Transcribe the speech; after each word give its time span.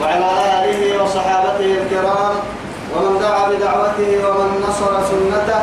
وعلى 0.00 0.30
آله 0.58 1.02
وصحابته 1.02 1.70
الكرام 1.80 2.34
ومن 2.92 3.18
دعا 3.20 3.48
بدعوته 3.48 4.10
ومن 4.26 4.48
نصر 4.68 4.92
سنته 5.10 5.62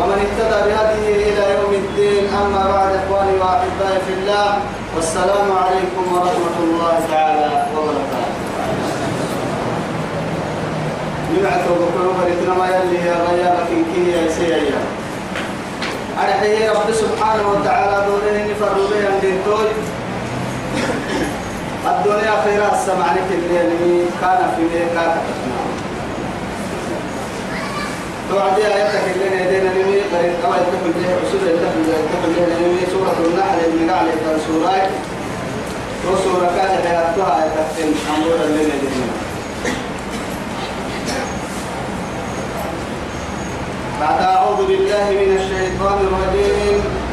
ومن 0.00 0.18
اهتدى 0.24 0.58
بهديه 0.66 1.16
إلى 1.28 1.44
يوم 1.54 1.72
الدين. 1.72 2.24
أما 2.34 2.62
بعد 2.72 2.90
إخواني 3.00 3.34
وأحبائي 3.40 3.98
في 4.06 4.12
الله 4.18 4.48
والسلام 4.96 5.48
عليكم 5.62 6.04
ورحمة 6.12 6.56
الله 6.66 6.94
تعالى 7.10 7.66
وبركاته. 7.76 8.32
نبعث 11.34 11.64
بكرة 11.68 12.10
بريتنا 12.18 12.54
ما 12.54 12.66
يلي 12.74 12.98
يا 13.06 13.16
غيا 13.28 13.48
لكن 13.58 13.78
كي 13.94 14.02
يا 14.10 14.28
سيئة. 14.38 14.82
أرحيه 16.22 16.70
رب 16.70 16.88
سبحانه 16.92 17.44
وتعالى 17.52 17.96
دوله 18.06 18.36
نفر 18.50 18.74
به 18.90 19.00
عندين 19.12 19.38
الدنيا 21.86 22.34
خيرا 22.44 22.68
السمعني 22.74 23.20
اللي 23.30 24.04
كان 24.20 24.40
في 24.56 24.62
ميكا 24.62 25.22
توعدي 28.30 28.66
آياتك 28.66 29.04
اللي 29.14 29.28
نهدينا 29.36 29.70
نمي 29.72 30.00
قريب 30.12 30.34
قوى 30.44 30.56
يتفل 30.56 30.92
به 30.96 31.08
عسول 31.08 31.48
يتفل 31.48 31.82
به 31.86 31.96
يتفل 32.04 32.32
به 32.36 32.66
نمي 32.66 32.86
سورة 32.92 33.16
النحل 33.26 33.90
قاعد 33.90 34.06
يتفل 34.06 34.40
سورة 34.46 34.88
وسورة 36.08 36.46
كانت 36.56 36.86
حياتها 36.86 37.44
يتفل 37.46 37.92
أمور 38.16 38.38
اللي 38.44 38.62
نهدينا 38.64 39.12
بعد 44.00 44.22
أعوذ 44.22 44.66
بالله 44.66 45.10
من 45.10 45.36
الشيطان 45.36 45.98
الرجيم. 46.06 47.03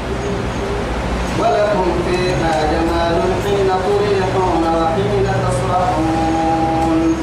ولكم 1.39 1.87
فيها 2.07 2.53
جمال 2.71 3.21
حين 3.43 3.69
تريحون 3.87 4.63
وحين 4.75 5.25
تصرحون 5.43 7.15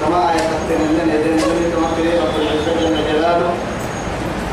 كما 0.00 0.22
يتقتل 0.34 0.80
لنا 0.94 1.14
يدين 1.14 1.38
كما 1.72 1.88
قريب 1.96 2.20
رب 2.22 2.36
العزة 2.42 2.80
جل 2.80 2.96
جلاله 3.12 3.50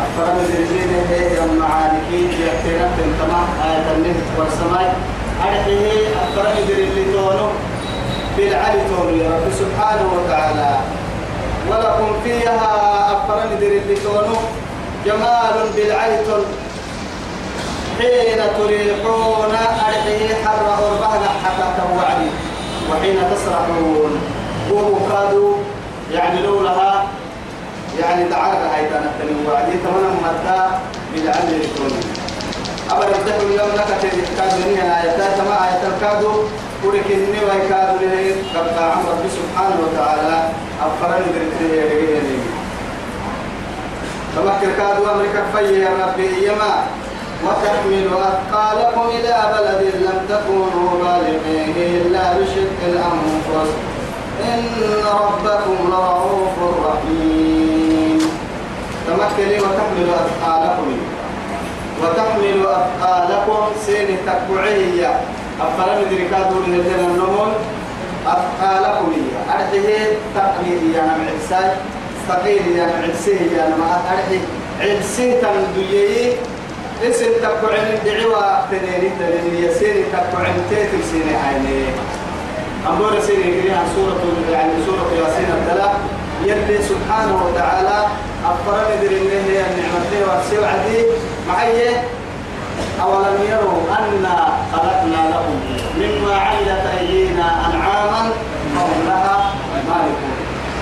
أفرم 0.05 0.37
درجين 0.49 0.91
هي 1.09 1.35
يوم 1.37 1.51
معانكي 1.59 2.21
يأتينا 2.41 2.87
تنتمع 2.97 3.41
آية 3.69 3.87
النهج 3.95 4.15
والسماء. 4.37 4.95
أرحيه 5.43 6.07
أفرم 6.23 6.55
درجين 6.67 7.13
تونو. 7.13 7.47
بالعلي 8.37 8.81
تونو 8.89 9.15
يا 9.17 9.29
رب 9.29 9.47
سبحانه 9.59 10.07
وتعالى. 10.15 10.69
ولكم 11.69 12.09
فيها 12.23 12.57
أفرم 13.11 13.49
درجين 13.61 14.03
تونو. 14.03 14.37
جمال 15.05 15.55
بالعلي 15.75 16.17
حين 17.97 18.39
تريحون 18.57 19.55
أرحيه 19.87 20.29
حر 20.45 20.65
أربعنا 20.87 21.29
حتى 21.43 21.67
توعدي. 21.77 22.29
وحين 22.91 23.17
تسرحون. 23.31 24.13
وهو 24.71 24.95
كادوا 25.09 25.53
يعني 26.11 26.41
لولها 26.41 27.07
يعني 27.99 28.29
تعرض 28.29 28.61
هاي 28.73 28.89
كانت 28.89 29.15
وعدي. 29.47 29.71
تمنى 29.71 30.09
مدى 30.25 30.61
بالعلم 31.13 31.47
الإلكتروني 31.47 32.03
أبدا 32.91 33.17
تدخل 33.17 33.45
اليوم 33.45 33.71
لك 33.75 33.89
تذكر 34.01 34.47
دنيا 34.57 34.85
آيات 35.03 35.39
ما 35.47 35.55
آيات 35.65 35.83
الكادو؟ 35.93 36.33
ولكني 36.83 37.39
ويكادوا 37.45 37.99
له 38.01 38.35
قبل 38.55 38.79
عن 38.79 39.03
ربي 39.09 39.29
سبحانه 39.39 39.77
وتعالى. 39.83 40.49
أفرني 40.81 41.29
يا 41.75 41.85
رجال 41.85 42.27
تمكر 44.35 44.71
كادوا 44.77 45.11
أمريكا 45.13 45.43
في 45.53 45.81
يا 45.81 45.89
ربي. 46.05 46.47
يما 46.47 46.73
وتحمل 47.45 48.07
أثقالكم 48.31 49.05
إلى 49.09 49.35
بلد 49.53 49.81
لم 50.05 50.19
تكونوا 50.29 50.89
بالغيه 51.01 51.77
إلا 51.97 52.33
بشق 52.33 52.79
الأنفس. 52.87 53.71
إن 54.43 54.63
ربكم 55.05 55.77
لرؤوف 55.91 56.55
رحيم. 56.87 58.19
تمكني 59.07 59.57
وتحمل 59.59 60.07
أثقالكم. 60.23 60.97
وتحمل 62.01 62.65
أثقالكم. 62.65 63.61
سين 63.85 64.17
تكبعية 64.27 65.11
أفلم 65.61 65.97
يدركاتوا 66.01 66.59
من 66.67 66.73
الجنة 66.73 67.07
النمون. 67.07 67.51
أثقالكم. 68.27 69.11
أرحيه 69.53 70.17
تقليدي 70.35 70.99
أنا 70.99 71.17
معساي 71.17 71.71
ثقيل 72.27 72.77
يا 72.77 72.85
معسيه 72.85 73.57
يا 73.57 73.67
ما 73.79 74.01
أرحي 74.11 74.39
عبسيه 74.81 75.41
تنديي 75.41 76.33
اسم 77.09 77.31
تكبعين 77.43 77.99
دعوة 78.05 78.69
تنيني 78.71 79.09
تنيني 79.19 79.65
يسيني 79.65 80.03
تكبعين 80.13 80.57
تيتم 80.69 81.01
سيني 81.11 81.35
عيني. 81.35 81.85
أمور 82.89 83.19
سيري 83.19 83.61
كريها 83.61 83.83
سورة 83.95 84.21
يعني 84.51 84.73
سورة 84.85 85.07
ياسين 85.19 85.49
الدلاء 85.57 85.95
يلي 86.43 86.77
سبحانه 86.83 87.45
وتعالى 87.45 87.97
أفرم 88.45 88.87
يدري 88.93 89.17
إنه 89.17 89.43
هي 89.49 89.59
النعمة 89.69 90.11
والسوى 90.27 90.65
عدي 90.65 90.99
معي 91.47 91.89
أولم 93.01 93.37
يروا 93.49 93.81
أنا 93.99 94.35
خلقنا 94.73 95.21
لهم 95.31 95.57
مما 95.97 96.35
عملت 96.35 96.83
أيدينا 96.99 97.47
أنعاما 97.67 98.29
فهم 98.75 99.01
لها 99.07 99.53
مالكون. 99.89 100.35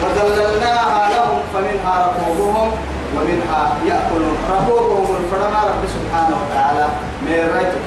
وذللناها 0.04 1.10
لهم 1.16 1.40
فمنها 1.54 1.94
ركوبهم. 2.08 2.72
ومنها 3.18 3.78
يأكلون 3.86 4.38
ركوبهم 4.52 5.16
الفرما 5.24 5.60
رب 5.70 5.84
سبحانه 5.96 6.38
وتعالى 6.44 6.88
من 7.22 7.50
رأيتك 7.56 7.86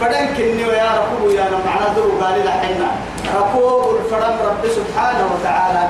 فدن 0.00 0.26
كني 0.36 0.64
ويا 0.64 0.90
ركوب 1.00 1.30
يا 1.30 1.44
معنا 1.66 1.88
درو 1.96 2.10
قال 2.22 2.44
لحنا 2.46 2.90
ركوب 3.36 3.96
الفرم 3.96 4.36
رب 4.48 4.70
سبحانه 4.78 5.26
وتعالى 5.34 5.80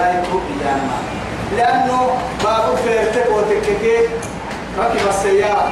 رايكو 0.00 0.38
بيانا 0.48 0.96
لأنه 1.56 2.10
باب 2.44 2.76
فيرتك 2.84 3.26
وتككي 3.36 3.98
ركب 4.78 5.08
السيارة. 5.08 5.68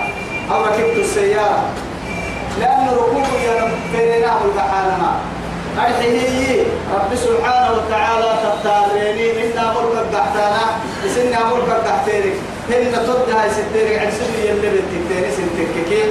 أو 0.51 0.65
ركبت 0.65 0.97
السيارة. 0.97 1.65
لأنه 2.61 2.93
ركوب 2.93 3.27
يا 3.47 3.63
رب 3.63 3.71
فيرنا 3.93 4.35
متحالما 4.45 5.21
أرحيه 5.79 6.65
رب 6.95 7.15
سبحانه 7.15 7.71
وتعالى 7.73 8.31
تختاريني 8.45 9.31
إنا 9.53 9.73
ملك 9.73 9.99
الدحتانا 10.03 10.65
إسنا 11.07 11.55
ملك 11.55 11.69
الدحتيرك 11.79 12.37
هن 12.71 12.93
تدها 12.93 13.49
ستيرك 13.53 13.99
عن 13.99 14.11
سنة 14.11 14.39
يلي 14.45 14.69
بنتكتيري 14.75 15.31
سنتككي 15.37 16.03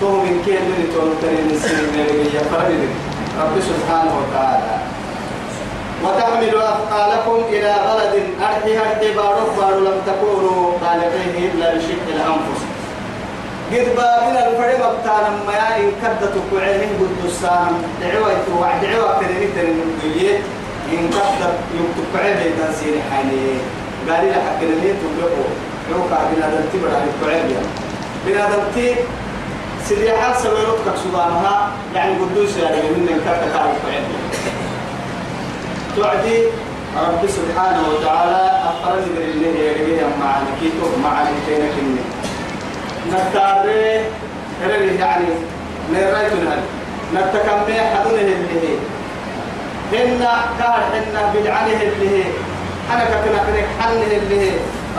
تو 0.00 0.10
من 0.10 0.42
كي 0.44 0.58
اللي 0.58 0.92
تقول 0.92 1.10
ترين 1.22 1.50
السنين 1.50 2.34
يا 2.34 2.42
رب 3.40 3.56
سبحانه 3.60 4.12
وتعالى. 4.20 4.76
وتحمل 6.04 6.54
أثقالكم 6.56 7.38
إلى 7.48 7.74
بلد 7.88 8.14
أرحها 8.40 8.86
اعتبار 8.86 9.36
فار 9.56 9.74
لم 9.80 9.98
تكونوا 10.06 10.72
بالغيه 10.80 11.50
إلا 11.52 11.74
بشق 11.74 12.04
الأنفس. 12.14 12.60
قد 13.72 13.86
بابنا 13.96 14.48
الفريم 14.48 14.82
بتانا 15.00 15.30
ما 15.46 15.76
إن 15.76 15.90
كدت 16.02 16.34
كعينه 16.52 16.90
قد 17.00 17.24
السام 17.24 17.72
دعوة 18.00 18.60
وعد 18.60 18.80
دعوة 18.82 19.20
تريني 19.20 19.46
تريني 19.56 20.30
إن 20.92 21.10
كدت 21.14 21.56
يكتب 21.76 22.06
كعينه 22.14 22.44
تنسير 22.58 22.94
حاني 23.10 23.40
قال 24.08 24.26
لي 24.26 24.32
حق 24.32 24.60
اللي 24.62 24.92
تبلغوا 25.00 25.50
يوقع 25.90 26.18
بنادم 26.32 26.64
تبر 26.72 26.88
على 26.94 27.04
الكعينه 27.10 27.60
بنادم 28.26 28.62
تي 28.74 28.94
سريحات 29.88 30.36
سويرت 30.36 30.78
كسودانها 30.86 31.70
يعني 31.94 32.12
قدوس 32.20 32.56
يعني 32.56 32.76
من 32.76 33.20
كرت 33.24 33.52
كاري 33.52 33.70
الكعينه 33.76 34.08
تعدي 35.96 36.38
رب 36.96 37.28
سبحانه 37.28 37.82
وتعالى 37.88 38.62
أقرن 38.64 39.06
بالله 39.16 39.72
كيتو 40.60 40.86
معنا 41.02 41.30
كينا 41.46 41.68
كني 41.76 42.00
نكتاري 43.12 44.04
يعني 44.98 45.26
من 45.90 46.12
رأيتنا 46.14 46.56
نتكمي 47.14 47.80
حدونه 47.80 48.20
اللي 48.20 48.60
هي. 48.62 48.74
هن 49.92 50.20
كار 50.58 50.80
هن 50.94 51.32
بالعله 51.34 51.82
اللي 51.82 52.08
هي. 52.18 52.24
حنك 52.90 53.08
كنا 53.24 53.42
حنه 53.80 54.02
اللي 54.16 54.40
هي. 54.40 54.52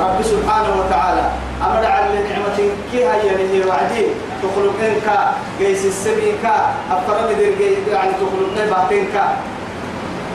رب 0.04 0.22
سبحانه 0.22 0.72
وتعالى. 0.80 1.26
أمر 1.62 1.86
على 1.86 2.24
نعمة 2.30 2.58
كي 2.92 3.06
هي 3.06 3.30
هي 3.52 3.66
وعدي. 3.68 4.06
تخلقين 4.44 5.02
كا 5.06 5.34
جيس 5.60 5.86
السبي 5.86 6.32
كا 6.44 6.72
أفرم 6.92 7.28
در 7.40 7.62
يعني 7.94 8.12
تخلقين 8.22 9.08
كا 9.14 9.26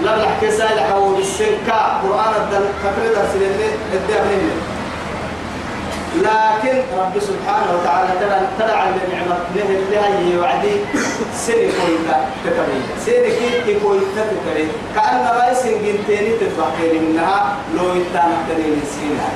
لا 0.03 0.17
بحكي 0.17 0.51
سالح 0.51 0.93
أو 0.93 1.15
بالسن 1.15 1.57
كا 1.67 2.01
قرآن 2.03 2.35
الدل 2.41 2.67
كتر 2.83 3.05
درس 3.15 3.33
اللي 3.35 3.69
الدهن 3.93 4.51
لكن 6.23 6.77
رب 6.99 7.15
سبحانه 7.21 7.69
وتعالى 7.75 8.11
ترى 8.21 8.41
ترى 8.59 8.77
على 8.77 8.95
نعمة 9.13 9.37
له 9.57 9.63
اللي 9.63 9.99
هي 9.99 10.39
وعدي. 10.39 10.77
سني 11.35 11.69
كويتا 11.77 12.17
تتبي 12.45 12.81
سني 13.07 13.31
كي 13.67 13.81
كويتا 13.81 14.23
تتبي 14.31 14.69
كأن 14.95 15.27
رئيس 15.41 15.67
جنتيني 15.67 16.31
تتبقى 16.41 16.99
منها 16.99 17.57
لو 17.77 17.85
يتانا 17.95 18.37
تنين 18.49 18.83
سينا 18.95 19.29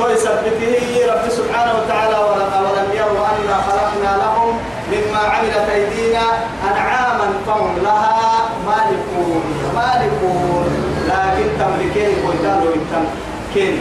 ويثبته 0.00 1.12
رب 1.12 1.30
سبحانه 1.30 1.72
وتعالى 1.78 2.16
ولم 2.18 2.88
يروا 2.94 3.26
أنا 3.26 3.56
خلقنا 3.68 4.16
لهم 4.22 4.58
مما 4.92 5.18
عملت 5.18 5.68
أيدينا 5.74 6.22
أنعاما 6.70 7.32
فهم 7.46 7.78
لها 7.82 8.50
مالكون 8.66 9.42
مالكون. 9.74 10.68
لكن 11.08 11.46
تملكين 11.58 12.10
قلتان 12.26 12.62
ويتمكين 12.66 13.80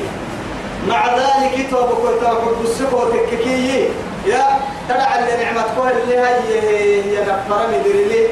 مع 0.88 1.07
ذلك 1.16 1.68
توب 1.72 1.89
كنت 1.89 2.24
أقول 2.24 2.56
بسكو 2.63 3.10
تككي 3.10 3.89
يا 4.25 4.45
ترى 4.89 5.06
اللي 5.19 5.44
نعمة 5.44 5.63
كوه 5.75 5.92
اللي 5.92 6.18
هي 6.18 6.62
هي 6.62 7.22
نفر 7.22 7.68
مدري 7.68 8.04
لي 8.04 8.28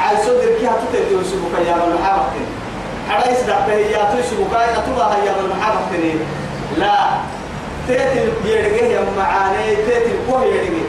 على 0.00 0.18
صدر 0.18 0.58
كي 0.60 0.66
هتتدي 0.68 1.14
وسبك 1.14 1.66
يا 1.68 1.74
من 1.74 1.94
محابك. 2.00 2.32
على 3.10 3.32
يسدع 3.32 3.66
بهياتو 3.66 4.22
سبك 4.30 4.52
يا 4.52 4.80
تبا 4.86 5.16
يا 5.26 5.32
من 5.42 5.48
محابك 5.58 5.92
لا. 6.78 7.08
تأتي 7.88 8.18
يرجع 8.44 8.86
يا 8.86 9.04
معاني 9.18 9.76
تأتي 9.76 10.12
كوه 10.30 10.44
يرجع. 10.44 10.86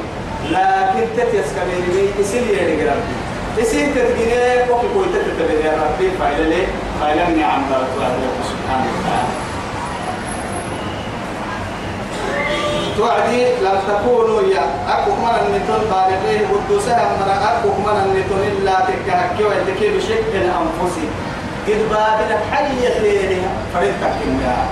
لكن 0.49 1.07
تأتي 1.17 1.39
اسكاميري 1.39 2.11
يصير 2.19 2.41
يرجع 2.41 2.93
يصير 3.57 3.87
تتجيني 3.95 4.65
كوه 4.67 4.83
كوي 4.93 5.05
تتبدي 5.05 5.67
يا 5.67 5.71
ربي. 5.71 6.11
فايلة 6.19 6.49
لي 6.49 6.67
فايلة 7.01 7.29
نعم 7.29 7.61
الله 7.63 7.87
سبحانه 8.43 8.87
وتعالى. 8.99 9.46
توعدي 12.97 13.45
لم 13.45 13.79
تكونوا 13.87 14.41
يا 14.41 14.63
أكو 14.89 15.11
من 15.11 15.35
النتون 15.45 15.81
بالغيه 15.89 16.47
قدوسها 16.47 17.05
من 17.19 17.29
أكو 17.29 17.69
من 17.69 17.97
النتون 18.05 18.41
إلا 18.51 18.75
تكهكي 18.87 19.43
ويتكي 19.43 19.97
بشكل 19.97 20.33
أنفسي 20.35 21.07
قد 21.67 21.81
بابنا 21.89 22.39
حية 22.51 22.99
ليه 22.99 23.41
فرنتك 23.73 24.15
إنها 24.27 24.65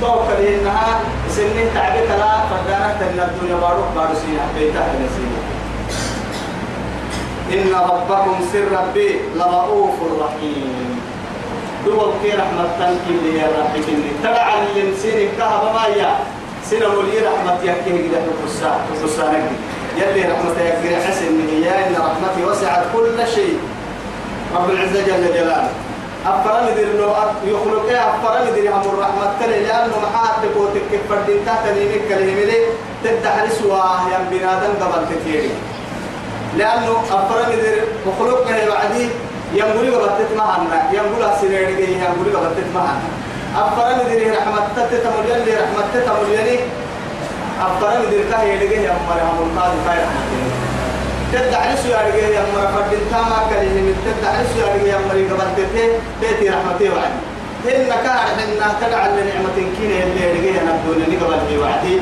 توقع 0.00 0.38
لأنها 0.38 1.00
سنين 1.36 1.68
تعبت 1.74 2.08
لا 2.08 2.32
فردانك 2.50 2.96
تن 3.00 3.20
الدنيا 3.20 3.56
باروك 3.60 3.88
بارو 3.96 4.14
سينا 4.14 4.44
بيتها 4.58 4.94
لسينا 4.94 5.40
إن 7.52 7.72
ربكم 7.90 8.36
سر 8.52 8.64
ربي 8.78 9.20
لرؤوف 9.36 9.94
رحيم. 10.20 11.00
دول 11.86 12.12
كي 12.22 12.30
رحمة 12.30 12.68
تنكي 12.78 13.10
اللي 13.18 13.40
هي 13.40 13.44
رحمة 13.44 13.86
ترى 14.22 14.38
علم 14.38 14.94
سيني 15.02 15.28
كهب 15.38 15.74
ما 15.74 15.86
يا. 15.96 16.37
سنة 16.64 16.88
ولي 16.88 17.18
رحمة 17.18 17.58
يكيه 17.62 18.08
تقصى 18.10 18.72
تقصى 18.88 19.22
نجي 19.22 19.56
يلي 20.02 20.22
رحمة 20.32 20.62
يكيه 20.62 20.96
حسن 20.96 21.32
من 21.32 21.64
إن 21.66 21.94
رحمتي 21.94 22.44
وسعت 22.44 22.84
كل 22.92 23.26
شيء. 23.34 23.58
رب 24.56 24.70
العزة 24.70 25.06
جل 25.06 25.34
جلاله. 25.34 25.68
أفرم 26.26 26.74
دير 26.76 26.88
لو 26.98 27.10
يخلق 27.44 27.88
إيه؟ 27.88 28.00
أفرم 28.10 28.54
دير 28.54 28.72
هم 28.72 28.80
الرحمة 28.80 29.32
تلي 29.40 29.60
لأنه 29.60 29.94
محاتك 30.02 30.56
وتكك 30.56 31.00
فردين 31.08 31.46
تحت 31.46 31.64
نيمك 31.66 32.08
كلمة 32.08 32.44
لي. 32.50 32.58
تدحل 33.04 33.52
سواه 33.52 34.00
يم 34.12 34.38
بنادم 34.38 34.72
قبل 34.80 35.04
كثير 35.10 35.50
لأنه 36.56 37.02
أفرم 37.10 37.50
دير 37.50 37.84
وخلق 38.06 38.48
إيه 38.48 38.70
وعدي 38.70 39.08
ينقولي 39.54 39.90
قبل 39.90 40.10
تتمهنا 40.18 40.90
ينقول 40.92 41.22
أسيري 41.22 41.82
ينقولي 41.82 42.36
قبل 42.36 42.56
تتمهنا 42.56 43.00
أفرم 43.62 43.98
دير 44.08 44.32
رحمة 44.38 44.86
تتمولين 44.90 45.40
لي 45.46 45.52
رحمة 45.62 45.84
تتمولين 45.94 46.60
أفرم 47.66 48.02
دير 48.10 48.22
كه 48.30 48.42
يلقيه 48.42 48.80
يا 48.80 48.90
أمر 48.90 49.18
هم 49.22 49.38
القاضي 49.46 49.78
خير 49.88 50.06
تدعي 51.32 51.76
سو 51.82 51.88
يارجع 51.88 52.26
يا 52.36 52.40
أمر 52.40 52.62
فردين 52.74 53.02
تاما 53.10 53.38
كليه 53.50 53.80
من 53.86 53.96
تدعي 54.06 54.44
سو 54.52 54.58
يارجع 54.60 54.86
يا 54.92 54.96
أمر 54.96 55.16
قبل 55.30 55.48
تته 55.56 55.88
تأتي 56.20 56.48
رحمتي 56.48 56.88
وعد 56.94 57.14
إن 57.66 57.86
كان 58.04 58.38
إن 58.44 58.62
تدعى 58.80 59.08
لنعمة 59.16 59.56
كين 59.76 59.90
اللي 60.02 60.20
يارجع 60.24 60.62
نبدون 60.68 61.02
اللي 61.04 61.16
قبل 61.16 61.58
وعدي. 61.58 61.96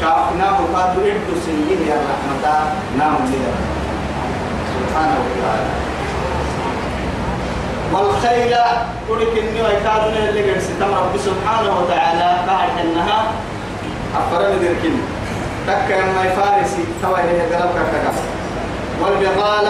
كافنا 0.00 0.50
مقاد 0.50 0.94
إدو 0.98 1.34
سنين 1.46 1.80
يا 1.88 1.96
رحمة 2.10 2.44
نام 2.98 3.14
لي 3.30 3.38
سبحانه 4.74 5.18
وتعالى. 5.24 5.89
والخيل 7.92 8.54
قلت 9.08 9.38
إني 9.38 9.62
ويكادون 9.62 10.16
اللي 10.28 10.52
قد 10.52 10.60
ستم 10.60 10.94
رب 10.94 11.16
سبحانه 11.18 11.78
وتعالى 11.78 12.28
قاعد 12.48 12.68
إنها 12.84 13.32
أفرم 14.16 14.52
ذركين. 14.62 15.02
تك 15.66 15.88
ما 16.16 16.24
يفارسي 16.24 16.84
توا 17.02 17.18
هي 17.18 17.40
قلبك 17.40 17.90
كذا. 17.92 18.12
والبغال 19.00 19.68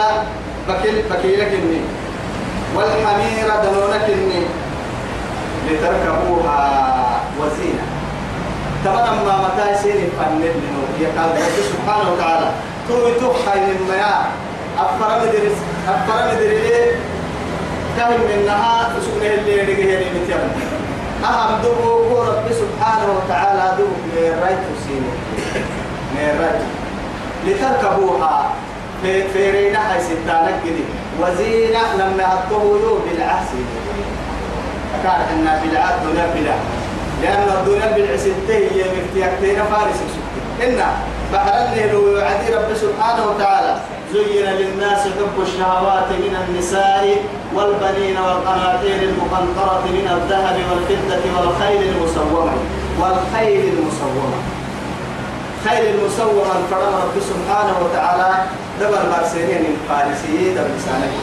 بكيل 0.68 1.02
بكيلك 1.10 1.52
إني. 1.52 1.80
والحمير 2.76 3.48
دلونك 3.64 4.06
إني. 4.08 4.42
لتركبوها 5.68 6.60
وزينة. 7.40 7.84
تمام 8.84 9.16
ما 9.26 9.36
متى 9.48 9.78
سيني 9.82 10.06
فنن 10.18 10.40
منه. 10.40 10.80
يقال 11.00 11.30
رب 11.30 11.56
سبحانه 11.72 12.12
وتعالى. 12.12 12.50
توي 12.88 13.12
تخاي 13.12 13.60
من 13.60 13.88
مياه. 13.90 14.24
أفرم 14.78 15.22
درس 15.32 15.58
أفرم 15.88 16.28
كم 17.96 18.10
منها 18.30 18.88
سكنه 19.00 19.34
اللي 19.34 19.52
يرجع 19.58 19.88
يعني 19.92 20.04
متيان 20.20 20.50
أهم 21.24 21.62
دبو 21.62 22.22
رب 22.22 22.44
سبحانه 22.52 23.06
وتعالى 23.16 23.76
دبو 23.78 23.92
ميرايت 24.14 24.58
سيني. 24.86 25.12
ميرايت 26.16 26.62
لتركبوها. 27.46 28.50
في 29.02 29.28
في 29.28 29.50
رينا 29.50 29.92
هاي 29.92 30.00
ستانك 30.00 30.54
كده 30.64 30.84
وزينة 31.20 31.94
لما 31.94 32.24
هتقولوا 32.34 32.98
بالعكس 33.00 33.48
كان 35.02 35.20
إن 35.32 35.60
بالعاد 35.62 35.94
دنيا 36.04 36.26
بلا 36.34 36.54
لأن 37.22 37.48
الدنيا 37.58 37.92
بالعسته 37.96 38.54
هي 38.54 38.84
مفتيحتين 38.96 39.56
فارس 39.64 40.00
إن 40.62 40.78
بحر 41.32 41.48
النهر 41.48 42.24
عدي 42.24 42.54
رب 42.54 42.74
سبحانه 42.74 43.26
وتعالى. 43.26 43.76
زين 44.12 44.46
للناس 44.46 45.00
حب 45.00 45.42
الشهوات 45.42 46.08
من 46.24 46.34
النساء 46.42 47.04
والبنين 47.54 48.16
والقناطير 48.18 48.98
المقنطرة 49.02 49.84
من 49.96 50.06
الذهب 50.16 50.56
والفضة 50.70 51.24
والخيل 51.36 51.82
المسومة. 51.88 52.52
والخيل 53.00 53.64
المسومة. 53.74 54.40
خيل 55.64 55.84
المسومة 55.94 56.54
فرم 56.70 56.94
رب 57.02 57.16
سبحانه 57.30 57.76
وتعالى. 57.84 58.30
دبر 58.80 59.02
مرسينين 59.12 59.64
الفارسيين 59.72 60.54
دبر 60.54 60.70
لسانك 60.76 61.14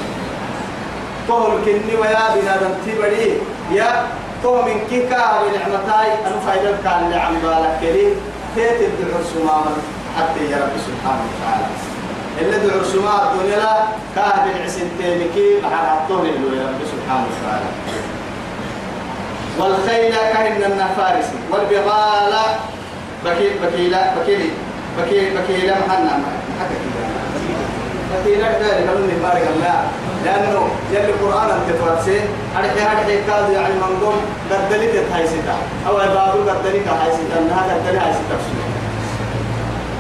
قول 1.30 1.52
كني 1.66 1.96
ويا 2.02 2.26
بنادم 2.36 2.74
تبري. 2.86 3.42
يا 3.72 4.08
قوم 4.44 4.68
كيكا 4.90 5.24
بنعمتاي. 5.42 6.10
أنا 6.28 6.40
فايدة 6.48 6.78
كان 6.84 7.12
لعم 7.12 7.34
بالك 7.44 7.78
كريم 7.82 8.14
تيت 8.56 8.82
الدعور 8.82 9.24
سماما 9.34 9.74
حتى 10.18 10.52
يا 10.52 10.58
رب 10.58 10.76
سبحانه 10.88 11.24
وتعالى. 11.30 11.97
اللي 12.42 12.58
دعور 12.68 12.84
سماء 12.84 13.36
لا 13.50 13.74
كاه 14.16 14.46
بالعسن 14.46 14.88
تيمكي 15.00 15.62
بحر 15.64 15.98
الطهر 15.98 16.26
اللي 16.26 16.60
رب 16.66 16.82
سبحانه 16.94 17.26
وتعالى. 17.28 17.70
والخيل 19.60 20.16
كهن 20.34 20.72
النفارسي 20.72 21.38
والبغال 21.52 22.34
بكيل 23.26 23.54
بكيلا 23.64 24.02
بكيلي 24.16 24.50
بكيل 24.98 25.38
بكيلا 25.38 25.76
محنا 25.80 26.20
بكيلا 28.14 28.48
ذلك 28.48 28.88
من 28.90 29.20
بارك 29.24 29.48
الله. 29.56 29.78
لأنه 30.26 30.70
يلي 30.92 31.10
القرآن 31.10 31.50
أنت 31.50 31.70
تفسر 31.80 32.22
أرحي 32.58 32.82
أرحي 32.82 33.18
كاد 33.28 33.50
يعني 33.54 33.74
منقوم 33.74 34.22
قدلت 34.52 34.96
هاي 35.14 35.28
ستا 35.28 35.58
أو 35.88 35.96
بابو 35.98 36.50
قدلت 36.50 36.88
هاي 36.88 37.12
ستا 37.18 37.40
أنها 37.40 37.62
قدلت 37.64 38.02
هاي 38.02 38.14
ستا 38.14 38.38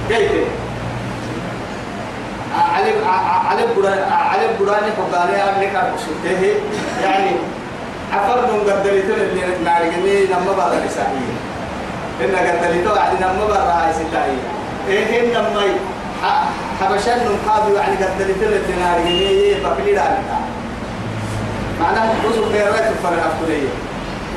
كيف؟ 0.09 0.31
علي 2.75 2.91
علي 3.49 3.63
بدر 3.77 3.93
علي 4.11 4.47
بدراني 4.59 4.91
حقاني 4.97 5.35
أنك 5.43 5.75
أقصده 5.75 6.41
يعني 7.03 7.31
عفر 8.13 8.41
من 8.41 8.59
قدلت 8.71 9.05
اللي 9.09 9.41
نارجني 9.65 10.25
لما 10.25 10.51
بعد 10.57 10.71
رسائي 10.71 11.27
إن 12.21 12.35
قدلت 12.35 12.87
واحد 12.87 13.13
لما 13.21 13.47
بعد 13.49 13.93
ستا 13.93 14.25
إيه 14.87 15.21
هم 15.21 15.33
لما 15.33 15.61
حبشان 16.81 17.17
نقابل 17.17 17.75
يعني 17.75 17.95
قد 17.95 18.17
دلتنا 18.19 18.55
الدينار 18.55 18.99
جميع 18.99 19.57
بقلي 19.63 19.91
رابطة 19.91 20.39
معناه 21.79 22.11
وصل 22.29 22.51
بيرات 22.51 22.83
الفرح 22.97 23.25
أفتولية 23.25 23.69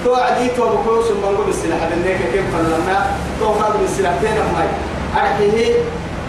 تو 0.05 0.15
عدي 0.15 0.49
تو 0.49 0.69
بكوس 0.69 1.11
من 1.11 1.25
قبل 1.25 1.51
السلاح 1.51 1.79
لأنك 1.83 2.21
كيف 2.33 2.45
فلما 2.57 3.07
تو 3.41 3.47
قبل 3.49 3.85
السلاح 3.85 4.13
تين 4.21 4.31
ماي 4.31 4.69
أرحيه 5.17 5.75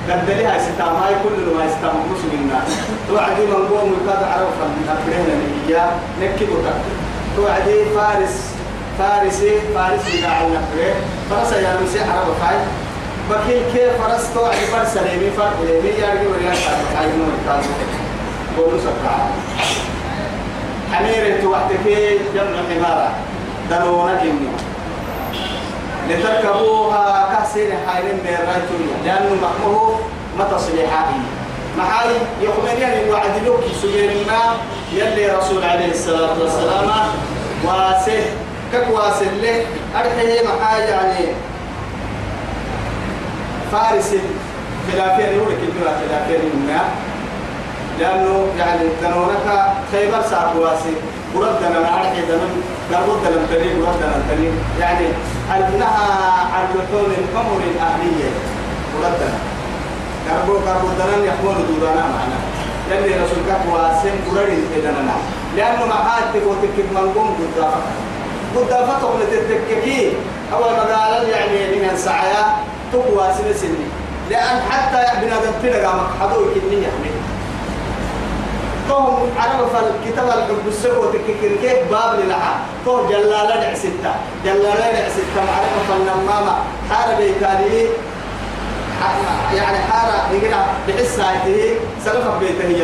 قد 0.09 0.29
لها 0.29 0.59
ستام 0.59 0.95
هاي 0.95 1.13
كل 1.23 1.55
ما 1.57 1.65
يستام 1.65 1.95
قص 2.09 2.23
منا 2.33 2.59
تو 3.07 3.17
عدي 3.17 3.45
من 3.45 3.53
قوم 3.53 3.93
وكاد 3.93 4.23
عرف 4.23 4.57
من 4.73 4.85
أفرهنا 4.95 5.33
نيجا 5.43 5.85
نكتب 6.21 6.49
وتكتب 6.49 6.95
تو 7.35 7.47
عدي 7.47 7.85
فارس 7.95 8.35
فارسي 8.99 9.51
فارسي 9.75 10.25
قاعد 10.25 10.45
نفره 10.45 10.93
فرس 11.29 11.51
يا 11.51 11.77
مسي 11.83 11.99
عرب 11.99 12.33
فاي 12.41 12.57
بكيل 13.29 13.63
كيف 13.73 14.01
فرس؟ 14.03 14.33
تو 14.33 14.45
عدي 14.45 14.65
فرس 14.73 14.97
ليمي 14.97 15.31
فرق 15.37 15.57
ليمي 15.67 15.89
يارجي 15.89 16.27
وريان 16.27 16.53
فرق 16.53 16.99
هاي 16.99 17.07
نور 17.17 17.33
كان 17.47 17.61
بولو 18.57 18.77
سكرا 18.79 19.17
حمير 20.93 21.41
تو 21.41 21.51
وحدك 21.51 21.87
جمع 22.35 22.57
حمارة. 22.69 23.09
دلونا 23.69 24.23
جمي 24.23 24.47
لتركبوها 26.09 27.20
كحسين 27.51 27.71
حيرين 27.87 28.17
بيرايتويا 28.23 28.97
لأنه 29.05 29.35
مقمه 29.41 29.99
ما 30.37 30.43
تصليحاتي 30.43 31.19
محاي 31.77 32.09
يخبرني 32.41 32.85
أن 32.85 33.05
الوعد 33.05 33.31
لك 33.45 33.75
سجين 33.81 34.27
ما 34.27 34.55
يلي 34.93 35.27
رسول 35.27 35.63
عليه 35.63 35.91
الصلاة 35.91 36.39
والسلام 36.41 36.89
واسه 37.65 38.23
كواسه 38.71 39.31
له. 39.41 39.65
أرحيه 39.95 40.41
محاي 40.47 40.81
يعني 40.81 41.25
فارس 43.71 44.15
خلافين 44.91 45.25
يقول 45.25 45.51
لك 45.51 45.57
الجرى 45.57 45.95
خلافين 46.09 46.41
منها 46.55 46.85
لأنه 47.99 48.47
يعني 48.59 48.83
دنونك 49.01 49.65
خيبر 49.91 50.21
ساقواسي 50.29 50.93
بردنا 51.35 51.79
ما 51.79 51.99
أرحي 51.99 52.21
دنون 52.21 52.63
قربت 52.93 53.27
لم 53.27 53.45
تري 53.51 53.69
بردنا 53.73 54.23
تري. 54.29 54.51
يعني 54.79 55.07
أنها 55.57 56.07
عن 56.53 56.65
لحوم 56.75 57.11
الأمر 57.17 57.59
الأهلية. 57.71 58.31
بردنا 58.93 59.37
قربو 60.29 60.53
قربو 60.53 60.87
دنان 60.87 61.23
يحمل 61.25 61.57
دورانا 61.67 62.01
معنا. 62.01 62.37
يلي 62.91 63.13
رسول 63.23 63.37
كواسين 63.65 64.11
بردين 64.27 64.63
إذننا 64.75 65.15
لأنه 65.55 65.85
معاد 65.85 66.23
تقول 66.33 66.55
تكك 66.61 66.85
منقوم 66.95 67.37
قدافة. 67.39 67.81
قدافة 68.55 68.99
تقول 68.99 69.21
تتككي 69.31 70.13
أول 70.53 70.75
قال 70.75 71.29
يعني 71.29 71.75
من 71.75 71.97
سعيا 71.97 72.43
تقوى 72.93 73.33
سنة 73.37 73.75
لأن 74.29 74.61
حتى 74.69 75.21
بنادم 75.21 75.51
تلقى 75.63 75.95
مقحضو 75.95 76.45
كني 76.53 76.81
يعني. 76.81 77.11
توم 78.91 79.29
عرب 79.39 79.67
فالكتاب 79.73 80.27
الحب 80.27 80.67
السبو 80.67 81.05
تككر 81.05 81.55
كيف؟ 81.61 81.91
باب 81.91 82.19
للعا 82.19 82.53
تو 82.85 83.07
جلالة 83.07 83.73
ستة. 83.73 84.13
جلالة 84.45 85.09
ستة. 85.09 85.39
معرفة 85.47 85.81
فالنمامة 85.89 86.55
حارة 86.89 87.17
كاري 87.41 87.87
يعني 89.55 89.77
حارة 89.77 90.31
يقول 90.31 90.53
بحس 90.87 91.19
هايته. 91.19 91.79
سلفة 92.05 92.37
بيته 92.39 92.67
هي 92.67 92.81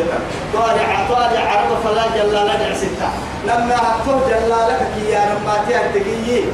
طالع 0.54 1.08
طالع 1.08 1.40
عرب 1.50 1.70
فلا 1.84 2.04
جلالة 2.16 2.54
دع 2.54 2.74
ستة. 2.74 3.08
لما 3.44 3.76
هتو 3.76 4.18
جلالة 4.28 4.88
يا 5.08 5.20
لما 5.34 5.54
تيجي 5.92 6.44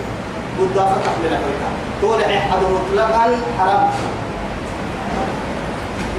قدافة 0.60 0.96
تحمل 1.04 1.34
أفريقيا 1.34 1.70
طالع 2.02 2.40
حد 2.40 2.62
مطلقا 2.62 3.36
حرام. 3.58 3.90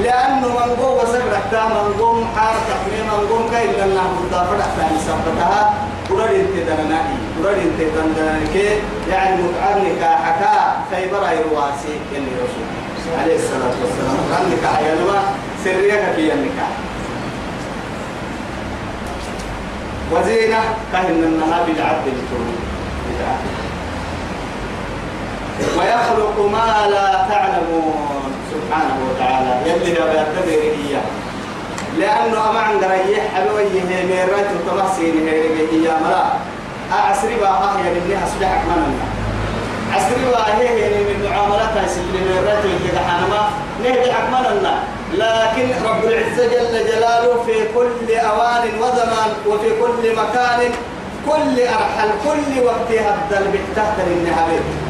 لأنه 0.04 0.48
من 0.48 0.76
قوة 0.84 1.06
سكرة 1.06 1.68
من 1.68 2.00
قوم 2.00 2.28
حار 2.36 2.56
تحمي 2.70 3.02
من 3.04 3.28
قوم 3.30 3.50
كي 3.50 3.68
لنا 3.68 4.04
مضافة 4.04 4.60
أحسان 4.62 4.98
سبتها. 5.08 5.74
قرر 6.10 6.36
انت 6.36 6.56
دناني 6.68 7.18
قرر 7.38 7.58
انت 7.62 7.80
دنانك 7.96 8.56
يعني 9.10 9.42
متعنك 9.44 10.02
حكا 10.04 10.56
خيبر 10.92 11.30
ايرواسي 11.30 11.94
كني 12.12 12.32
رسول. 12.44 12.68
عليه 13.22 13.36
الصلاة 13.36 13.76
والسلام. 13.82 14.18
عنك 14.38 14.76
حيالما 14.76 15.20
سريك 15.64 16.04
في 16.16 16.34
النكاح. 16.34 16.74
وزينة 20.12 20.62
كهن 20.92 21.24
النها 21.24 21.64
بالعدل 21.66 22.12
الكروب 22.18 22.56
ويخلق 25.78 26.50
ما 26.52 26.88
لا 26.88 27.28
تعلمون. 27.30 28.25
سبحانه 28.52 28.98
وتعالى. 29.10 29.52
يلي 29.72 29.94
لا 29.94 30.06
بيعتبر 30.06 30.52
إياه. 30.62 31.02
لأنه 32.00 32.50
أما 32.50 32.60
عند 32.60 32.84
ريح 32.84 33.24
حلوي 33.36 33.64
هي 33.64 34.06
ميرات 34.06 34.48
وتمسين 34.56 35.28
هي 35.28 35.42
هي 35.72 35.92
مرا 36.04 36.34
أعسري 36.94 37.36
بقى 37.36 37.78
هي 37.78 37.92
اللي 37.92 38.16
أصبحك 38.24 38.62
مننا 38.68 39.06
عسري 39.94 40.26
بقى 40.32 40.54
هي 40.58 40.70
هي 40.70 41.04
من 41.04 41.30
معاملاتها 41.30 41.88
سبيل 41.88 42.22
ميرات 42.32 42.66
اللي 42.66 43.00
حنما 43.00 43.50
نهدي 43.84 44.12
أكملنا 44.12 44.74
لكن 45.14 45.68
رب 45.86 46.04
العزة 46.04 46.46
جل 46.48 46.86
جلاله 46.88 47.44
في 47.46 47.54
كل 47.76 48.16
أوان 48.16 48.64
وزمان 48.82 49.30
وفي 49.48 49.70
كل 49.82 50.16
مكان 50.16 50.60
كل 51.30 51.62
أرحل 51.62 52.10
كل 52.26 52.64
وقت 52.66 52.90
هبدل 52.92 53.46
بتهدل 53.52 54.12
النهار 54.12 54.50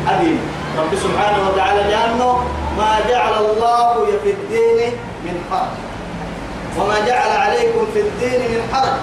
أدين 0.10 0.40
رب 0.80 0.96
سبحانه 0.96 1.50
وتعالى 1.50 1.82
لأنه 1.92 2.44
ما 2.78 2.92
جعل 3.10 3.34
الله 3.34 4.06
في 4.24 4.30
الدين 4.32 4.92
من 5.26 5.36
حرج. 5.52 5.76
وما 6.78 6.98
جعل 7.08 7.32
عليكم 7.38 7.86
في 7.94 8.00
الدين 8.00 8.42
من 8.52 8.62
حرج. 8.74 9.00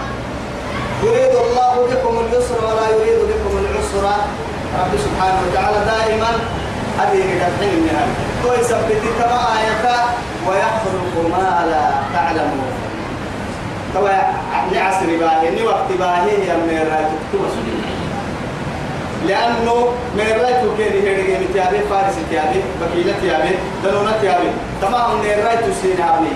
يريد 1.02 1.34
الله 1.44 1.72
بكم 1.90 2.14
اليسر 2.24 2.58
ولا 2.64 2.86
يريد 2.96 3.20
بكم 3.30 3.52
العسر. 3.62 4.04
رب 4.80 4.92
سبحانه 5.06 5.38
وتعالى 5.48 5.78
دائما 5.84 6.32
هذه 6.98 7.20
الحين 7.36 7.72
النهاية 7.78 8.14
ويثبت 8.48 9.02
كما 9.18 9.40
آية 9.58 9.84
ويخلق 10.48 11.14
ما 11.30 11.66
لا 11.70 11.84
تعلمون. 12.14 12.72
توا 13.94 14.08
لعصر 14.72 15.06
باهي 15.20 15.50
ني 15.50 15.62
وقت 15.62 15.88
باهي 15.98 16.46
يا 16.48 16.56
ميراي 16.66 17.04
تكتب 17.04 17.42
لأنه 19.28 19.88
ميراي 20.16 20.54
تكيري 20.62 21.00
هيري 21.02 21.38
متيابي 21.48 21.78
فارس 21.90 22.14
تيابي 22.30 22.60
بكيلة 22.80 23.14
تيابي 23.22 23.54
دنونة 23.84 24.12
تيابي 24.20 24.48
تمام 24.82 25.20
ميراي 25.20 25.56
تسين 25.56 26.02
عبني 26.02 26.32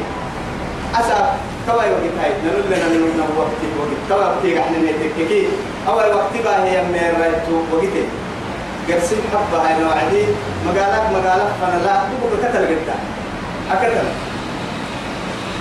أسا 0.95 1.35
توا 1.67 1.75
وقت 1.75 2.15
هاي 2.23 2.31
نقول 2.47 2.63
لنا 2.71 2.87
نقول 2.87 3.11
نقول 3.19 3.39
وقت 3.39 3.61
وقت. 3.79 3.93
توا 4.09 4.27
وقت 4.27 4.45
إحنا 4.59 4.79
نتككي 4.79 5.49
أول 5.89 6.15
وقت 6.15 6.35
باهي 6.45 6.75
يا 6.75 6.83
ميراي 6.93 7.33
تو 7.47 7.77
وقت. 7.77 7.97
قرسم 8.89 9.17
حبة 9.33 9.59
هاي 9.67 9.75
نوعدي 9.83 10.25
مقالك 10.67 11.05
مقالك 11.13 11.51
فأنا 11.61 11.79
لا 11.85 11.95
تبقى 12.09 12.37
كتل 12.43 12.65
قدا 12.67 12.97
أكتل. 13.73 14.09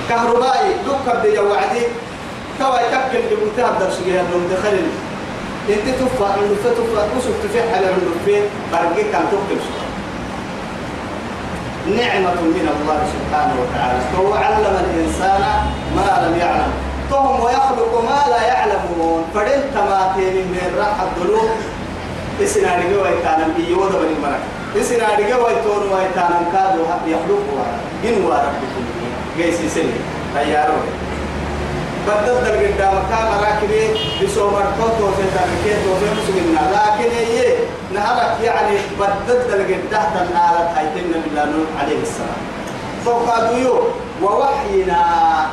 كهربائي 0.10 0.70
دكب 0.88 1.22
دي 1.22 1.40
وعدي. 1.40 1.84
توا 2.60 2.80
يتكل 2.80 3.22
بمنتهى 3.30 3.70
الدرس 3.72 3.98
جهة 4.08 4.22
من 4.22 4.48
دخل 4.54 4.78
إنت 5.70 5.88
تفا 6.00 6.36
انه 6.36 6.56
فتفا 6.64 7.04
وسوف 7.18 7.36
تفح 7.44 7.78
على 7.78 7.88
النفين 7.90 8.44
برقي 8.72 9.04
كان 9.12 9.26
تكتب 9.32 9.62
نعمة 11.98 12.42
من 12.42 12.68
الله 12.76 13.00
سبحانه 13.14 13.56
وتعالى. 13.62 14.00
هو 14.18 14.34
علم 14.34 14.76
الإنسان 14.86 15.42
ما 15.96 16.28
لم 16.28 16.38
يعلم. 16.40 16.72
فهم 17.12 17.40
ويخلق 17.44 17.94
ما 18.10 18.20
لا 18.30 18.42
يعلمون. 18.48 19.24
فدين 19.36 19.62
تماتين 19.76 20.36
من 20.54 20.76
راح 20.78 21.02
الظلوم 21.02 21.50
إسنا 22.44 22.76
رجوا 22.76 23.04
ويتانم 23.04 23.54
إيوه 23.68 23.90
بني 23.90 24.18
مرك 24.24 24.44
إسنا 24.82 25.08
رجوا 25.20 25.46
ويتون 25.46 25.84
ويتانم 25.94 26.44
كادو 26.54 26.82
يخلقوا. 27.08 27.66
إن 28.06 28.26
واربكم 28.26 28.86
جيس 29.38 29.60
سنة 29.76 29.98
تيارو 30.34 30.74
بدل 32.08 32.36
در 32.46 32.56
قدام 32.66 32.96
كان 33.10 33.28
راكبي 33.44 33.84
بسومر 34.22 34.66
توتو 34.78 35.08
في 35.18 35.24
تركيه 35.36 35.76
توفي 35.86 36.08
مسلمنا 36.18 36.62
لكن 36.76 37.10
هي 37.16 37.56
نهارك 37.94 38.42
يعني 38.44 38.78
بدل 39.00 39.40
در 39.50 39.62
قدام 39.64 40.06
تنالت 40.14 40.70
هيتم 40.78 41.12
بالله 41.24 41.66
عليه 41.82 42.02
السلام. 42.02 42.42
فقادوا 43.06 43.80
ووحينا 44.24 45.02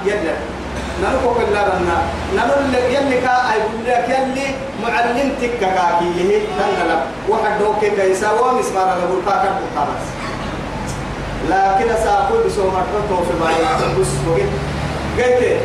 يدك 0.07 0.37
نلقو 1.03 1.35
كلا 1.35 1.63
لنا 1.79 1.99
نلقو 2.37 2.61
يلي 2.95 3.21
كا 3.21 3.35
أقول 3.53 3.85
لك 3.87 4.09
يلي 4.09 4.47
معلمتك 4.83 5.51
كاكي 5.61 6.09
هي 6.19 6.41
تنلا 6.41 6.97
واحد 7.29 7.59
دوك 7.59 7.85
كيسا 7.97 8.31
ومسمار 8.31 8.87
له 8.87 9.19
الكاكا 9.19 9.51
بس 9.77 10.07
لكن 11.51 12.05
سأقول 12.05 12.41
بسومر 12.47 12.83
توتو 12.93 13.23
في 13.23 13.33
باي 13.41 13.55
بس 14.01 14.07
وقت 14.29 14.53
قلت 15.19 15.61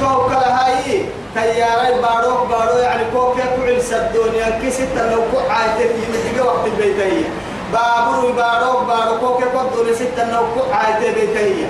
تو 0.00 0.26
هاي 0.28 1.04
تياري 1.34 2.00
بارو 2.02 2.44
بارو 2.50 2.78
يعني 2.78 3.02
كوكا 3.12 3.44
كل 3.56 3.82
سدونيا 3.82 4.58
كيست 4.62 4.94
لو 5.10 5.22
كو 5.32 5.38
عايتك 5.50 5.90
يمدي 6.02 6.40
وقت 6.40 6.66
البيتية 6.66 7.28
بابور 7.72 8.32
بارو 8.32 8.80
بارو 8.88 9.18
كوكا 9.20 9.46
كودو 9.46 9.90
لست 9.90 10.18
لو 10.32 10.42
كو 10.54 10.72
عايتك 10.72 11.14
بيتية. 11.14 11.68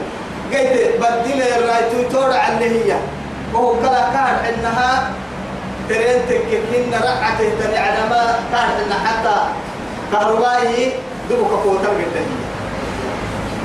قلت 0.52 0.97
بدل 1.00 1.42
الرايتو 1.42 2.02
تور 2.11 2.32
على 2.32 2.64
هي 2.64 2.97
وهو 3.54 3.75
كلا 3.80 4.02
كان 4.12 4.37
إنها 4.49 5.11
ترين 5.88 6.20
تككين 6.28 6.92
رعته 6.92 7.49
تني 7.61 7.78
على 7.78 8.08
ما 8.11 8.40
كان 8.52 8.70
إن 8.80 8.92
حتى 9.06 9.37
كهربائي 10.12 10.92
دبك 11.30 11.50
كوتر 11.64 11.88
قد 11.88 12.16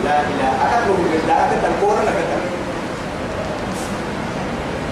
لا 0.04 0.20
إله 0.20 0.52
أكثر 0.66 0.92
من 0.92 1.24
لا 1.28 1.46
أكثر 1.46 1.70
لكثر 2.08 2.63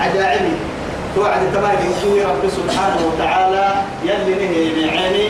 عجائبي 0.02 0.56
توعد 1.16 1.42
تمام 1.54 1.78
يسوي 1.92 2.24
رب 2.24 2.44
سبحانه 2.58 3.00
وتعالى 3.08 3.68
يلي 4.04 4.34
نهي 4.42 4.64
بعيني 4.76 5.26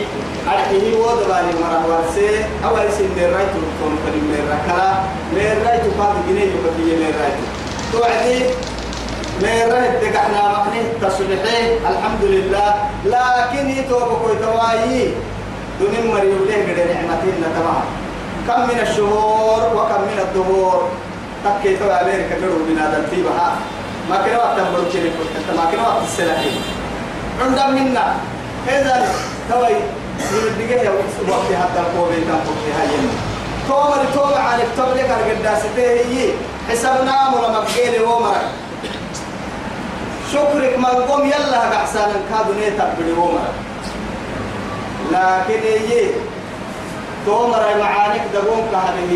أرحيه 0.48 0.96
ودبالي 0.96 1.51
مرة 1.62 1.84
ورسي 1.90 2.30
أول 2.66 2.92
سين 2.98 3.10
من 3.18 3.28
رايتو 3.36 3.60
تكون 3.70 3.94
كلمة 4.04 4.28
من 4.32 4.44
ركلا. 4.54 4.90
من 5.36 5.66
رايتو 5.66 5.90
قاد 6.00 6.16
جنيه 6.28 6.50
يبقى 6.54 6.72
من 7.01 7.13
رايتو 7.22 7.46
توعدي. 7.94 8.40
من 9.42 9.74
رأيت 9.74 9.96
دقحنا 10.04 10.42
مقنه 10.54 10.86
تصلحي 11.01 11.62
الحمد 11.92 12.24
لله. 12.24 12.70
لكن 13.06 13.70
يتوبكو 13.70 14.25
يتوايي 14.34 15.13
دون 15.80 15.94
مريم 16.13 16.42
له 16.50 16.60
من 16.68 16.78
نعمتين 16.94 17.44
تمام 17.56 17.84
كم 18.48 18.60
من 18.70 18.80
الشهور 18.82 19.62
وكم 19.75 20.01
من 20.12 20.20
الدهور. 20.25 20.90
تكيتوا 21.46 21.94
عليك 21.94 22.22
كبروا 22.30 22.66
من 22.70 22.78
هذا 22.78 22.98
التيبها 22.98 23.50
ما 24.10 24.17
كنا 24.25 24.38
وقت 24.38 24.60
نقول 24.60 24.86
كذي 24.93 25.12
ما 25.58 25.65
كنا 25.72 25.88
وقت 25.88 26.03
السلاحين 26.03 26.62
عندنا 27.41 27.67
منا 27.67 28.15
إذا 28.67 29.08
توي 29.50 29.74
من 30.31 30.43
الدقيقة 30.48 30.93
وقت 31.29 31.50
حتى 31.62 31.79
القوة 31.79 32.10
بين 32.10 32.24
تنقل 32.24 32.72
هاي 32.79 32.88
تومر 33.67 34.05
تومر 34.13 34.38
عن 34.38 34.60
التوم 34.60 34.89
لك 34.98 35.10
القداسة 35.10 35.77
هي 35.77 36.29
حسبنا 36.70 37.29
مر 37.29 37.50
مبقيل 37.50 38.01
ومر 38.01 38.36
شكرك 40.34 40.79
ما 40.79 40.89
قوم. 40.89 41.25
يلا 41.27 41.60
قحسان 41.60 42.10
كادو 42.29 42.53
نيتا 42.60 42.96
بدي 43.00 43.12
ومر 43.12 43.48
لكن 45.12 45.62
هي 45.63 46.10
تومر 47.25 47.63
معانك 47.80 48.22
دقوم 48.34 48.63
كهذه 48.72 49.12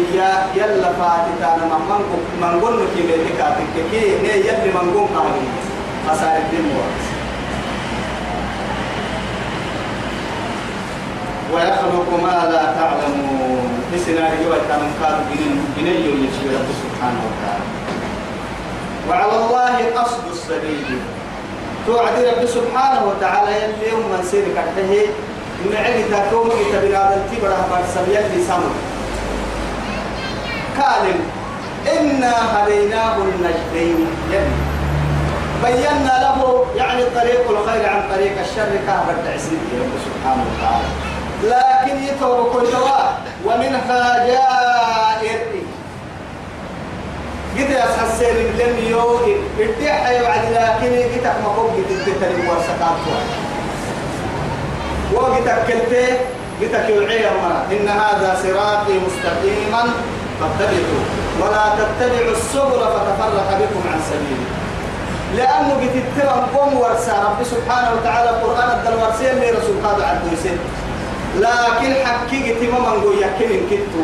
يلا 0.55 0.89
فاتتا 0.99 1.55
أنا 1.55 1.77
من 1.89 2.01
من 2.41 2.53
قلنا 2.61 2.85
كي 2.95 3.01
لتكاتك 3.07 3.75
كي 3.91 4.03
ني 4.23 4.33
يلي 4.47 4.69
من 4.73 4.93
قوم 4.95 5.07
كهذه 5.13 5.45
أسائل 6.13 6.41
الدين 6.41 6.65
ويخلق 11.53 12.09
ما 12.23 12.37
لا 12.51 12.63
تعلمون. 12.77 13.69
في 13.91 13.97
سيناريو 13.99 14.51
كان 14.69 14.83
قال 15.01 15.15
بنين 15.77 16.01
يشفي 16.23 16.47
رب 16.55 16.69
سبحانه 16.83 17.21
وتعالى. 17.27 17.67
وعلى 19.09 19.35
الله 19.45 20.01
قصد 20.01 20.23
السبيل. 20.31 20.99
توعد 21.87 22.15
رب 22.19 22.45
سبحانه 22.45 23.01
وتعالى 23.09 23.51
يلي 23.51 23.89
يوم 23.89 23.99
من 23.99 24.21
سير 24.31 24.45
كحته 24.55 25.07
معي 25.71 26.03
تكوم 26.03 26.49
كتبنا 26.49 26.97
هذا 26.97 27.25
التبرة 27.25 27.67
برسل 27.71 28.11
يلي 28.11 28.43
سمر 28.47 28.73
كالم 30.77 31.19
إنا 31.99 32.33
هديناه 32.53 33.17
النجدين. 33.17 34.07
يلي. 34.31 34.55
بينا 35.63 36.19
له 36.23 36.65
يعني 36.75 37.03
طريق 37.15 37.49
الخير 37.49 37.89
عن 37.89 38.09
طريق 38.15 38.39
الشر 38.39 38.71
كهبة 38.87 39.13
تعسير 39.25 39.59
رب 39.79 39.93
سبحانه 40.05 40.43
وتعالى. 40.51 40.87
لكن 41.43 42.03
يتوب 42.03 42.51
كل 42.53 42.67
ومنها 43.45 44.27
جائر. 44.27 45.39
قد 47.55 47.69
يسحسين 47.69 48.35
لم 48.59 48.87
يوئي 48.89 49.35
ارتاح 49.59 50.09
يوعد 50.09 50.45
لكن 50.51 50.91
قد 51.13 51.33
مقوم 51.43 51.71
قد 51.71 52.05
تتري 52.05 52.47
ورسكات 52.49 52.97
وقد 55.13 55.47
كلته 55.67 56.07
قد 56.61 56.89
يوعي 56.89 57.25
إن 57.71 57.87
هذا 57.87 58.37
صراطي 58.43 58.93
مستقيما 59.07 59.83
فاتبعوا 60.39 61.03
ولا 61.41 61.65
تتبعوا 61.79 62.31
السبل 62.31 62.79
فتفرق 62.79 63.49
بكم 63.59 63.81
عن 63.93 63.99
سبيله 64.09 64.47
لأنه 65.37 65.73
قد 65.73 65.89
تتبع 65.95 66.31
قوم 66.55 66.77
ورسى 66.77 67.11
رب 67.11 67.43
سبحانه 67.43 67.89
وتعالى 67.93 68.29
القرآن 68.29 68.69
الدل 68.77 68.95
ورسي 69.03 69.31
اللي 69.31 69.49
رسول 69.49 69.75
قادة 69.83 70.05
عدوسين 70.07 70.57
لكن 71.39 72.05
حقيقة 72.05 72.71
ما 72.71 72.79
من 72.79 73.01
قوي 73.01 73.15
يكين 73.15 73.61
كتو 73.71 74.01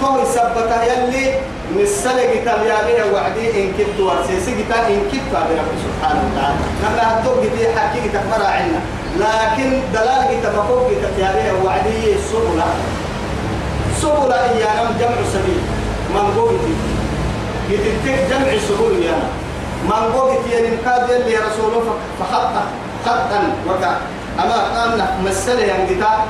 فهو 0.00 0.22
يثبتها 0.22 0.84
يلي 0.84 1.34
مسلق 1.76 2.30
تبيابيه 2.46 3.04
وعدي 3.12 3.62
إن 3.62 3.72
كتو 3.78 4.08
ورسيسي 4.08 4.52
كتا 4.62 4.86
إن 4.88 5.02
كتو 5.12 5.36
هذا 5.36 5.54
رب 5.60 5.72
سبحانه 5.86 6.22
وتعالى. 6.26 6.58
نحن 6.82 6.98
هتوق 7.06 7.40
دي 7.42 7.66
حقيقة 7.78 8.20
مرة 8.30 8.46
عنا. 8.46 8.80
لكن 9.16 9.80
دلال 9.94 10.40
كتا 10.40 10.52
مفوق 10.52 10.88
تبيابيه 11.02 11.52
وعدي 11.64 12.14
سبلا. 12.30 12.68
سبلا 14.02 14.44
إيانا 14.50 14.90
جمع 15.00 15.18
سبيل. 15.32 15.62
من 16.14 16.34
قوي 16.36 16.58
يتتك 17.70 18.18
جمع 18.30 18.58
سبول 18.68 19.02
إيانا 19.02 19.28
من 19.84 20.18
قوي 20.18 20.34
يعني 20.52 20.76
مكاد 20.76 21.10
يلي 21.10 21.36
رسوله 21.36 21.94
فخط 22.20 22.54
خطأ 23.06 23.42
وكا. 23.68 23.96
أما 24.42 24.80
قامنا 24.80 25.06
مسله 25.26 25.62
ينقطع 25.62 26.24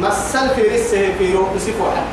مسل 0.00 0.48
في 0.56 0.62
رسة 0.62 1.12
في 1.18 1.34
روح 1.34 1.48
سفوحا 1.58 2.04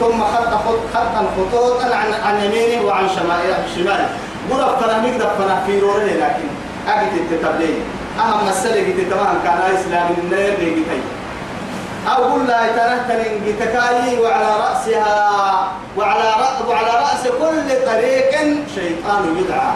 ثم 0.00 0.22
خط 0.22 0.54
خط 0.54 0.82
خطأ 0.94 1.24
خطوطا 1.36 1.84
عن 1.84 2.12
عن 2.24 2.44
يمينه 2.44 2.86
وعن 2.86 3.08
شماله 3.08 3.58
شماله. 3.76 4.08
مرة 4.50 4.76
فلا 4.80 4.98
نقدر 4.98 5.30
فلا 5.38 5.64
في 5.66 5.78
روحه 5.78 6.04
لكن. 6.04 6.48
أجد 6.88 7.12
التبليغ 7.32 7.76
أهم 8.20 8.48
مسألة 8.48 8.80
قد 8.80 9.10
تمام 9.10 9.36
كان 9.44 9.60
إسلام 9.76 10.08
النير 10.18 10.52
لقيتي 10.52 11.00
أو 12.08 12.24
قل 12.32 12.46
لا 12.46 12.66
يتنهتن 12.66 13.22
قتكاي 13.46 14.18
وعلى 14.22 14.50
رأسها 14.64 15.18
وعلى 15.96 16.28
رأس 16.42 16.58
وعلى 16.68 16.90
رأس 17.04 17.22
كل 17.40 17.86
طريق 17.86 18.32
شيطان 18.74 19.22
يدعى. 19.38 19.72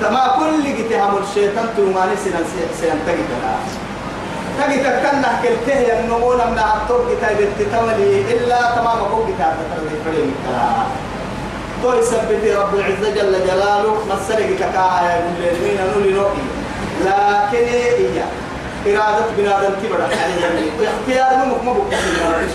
تما 0.00 0.24
كل 0.38 0.62
قتهم 0.78 1.12
الشيطان 1.22 1.66
تلماني 1.76 2.16
سينتقي 2.80 3.24
تجي 4.58 4.78
تكنا 4.78 5.30
كلته 5.42 5.78
يا 5.78 6.00
النمو 6.00 6.32
لما 6.34 6.64
أكتب 6.76 7.00
كتاب 7.10 7.40
التتولي 7.40 8.20
إلا 8.32 8.58
تمام 8.76 8.98
أقول 8.98 9.24
كتاب 9.32 9.54
تتولي 9.60 9.96
فريم 10.04 10.34
تو 11.82 11.92
يثبت 11.92 12.56
رب 12.56 12.74
العزة 12.74 13.10
جل 13.14 13.32
جلاله 13.46 13.94
مسلك 14.10 14.58
تكاها 14.58 15.10
يا 15.10 15.52
مين 15.62 15.78
نولي 15.94 16.12
نوئي 16.12 16.59
لكن 17.06 17.64
إياه. 17.74 18.32
إرادة 18.86 19.24
بنادم 19.36 19.72
كبر 19.82 20.02
عليه 20.02 20.88
اختيار 20.88 21.46
منك 21.46 21.64
مبقى 21.64 21.98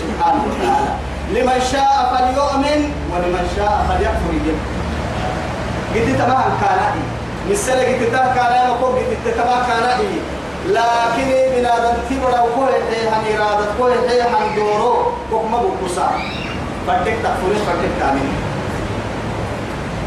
سبحانه 0.02 0.42
وتعالى 0.48 0.92
لمن 1.34 1.60
شاء 1.72 1.96
فليؤمن 2.12 2.80
ولمن 3.12 3.44
شاء 3.56 3.86
فليكفر. 3.88 4.32
يجب 4.32 4.58
قد 5.94 6.18
تمام 6.18 6.50
كان 6.60 6.94
مثل 7.50 7.72
قد 7.72 8.10
تمام 8.12 8.34
كان 8.34 8.68
يقول 8.68 8.94
قد 8.94 9.34
تمام 9.34 9.60
كان 9.68 9.84
لكن 10.68 11.28
بنادم 11.56 11.94
وكل 12.22 12.72
حي 12.90 13.08
عن 13.08 13.22
إرادة 13.34 14.08
حي 14.08 14.20
عن 14.20 14.56
دوره. 14.56 15.12
وكما 15.32 15.58
بقصا 15.58 16.10
فردك 16.86 17.14
تكفرين 17.22 17.60
فردك 17.66 17.90
تامين 18.00 18.32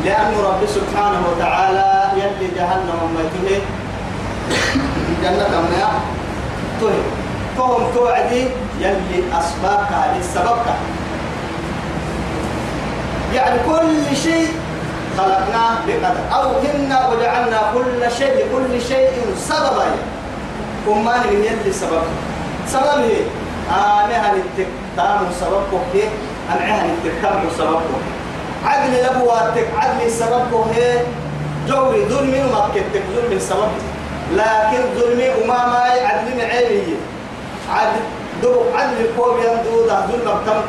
لأن 0.06 0.34
رب 0.46 0.62
سبحانه 0.68 1.22
وتعالى 1.32 2.12
يلي 2.16 2.48
جهنم 2.56 3.00
ما 3.16 3.22
يتهي 3.22 3.62
جنة 5.24 5.62
منها 5.62 5.92
تهي 6.82 7.02
فهم 7.58 7.84
توعدي 7.96 8.48
يلي 8.80 9.24
أسبابك 9.40 9.92
هذه 9.92 10.22
سببك. 10.34 10.68
يعني 13.36 13.60
كل 13.68 14.16
شيء 14.16 14.48
خلقناه 15.18 15.76
بقدر. 15.88 16.20
أو 16.34 16.52
إنا 16.76 17.10
وجعلنا 17.10 17.60
كل 17.74 18.12
شيء 18.18 18.34
لكل 18.36 18.82
شيء 18.88 19.12
سببا. 19.38 19.86
كمان 20.86 21.20
من 21.28 21.44
يلي 21.44 21.74
سبب. 21.74 22.04
سبب 22.68 23.00
هي 23.04 23.22
أنا 23.70 24.32
هل 24.32 24.36
التكتام 24.36 25.20
سببه 25.40 25.82
هي 25.94 26.04
أنا 26.50 26.66
هل 26.76 26.90
التكتام 26.90 27.42
سببه 27.58 28.00
عدل 28.66 28.94
لبواتك. 29.04 29.68
عدل 29.78 30.12
سببه 30.12 30.66
هي 30.76 31.02
جوري 31.68 32.06
ظلمي 32.06 32.40
وما 32.40 32.70
كتك 32.76 33.04
ظلمي 33.16 33.40
سبب 33.40 33.70
لكن 34.36 34.82
ظلمي 34.96 35.30
وما 35.30 35.66
ما 35.66 35.80
عدل 35.80 36.38
معيني. 36.38 36.96
عدل 37.72 38.02
دو 38.44 38.54
عدل 38.76 38.98
القوم 39.06 39.38
يمدودا 39.38 40.08
ظلم 40.12 40.30
كم 40.46 40.62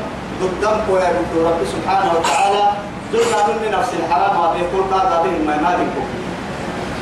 ضدم 0.42 0.76
قوي 0.88 1.00
رب 1.44 1.60
سبحانه 1.74 2.12
وتعالى. 2.16 2.64
ظلم 3.12 3.56
من 3.62 3.70
نفس 3.78 3.90
الحرام. 4.00 4.40
وفي 4.40 4.62
كل 4.72 4.82
قاعدة 4.94 5.22
ما 5.46 5.56
مالكم 5.56 6.06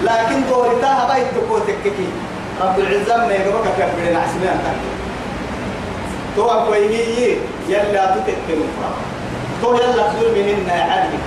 لكن 0.04 0.48
دورتها 0.48 1.14
بيت 1.14 1.26
تكوتك 1.34 1.82
كي 1.84 2.08
رب 2.62 2.78
العزة 2.78 3.16
ما 3.16 3.32
يقبك 3.32 3.66
كفر 3.78 4.16
عسلان 4.16 4.58
تو 6.36 6.50
أقويه 6.50 7.36
يلا 7.68 8.14
تتكلم 8.14 8.68
تو 9.62 9.74
يلا 9.74 10.02
تقول 10.02 10.28
منهن 10.34 10.70
عدلك 10.70 11.26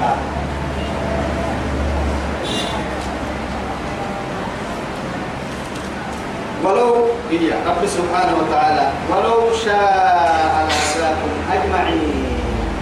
هي 7.31 7.51
رب 7.67 7.85
سبحانه 7.87 8.35
وتعالى 8.39 8.91
ولو 9.09 9.55
شاء 9.65 10.67
لهداكم 10.67 11.31
أجمعين. 11.53 12.25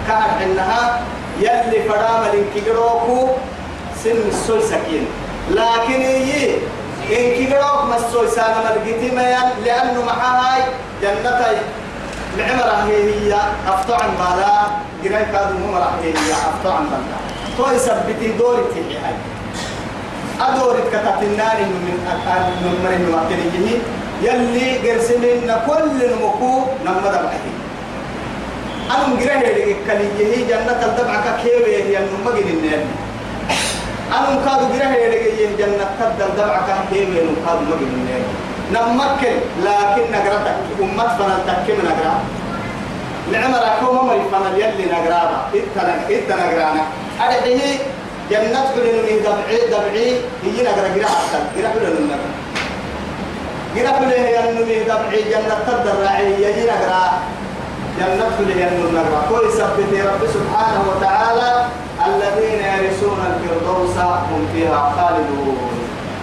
كان 0.08 0.30
إنها 0.42 1.00
يلي 1.40 1.82
فرام 1.88 2.22
لنكيروكو 2.34 3.28
سن 4.04 4.28
السوي 4.28 4.62
سكين. 4.62 5.06
لكن 5.50 6.00
هي 6.00 6.54
إن 7.10 7.26
كيروك 7.34 7.80
مسوي 7.90 8.28
سانا 8.28 8.58
ملقيتي 8.64 9.08
لأنه 9.64 10.04
معها 10.06 10.58
جنتي 11.02 11.56
العمرة 12.36 12.86
هي 12.86 12.96
هي 13.14 13.32
أفتح 13.68 14.02
عن 14.02 14.10
بالا 14.18 14.52
جراي 15.04 15.24
كادو 15.24 15.58
ممرة 15.58 15.90
هي 16.02 16.08
هي 16.08 16.32
أفتح 16.32 16.74
عن 16.76 16.86
بالا 16.90 17.18
تو 17.58 17.74
يثبتي 17.74 18.28
دوري 18.38 18.62
تيجي. 18.74 18.98
هاي 18.98 19.14
أدوري 20.40 20.82
كتبت 20.92 21.22
النار 21.22 21.58
من 21.58 21.98
من 22.62 22.74
من 22.84 22.92
المكتبين 23.00 23.82
يلي 24.22 24.90
قرسلنا 24.90 25.54
كل 25.66 25.96
المكو 26.04 26.52
نمد 26.86 27.02
بعدين 27.02 27.56
أنا 28.90 29.06
مجرد 29.14 29.42
اللي 29.42 29.74
كليه 29.86 30.46
جنة 30.50 30.80
الدمعة 30.86 31.42
كيوي 31.42 31.76
هي 31.76 31.98
النمجن 31.98 32.48
النار 32.56 32.82
أنا 34.16 34.30
مكادو 34.30 34.66
جراه 34.74 34.94
اللي 35.06 35.46
جنة 35.58 35.90
الدمعة 36.20 36.84
كيوي 36.90 37.06
نمكادو 37.26 37.62
مجن 37.70 37.90
النار 37.98 38.22
نمكن 38.72 39.34
لكن 39.66 40.04
نقرتك 40.12 40.56
أمت 40.80 41.10
فنلتك 41.18 41.66
من 41.68 41.84
نقرأ. 41.90 42.14
العمر 43.30 43.58
أكو 43.58 43.92
ممري 43.92 44.22
فنل 44.32 44.54
يلي 44.60 44.84
نقرانا 44.92 45.38
إتنا 45.54 45.94
إتنا 46.10 46.36
نقرأنا. 46.36 46.82
أرحيه 47.20 47.78
جنة 48.30 48.60
فلن 48.74 48.96
من 49.06 49.16
دبعي 49.24 49.58
دبعي 49.72 50.06
هي 50.44 50.62
نقرأ 50.66 50.88
قرا 50.94 51.08
حتى 51.08 51.38
قرا 51.56 51.70
فلن 51.74 51.96
من 52.02 52.20
فلن 53.74 54.10
هي 54.10 54.52
من 54.52 54.84
دبعي 54.84 55.22
جنة 55.30 55.58
تدرعي 55.66 56.46
هي 56.46 56.66
نقرا 56.66 57.04
جنة 57.98 58.36
هي 58.56 58.64
من 58.70 58.94
نقرا 58.94 59.20
كل 59.30 59.52
سبت 59.52 59.90
رب 59.92 60.22
سبحانه 60.36 60.82
وتعالى. 60.90 61.66
الذين 62.06 62.60
يرثون 62.64 63.20
الفردوس 63.30 63.96
هم 63.98 64.48
فيها 64.54 64.92
خالدون 64.96 65.58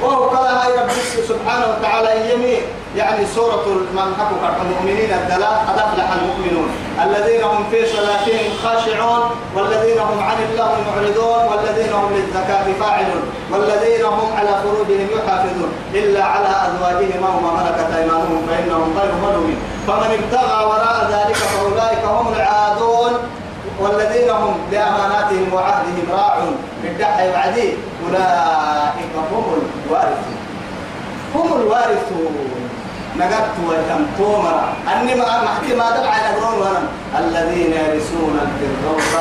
وهو 0.01 0.23
قال 0.23 0.45
هاي 0.57 0.71
رب 0.83 0.89
سبحانه 1.27 1.65
وتعالى 1.73 2.33
يمين. 2.33 2.61
يعني 2.97 3.25
سورة 3.35 3.65
من 3.93 4.15
حقق 4.19 4.61
المؤمنين 4.61 5.13
الدلاء 5.13 5.65
قد 5.67 5.77
أفلح 5.79 6.07
المؤمنون. 6.19 6.69
الذين 7.05 7.43
هم 7.43 7.69
في 7.71 7.85
صلاتهم 7.85 8.45
خاشعون 8.63 9.21
والذين 9.55 9.99
هم 9.99 10.19
عن 10.19 10.37
الله 10.49 10.71
معرضون 10.87 11.41
والذين 11.51 11.93
هم 11.93 12.13
للزكاة 12.13 12.65
فاعلون 12.79 13.23
والذين 13.51 14.05
هم 14.05 14.29
على 14.37 14.53
فروجهم 14.63 15.07
يحافظون. 15.17 15.71
إلا 15.93 16.23
على 16.23 16.49
أزواجهم 16.67 17.23
أو 17.23 17.39
ما 17.39 17.51
ملكت 17.63 17.89
أيمانهم 17.97 18.47
فإنهم 18.47 18.97
غير 18.99 19.11
ملومين. 19.25 19.59
فمن 19.87 20.09
ابتغى 20.19 20.65
وراء 20.65 20.97
ذلك 21.11 21.35
فأولئك 21.35 22.05
هم 22.05 22.33
العادون. 22.33 23.11
والذين 23.81 24.29
هم 24.29 24.53
لأماناتهم 24.71 25.53
وعهدهم 25.53 26.07
راعون. 26.11 26.55
بالدحى 26.83 27.31
بعدين 27.31 27.77
أولئك 28.05 29.13
هم 29.31 29.45
الوارثون. 29.85 30.37
هم 31.35 31.61
الوارثون. 31.61 32.66
نقدت 33.19 33.55
وتم 33.67 34.05
تومرا 34.17 34.73
أني 34.93 35.15
ما 35.15 35.43
محكي 35.43 35.75
ما 35.75 35.89
دبع 35.97 36.13
نقرون 36.29 36.59
وأنا. 36.61 36.87
الذين 37.19 37.71
يرثون 37.73 38.39
الفردوس 38.45 39.13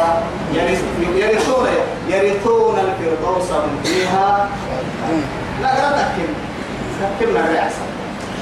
يرثون 1.16 1.68
يرثون 2.08 2.78
الفردوس 2.78 3.50
هم 3.52 3.82
فيها. 3.84 4.48
نقرتك 5.62 6.08
كم 6.16 6.30
كم 7.20 7.30
نقرأ 7.34 7.70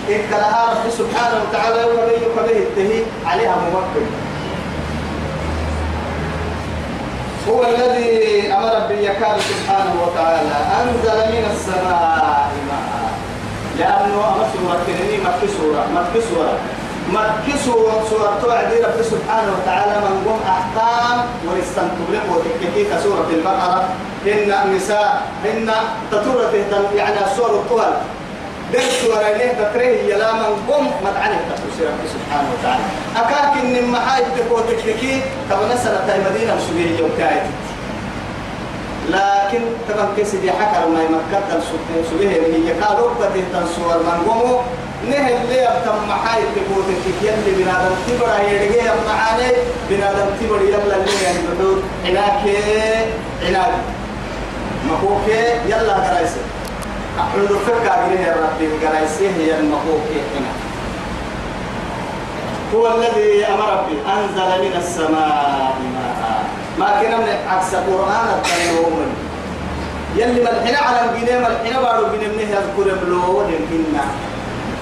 إن 0.09 0.21
كلها 0.31 0.63
رب 0.71 0.91
سبحانه 0.91 1.37
وتعالى 1.43 1.81
يكبه 1.81 2.13
يكبه 2.13 2.59
التهي 2.59 3.03
عليها 3.27 3.57
موكل. 3.73 4.07
هو 7.49 7.61
الذي 7.63 8.53
أمر 8.53 8.87
باليكاد 8.89 9.41
سبحانه 9.41 9.95
وتعالى. 10.03 10.57
أنزل 10.81 11.19
من 11.33 11.45
السماء 11.55 12.53
ماء. 12.69 13.24
لأنه 13.79 14.17
أمر 14.29 14.45
سورة 14.55 14.79
كنني 14.87 15.17
مكي 15.27 15.49
سورة 15.59 15.83
مكي 15.95 16.21
سورة. 16.31 16.59
مكي 17.13 17.59
سورة 17.65 18.05
سورة 18.11 18.39
توعدي 18.43 18.77
رب 18.81 19.03
سبحانه 19.03 19.51
وتعالى 19.57 19.95
من 20.05 20.15
قم 20.27 20.41
أحكام 20.49 21.27
ونستنتبلق 21.47 22.25
وتككيك 22.33 22.91
سورة 23.03 23.29
البقرة. 23.31 23.89
إن 24.27 24.53
النساء 24.53 25.23
إن 25.45 25.71
تطورة 26.13 26.55
يعني 26.97 27.19
السورة 27.27 27.51
الطول 27.51 27.93
درس 28.73 29.05
ورانيه 29.11 29.53
تكره 29.53 29.97
يلا 30.11 30.33
من 30.33 30.53
قم 30.69 30.87
مدعني 31.05 31.37
تفسير 31.51 31.87
رب 31.87 32.05
سبحانه 32.15 32.49
وتعالى. 32.53 32.85
أكاك 33.17 33.65
إن 33.65 33.91
محايد 33.91 34.27
تكو 34.37 34.59
تكتكي 34.61 35.21
تبنى 35.51 35.77
سنة 35.85 36.09
مدينة 36.31 36.55
مسؤولية 36.55 36.99
يوم 36.99 37.11
لكن 39.11 39.61
كيس 40.17 40.35
دي 40.35 40.53
حكر 40.53 40.89
ما 40.89 41.03
يمكن 41.03 41.61
سبيه 42.11 42.29
هي 42.29 42.73
قالوا 42.81 43.11
بدي 43.21 43.43
تنصور 43.53 43.99
من 43.99 44.31
قمو 44.31 44.61
نه 45.09 45.29
اللي 45.29 45.69
أبتم 45.69 46.09
محايد 46.09 46.45
تكو 46.57 46.81
تكتكي 46.81 47.35
اللي 47.35 47.65
بنادم 47.65 47.95
تبرا 48.09 48.39
يرجع 48.39 48.95
معاني. 49.09 49.53
بنادم 49.91 50.27
تبرا 50.41 50.61
يلا 50.61 50.97
اللي 50.97 51.23
يعني 51.25 51.39
بدو 51.53 51.77
عناك 52.05 52.57
عناك 53.47 53.73
مكوكي 54.91 55.45
يلا 55.69 55.95
كرايسي 56.09 56.41
أحمد 57.21 57.49
فكا 57.67 57.93
قريه 57.93 58.33
ربي 58.33 58.87
قرايسيه 58.87 59.31
هي 59.31 59.59
المخوك 59.61 60.09
هنا. 60.37 60.53
هو 62.75 62.87
الذي 62.97 63.47
أمر 63.47 63.85
به 63.89 64.13
أنزل 64.13 64.65
من 64.65 64.77
السماء 64.77 65.77
ماء. 65.95 66.45
ما 66.79 66.87
كنا 67.01 67.17
من 67.17 67.29
عكس 67.49 67.75
القرآن 67.75 68.27
التنوم 68.37 69.07
يلي 70.17 70.41
ملحنا 70.41 70.79
على 70.79 71.11
الجنيه 71.11 71.39
ملحنا 71.39 71.81
بارو 71.83 72.07
بين 72.07 72.31
منه 72.31 72.43
يذكر 72.43 72.95
بلو 73.05 73.43
لكننا 73.43 74.05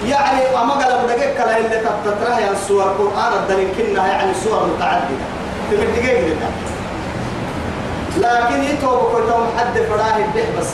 يعني 0.07 0.41
أما 0.61 0.73
قال 0.73 1.03
بدك 1.03 1.33
كلا 1.37 1.57
اللي 1.57 1.81
تتراه 2.05 2.39
يعني 2.39 2.55
سور 2.67 2.83
القرآن 2.83 3.33
الدليل 3.33 3.67
كنا 3.77 4.07
يعني 4.07 4.33
سور 4.43 4.65
متعددة. 4.65 5.25
في 5.69 5.75
الدقيقة 5.75 6.35
لكن 8.17 8.63
يتوب 8.63 8.99
كلهم 9.11 9.47
حد 9.57 9.79
فراه 9.89 10.17
الدح 10.17 10.59
بس. 10.59 10.69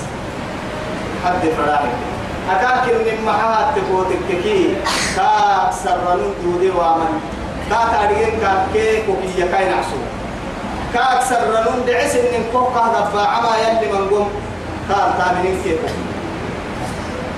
حد 1.25 1.49
فراغ 1.57 1.85
أكاكل 2.51 2.93
من 2.93 3.25
محات 3.25 3.75
تقوتك 3.75 4.43
كي. 4.43 4.75
كا 5.15 5.71
سرنون 5.83 6.33
دودي 6.43 6.69
وامن. 6.69 7.19
كا 7.69 7.77
تاريين 7.91 8.39
كا 8.41 8.67
كي 8.73 9.01
كوكي 9.01 9.41
يكاي 9.41 9.65
نعسو. 9.69 9.99
كا 10.93 11.23
سرنون 11.29 11.85
دعس 11.87 12.15
إن 12.15 12.43
كوكا 12.53 12.83
دفاع 12.95 13.27
عما 13.27 13.49
يلي 13.57 13.91
من 13.93 14.09
قوم. 14.09 14.29
كا 14.89 15.13
تامنين 15.17 15.61
كي 15.63 15.75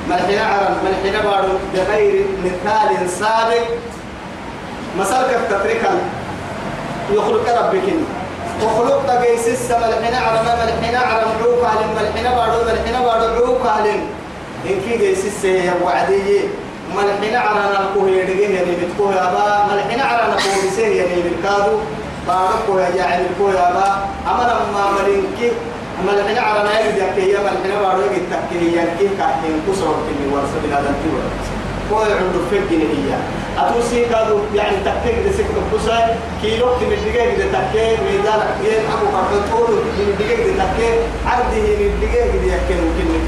ملحنا 0.10 0.44
عرم 0.46 0.78
ملحنا 0.86 1.30
بارو 1.30 1.54
بغير 1.74 2.26
مثال 2.46 3.10
سابق. 3.10 3.68
مسالك 5.00 5.40
التتريكا 5.40 5.90
يخلق 7.12 7.60
ربك 7.60 7.88
وخلق 8.64 9.06
تقيس 9.08 9.48
السما 9.48 9.90
الحين 9.90 10.16
عرم 10.16 10.48
الحين 10.68 10.96
عرم 10.96 11.30
عوق 11.44 11.70
علم 11.70 11.96
الحين 12.02 12.32
بارو 12.36 12.62
الحين 12.62 13.04
بارو 13.04 13.46
عوق 13.46 13.72
علم 13.72 14.00
إن 14.70 14.76
كي 14.86 15.08
قيس 15.08 15.26
السيا 15.26 15.74
وعدي 15.84 16.40
ما 16.96 17.02
الحين 17.02 17.36
عرم 17.36 17.72
الكوه 17.82 18.10
يدقيه 18.10 18.56
يعني 18.56 18.72
بتكوه 18.76 19.14
أبا 19.14 19.68
ما 19.68 19.74
الحين 19.74 20.00
عرم 20.00 20.34
الكوه 20.34 20.72
بسيه 20.72 21.02
يعني 21.02 21.22
بالكادو 21.22 21.78
بارو 22.28 22.58
كوه 22.68 22.82
يعني 22.82 23.24
الكوه 23.28 23.52
أبا 23.52 23.88
أما 24.28 24.44
لما 24.44 24.84
ملينكي 25.02 25.52
أما 26.00 26.12
الحين 26.20 26.38
عرم 26.38 26.68
يجد 26.80 26.98
يكيه 26.98 27.38
ما 27.38 27.50
الحين 27.52 27.80
بارو 27.82 28.02
يجد 28.02 28.24
تكيه 28.32 28.82
يكيه 28.82 29.10
كاحين 29.18 29.56
كسر 29.68 29.86
كني 30.06 30.26
ورسل 30.34 30.60
بلا 30.64 30.80
دنتور 30.82 31.22
كوه 31.90 32.06
عنده 32.06 32.40
فكر 32.52 32.76
هي 32.76 33.12
أتوسي 33.58 34.06
كادو 34.06 34.38
يعني 34.56 34.78
تكيك 34.86 35.34
سكت 35.38 35.56
بوساي 35.72 36.04
كيلو 36.42 36.68
تمي 36.80 36.96
دقيقة 36.96 37.36
دي 37.36 37.44
تكيك 37.44 38.00
ميزان 38.06 38.40
ين 38.64 38.84
أبو 38.94 39.06
فرد 39.14 39.42
طولو 39.52 39.78
تمي 39.98 40.14
دقيقة 40.20 40.44
دي 40.44 40.54
تكيك 40.54 41.00
عرضه 41.26 41.62
من 41.80 41.92
دقيقة 42.02 42.26
يكين 42.26 42.78
ممكن 42.84 43.22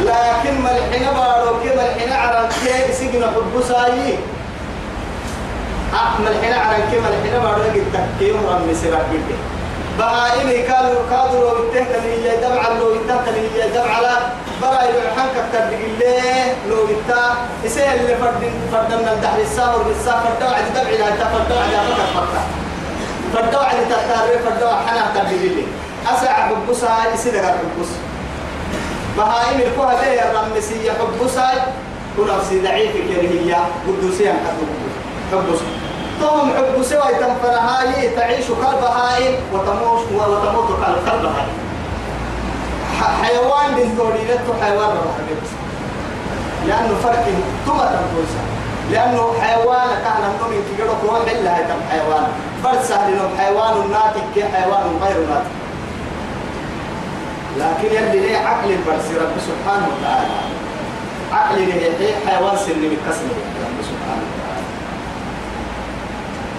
لكن 0.00 0.60
ما 0.62 0.70
الحين 0.76 1.06
بارو 1.16 1.60
كي 1.62 1.76
ما 1.76 1.86
الحين 1.86 2.12
عران 2.12 2.48
كي 2.48 2.92
سجن 2.92 3.24
حبوساي 3.34 4.14
أحمل 5.94 6.28
الحين 6.28 6.52
عران 6.52 6.82
كي 6.90 6.98
ما 6.98 7.08
الحين 7.08 7.42
بارو 7.42 7.62
يجي 7.64 7.80
تكيك 7.94 8.36
رمي 8.50 8.74
سراك 8.74 9.06
بيدي 9.12 9.36
بهائمي 9.98 10.62
كانوا 10.62 11.00
كادوا 11.10 11.50
لو 11.58 11.64
يتهت 11.72 12.02
لي 12.04 12.36
دمع 12.42 12.68
لو 12.78 12.94
يتهت 12.94 13.28
لي 13.28 13.70
دمع 13.74 14.00
لا. 14.00 14.16
برا 14.62 14.82
يروحان 14.82 15.28
كتر 15.36 15.64
الله 15.68 16.54
لو 16.70 16.76
يتا. 16.90 17.22
يسهل 17.64 18.00
اللي 18.00 18.16
فرد 18.16 18.42
فرد 18.72 18.90
من 19.00 19.08
الدحر 19.12 19.38
الساهر 19.40 19.78
بالساهر 19.82 20.22
فردوا 20.26 20.54
عد 20.54 20.64
دمع 20.74 20.90
لا 20.90 21.10
تفردوا 21.10 21.58
عد 21.62 21.86
فكر 21.86 22.06
فكر 22.14 22.42
فردوا 23.34 23.60
عد 23.64 23.76
تتار 23.90 24.28
فردوا 24.44 24.72
حنا 24.86 25.02
تبدي 25.14 25.48
لي 25.48 25.64
أسع 26.12 26.32
حبوسها 26.48 26.98
يصير 27.14 27.32
غير 27.32 27.44
حبوس 27.44 27.88
بهائم 29.16 29.60
الكوها 29.60 29.94
ليه 30.04 30.20
الرمسية 30.30 30.92
حبوسها. 30.92 31.66
كل 32.16 32.26
نفسي 32.36 32.60
ضعيف 32.60 32.92
كرهية 32.92 33.58
قدوسيا 33.88 34.34
حبس 35.34 35.60
توم 36.20 36.52
حبس 36.56 36.92
ويتنفر 36.92 37.54
هاي 37.68 38.08
تعيش 38.08 38.46
كالبهائم 38.46 39.34
وتموت 39.52 40.06
وتموت 40.12 40.68
كالبهائم 41.06 41.54
حيوان 43.22 43.74
بالدوري 43.74 44.20
حيوان 44.62 44.88
روح 44.88 45.16
لأنه 46.66 46.94
فرق 47.02 47.24
ثم 47.66 47.78
تنفوسها 47.78 48.44
لأنه 48.90 49.32
حيوان 49.40 49.88
كان 50.04 50.22
من 50.50 50.76
كيلو 50.76 50.92
روح 51.04 51.20
إلا 51.20 51.56
هي 51.56 51.64
حيوان. 51.90 52.26
فرسه 52.64 53.10
لهم 53.10 53.38
حيوان 53.38 53.90
ناتج 53.90 54.20
كحيوان 54.36 54.98
غير 55.02 55.26
ناتج. 55.28 55.54
لكن 57.58 57.96
يلي 57.96 58.20
ليه 58.20 58.36
عقل 58.36 58.70
البرس 58.70 59.06
رب 59.20 59.36
سبحانه 59.48 59.88
وتعالى. 59.88 60.34
عقل 61.32 61.58
ليه 61.58 62.14
حيوان 62.26 62.56
سن 62.56 62.80
بكسر 62.82 63.28
رب 63.64 63.78
سبحانه. 63.82 64.33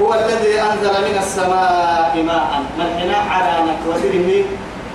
هو 0.02 0.14
الذي 0.14 0.62
أنزل 0.62 0.96
من 1.08 1.18
السماء 1.18 2.24
ماء. 2.28 2.64
من 2.78 2.90
هنا 3.00 3.18
على 3.18 3.54
نكوته 3.72 4.46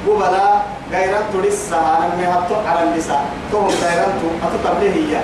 قبلا 0.07 0.49
غيران 0.93 1.23
تلسا 1.33 1.77
أنا 1.77 2.15
مهبتو 2.21 2.55
على 2.69 2.83
النساء 2.89 3.25
توهم 3.53 3.69
غيران 3.83 4.13
أتطبله 4.47 4.95
هي؟ 4.95 5.21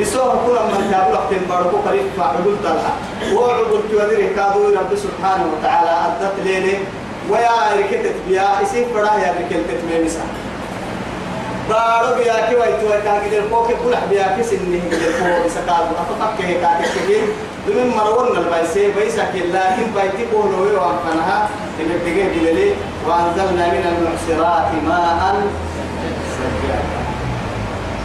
بسوه 0.00 0.32
كل 0.46 0.52
من 0.52 0.90
جاب 0.90 1.06
وقت 1.12 1.30
باركو 1.48 1.76
قريب 1.76 2.06
فعبد 2.16 2.46
الله 2.46 2.90
وعبد 3.34 3.82
تودره 3.90 4.28
كادو 4.36 4.68
رب 4.78 4.92
سبحانه 4.96 5.44
وتعالى 5.52 5.90
أدت 6.06 6.34
ليلي 6.44 6.76
ويا 7.30 7.56
ركتت 7.78 8.14
بيا. 8.28 8.62
اسي 8.62 8.84
فرا 8.94 9.12
يا 9.24 9.34
ركتت 9.40 9.80
ميمسا 9.90 10.24
بارو 11.68 12.14
بيا 12.14 12.46
كي 12.48 12.56
وايت 12.56 12.82
وايت 12.84 13.04
كاكي 13.04 13.38
الفوق 13.38 13.66
كل 13.68 13.94
بيا 14.10 14.36
كي 14.36 14.42
سنه 14.42 14.80
الفوق 14.92 15.46
سكال 15.48 15.84
أتفك 16.00 16.46
كي 16.46 16.54
كاكي 16.54 17.06
كي 17.08 17.20
دمن 17.66 17.94
مرون 17.96 18.36
البايسي 18.36 18.90
بايسا 18.92 19.24
كي 19.32 19.38
لكن 19.40 19.86
بايتي 19.94 20.24
بولوي 20.32 20.76
وانفنها 20.76 21.48
اللي 21.80 21.94
بتجي 21.98 22.22
بلالي 22.22 22.70
وأنزلنا 23.06 23.66
من 23.72 23.84
المعصرات 23.92 24.68
ماء 24.88 25.42
سجادا 26.36 26.96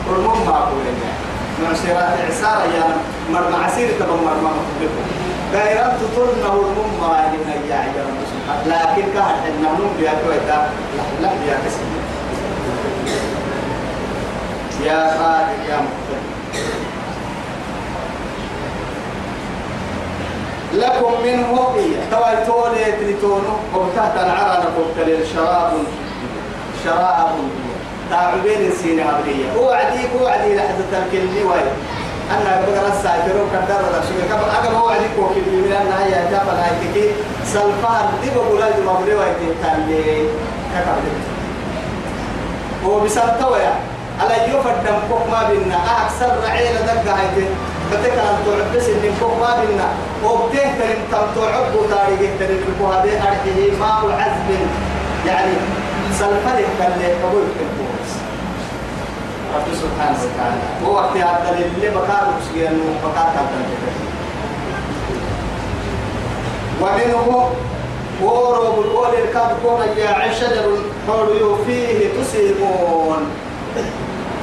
قرمون 0.07 0.45
ما 0.45 0.57
قولنا 0.59 1.11
معصرات 1.63 2.17
عسارة 2.29 2.63
يا 2.75 2.97
مرمى 3.33 3.63
عسير 3.65 3.89
تبقى 3.99 4.17
مرمى 4.17 4.51
مطلقه 4.57 5.03
دائرة 5.53 5.97
تطرنا 6.01 6.49
والمم 6.49 6.91
ما 7.01 7.33
يا 7.69 7.75
عجل 7.75 8.11
لكن 8.65 9.13
كهر 9.13 9.35
إن 9.47 9.63
نحن 9.63 9.83
بيا 9.99 10.13
كويتا 10.25 10.69
لا 11.21 11.29
بيا 11.29 11.57
كسر 11.65 11.90
يا 14.85 14.99
صادق 15.17 15.61
يا 15.69 15.77
مختلف 15.85 16.25
لكم 20.73 21.13
منه 21.23 21.75
توي 22.11 22.45
تولي 22.45 22.91
تلتونو 22.91 23.53
وبتحت 23.75 24.15
العرى 24.15 24.63
نقول 24.63 25.27
شراب 25.33 25.73
شراب. 26.85 27.35
تعبين 28.11 28.71
سينا 28.71 29.03
عبدية 29.03 29.49
وعديك 29.59 30.09
وعدي 30.21 30.55
لحظة 30.55 30.91
الكلمة 31.05 31.51
وي 31.51 31.61
أنا 32.31 32.61
بقرا 32.61 32.87
الساكرون 32.87 33.49
كدر 33.53 33.75
هذا 33.75 34.03
شو 34.07 34.13
كم 34.29 34.41
أجا 34.59 34.77
هو 34.77 34.87
عليك 34.89 35.11
وكيل 35.19 35.43
من 35.43 35.71
أن 35.71 35.91
هي 36.01 36.11
جاب 36.31 36.47
هاي 36.47 36.69
تكي 36.81 37.11
سلفان 37.45 38.05
دي 38.23 38.29
بقول 38.35 38.61
لك 38.61 38.75
ما 38.85 38.93
بدي 38.93 39.13
وايد 39.13 39.35
تاني 39.63 40.03
كتب 40.73 41.03
هو 42.85 42.99
بسالته 42.99 43.57
يا 43.57 43.73
على 44.21 44.51
يوف 44.51 44.67
الدم 44.67 44.99
فوق 45.09 45.27
ما 45.31 45.49
بينا 45.49 45.77
أكثر 46.05 46.31
رعيل 46.47 46.75
دقة 46.85 47.13
هاي 47.19 47.45
فتك 47.91 48.11
أن 48.11 48.37
تعبس 48.45 48.85
إن 48.89 49.13
فوق 49.19 49.39
ما 49.39 49.51
بينا 49.61 49.87
وبته 50.23 50.63
ترين 50.79 51.01
تم 51.11 51.27
تعب 51.35 51.75
وتاريخ 51.75 52.31
ترين 52.39 52.61
هذا 52.79 53.11
أرحيه 53.27 53.71
ماء 53.79 54.01
عذب. 54.19 54.49
يعني 55.27 55.53
سلفان 56.19 56.63
كله 56.77 57.15
قبول 57.23 57.43
كنتو 57.57 57.85
رب 59.55 59.67
سبحانه 59.73 60.19
وتعالى. 60.23 60.91
وقت 60.91 61.17
هذا 61.17 61.49
اللي 61.55 61.89
بكار 61.89 62.33
مسجد 62.37 62.63
إنه 62.63 62.95
بكار 63.03 63.29
كذا 63.33 63.91
ومنه 66.81 67.49
ورب 68.21 68.79
الأول 68.79 69.13
الكاب 69.23 69.57
كون 69.63 69.81
يا 69.97 70.33
شجر 70.33 70.77
حول 71.07 71.55
فيه 71.65 72.09
تسيمون. 72.21 73.25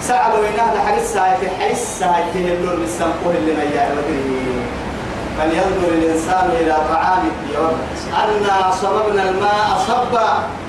سعدوا 0.02 0.38
إنها 0.38 0.74
لحرسها 0.74 1.36
في 1.40 1.48
حسها 1.50 2.18
يتهلون 2.18 2.76
بالسنقوه 2.80 3.34
اللي 3.34 3.52
نيا 3.52 3.88
فلينظر 5.38 5.88
الإنسان 5.88 6.50
إلى 6.60 6.76
طعامه 6.90 7.30
أنا 8.24 8.70
صببنا 8.70 9.22
الماء 9.22 9.78
صبا 9.88 10.28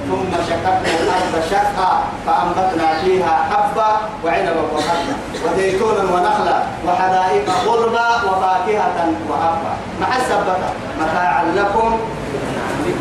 ثم 0.10 0.32
شققنا 0.50 1.00
الأرض 1.02 1.44
شقا 1.52 2.04
فأنبتنا 2.26 3.02
فيها 3.04 3.46
حبا 3.52 3.98
وعنبا 4.26 4.62
وحبا 4.76 5.16
وزيتونا 5.46 6.04
ونخلا 6.04 6.64
وحدائق 6.88 7.50
غربا 7.66 8.08
وفاكهة 8.16 9.14
وأبا. 9.30 9.74
مع 10.02 10.16
السبتة 10.18 10.70
متاعا 11.02 11.44
لكم 11.56 12.00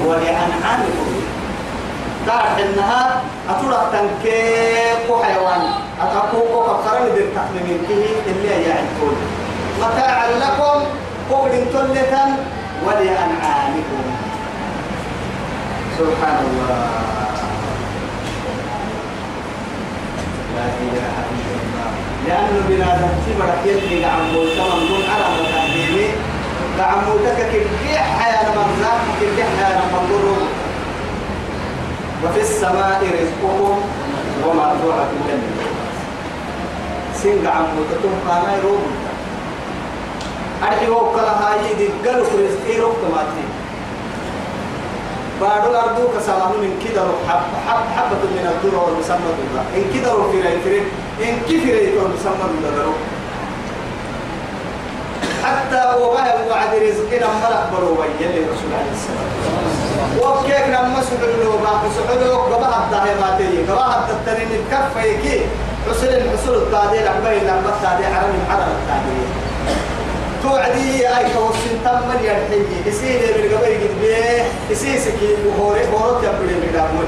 ولأنعامكم. 0.07 1.09
تعرف 2.27 2.59
إنها 2.59 3.21
أترى 3.51 3.87
تنكيك 3.93 5.23
حيوان. 5.23 5.88
أتقوك 6.01 6.67
فقرن 6.67 7.07
بالتقليم 7.15 7.79
كه 7.89 8.31
اللي 8.31 8.69
يعرفون. 8.69 9.17
متاعا 9.81 10.29
لكم 10.31 10.79
قول 11.31 11.51
تلة 11.51 12.15
ولأنعامكم. 12.87 14.05
سبحان 15.99 16.39
الله. 16.51 16.89
لا 20.57 20.67
إله 20.85 21.15
إلا 21.35 21.55
الله. 21.63 21.89
لأنه 22.27 22.61
بنادم 22.69 23.13
تبرك 23.27 23.61
يدري 23.67 24.05
عمو 24.05 24.45
تمام 24.57 24.81
دون 24.89 25.03
على 25.13 25.27
متقدمي 25.37 26.09
عمو 26.81 27.13
تكك 27.25 27.51
كيف 27.51 27.97
حياة 28.19 28.47
مرزاق 28.57 29.01
كيف 29.21 29.37
حياة 29.59 29.81
منظور 29.93 30.39
وفي 32.25 32.41
السماء 32.41 33.01
رزقكم 33.03 33.81
وما 34.47 34.77
توعدون 34.83 35.43
سنق 37.23 37.51
عمو 37.51 37.83
تتوم 37.91 38.17
قانا 38.29 38.57
يروم 38.57 38.83
أرحي 40.63 40.89
وكلا 40.91 41.33
هاي 41.43 41.75
دي 41.79 41.89
قلوا 42.09 42.27
رزقي 42.27 42.81
روك 42.81 42.95
تماتي. 43.03 43.45
بارو 45.41 45.71
الأرض 45.71 45.99
كسامه 46.17 46.53
من 46.63 46.73
كده 46.85 47.03
حب 47.29 47.45
حب 47.69 47.83
حبة 47.97 48.23
من 48.37 48.45
الذرة 48.53 48.81
والمسمى 48.85 49.31
الله 49.39 49.65
إن 49.77 49.85
كده 49.95 50.11
في 50.31 50.41
رأي 50.43 50.83
إن 51.31 51.37
كفر 51.49 51.75
يكون 51.89 52.15
مسمى 52.15 52.45
الله 52.51 52.93
حتى 55.45 55.83
وبها 56.03 56.35
وعد 56.51 56.73
رزقنا 56.75 57.29
ملك 57.43 57.63
بروا 57.73 58.05
يلي 58.21 58.41
رسول 58.51 58.71
عليه 58.79 58.93
السلام 58.99 59.29
وكيف 60.21 60.67
لما 60.69 61.01
سبحانه 61.11 61.49
وبعد 61.55 61.83
سبحانه 61.97 62.33
وبعد 62.33 62.83
الدهي 62.83 63.15
ما 63.21 63.35
تيجي 63.39 63.73
وبعد 63.73 64.11
التنين 64.11 64.49
الكفة 64.61 65.03
يكي 65.03 65.41
حسن 65.91 66.07
الحصول 66.07 66.57
التعديل 66.57 67.09
عبين 67.09 67.43
لما 67.43 67.73
التعديل 67.77 68.07
عرم 68.07 68.35
الحرم 68.43 68.73
التعديل. 68.83 69.29
توعدي 70.43 71.09
أي 71.09 71.25
كوسين 71.35 71.77
تمن 71.85 72.21
يرحي 72.25 72.61
يسير 72.87 73.21
من 73.39 73.57
قبل 73.57 73.67
قد 73.67 73.95
بيه. 74.01 74.45
يسيسك 74.71 75.15
وهوري 75.47 75.81
هورو 75.93 76.19
تبلي 76.21 76.55
من 76.55 76.71
دامون 76.73 77.07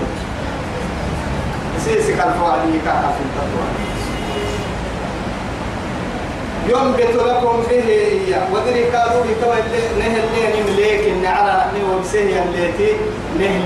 يسيسك 1.77 2.15
الفوعدي 2.15 2.79
كاها 2.85 3.15
في 3.17 3.23
التطوع 3.27 3.67
ينبت 6.69 7.15
لكم 7.17 7.63
به 7.71 7.89
ودري 8.53 8.85
كادوا 8.93 9.25
يتولى 9.31 9.83
نهل 9.99 10.23
لين 10.35 10.67
مليك 10.67 11.09
إن 11.09 11.27
على 11.27 11.65
نهو 11.75 11.99
بسهي 12.01 12.43
الليتي. 12.43 12.93
نهل 13.39 13.63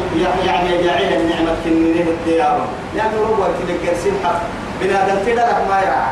يعني 0.46 0.82
جاعل 0.84 1.12
النعمة 1.12 1.56
كني 1.64 1.92
نهل 1.92 2.08
الديار. 2.08 2.66
لأنه 2.96 3.20
ربوة 3.22 3.48
تلقى 3.68 3.94
حق 4.24 4.42
بنادم 4.84 5.18
تدرك 5.26 5.64
ما 5.70 5.80
يرعى 5.80 6.10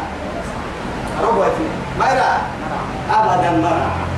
ربوة 1.22 1.52
ما 1.98 2.06
يرعى 2.12 2.38
أبدا 3.10 3.50
ما. 3.50 3.68
يرعى 3.68 4.12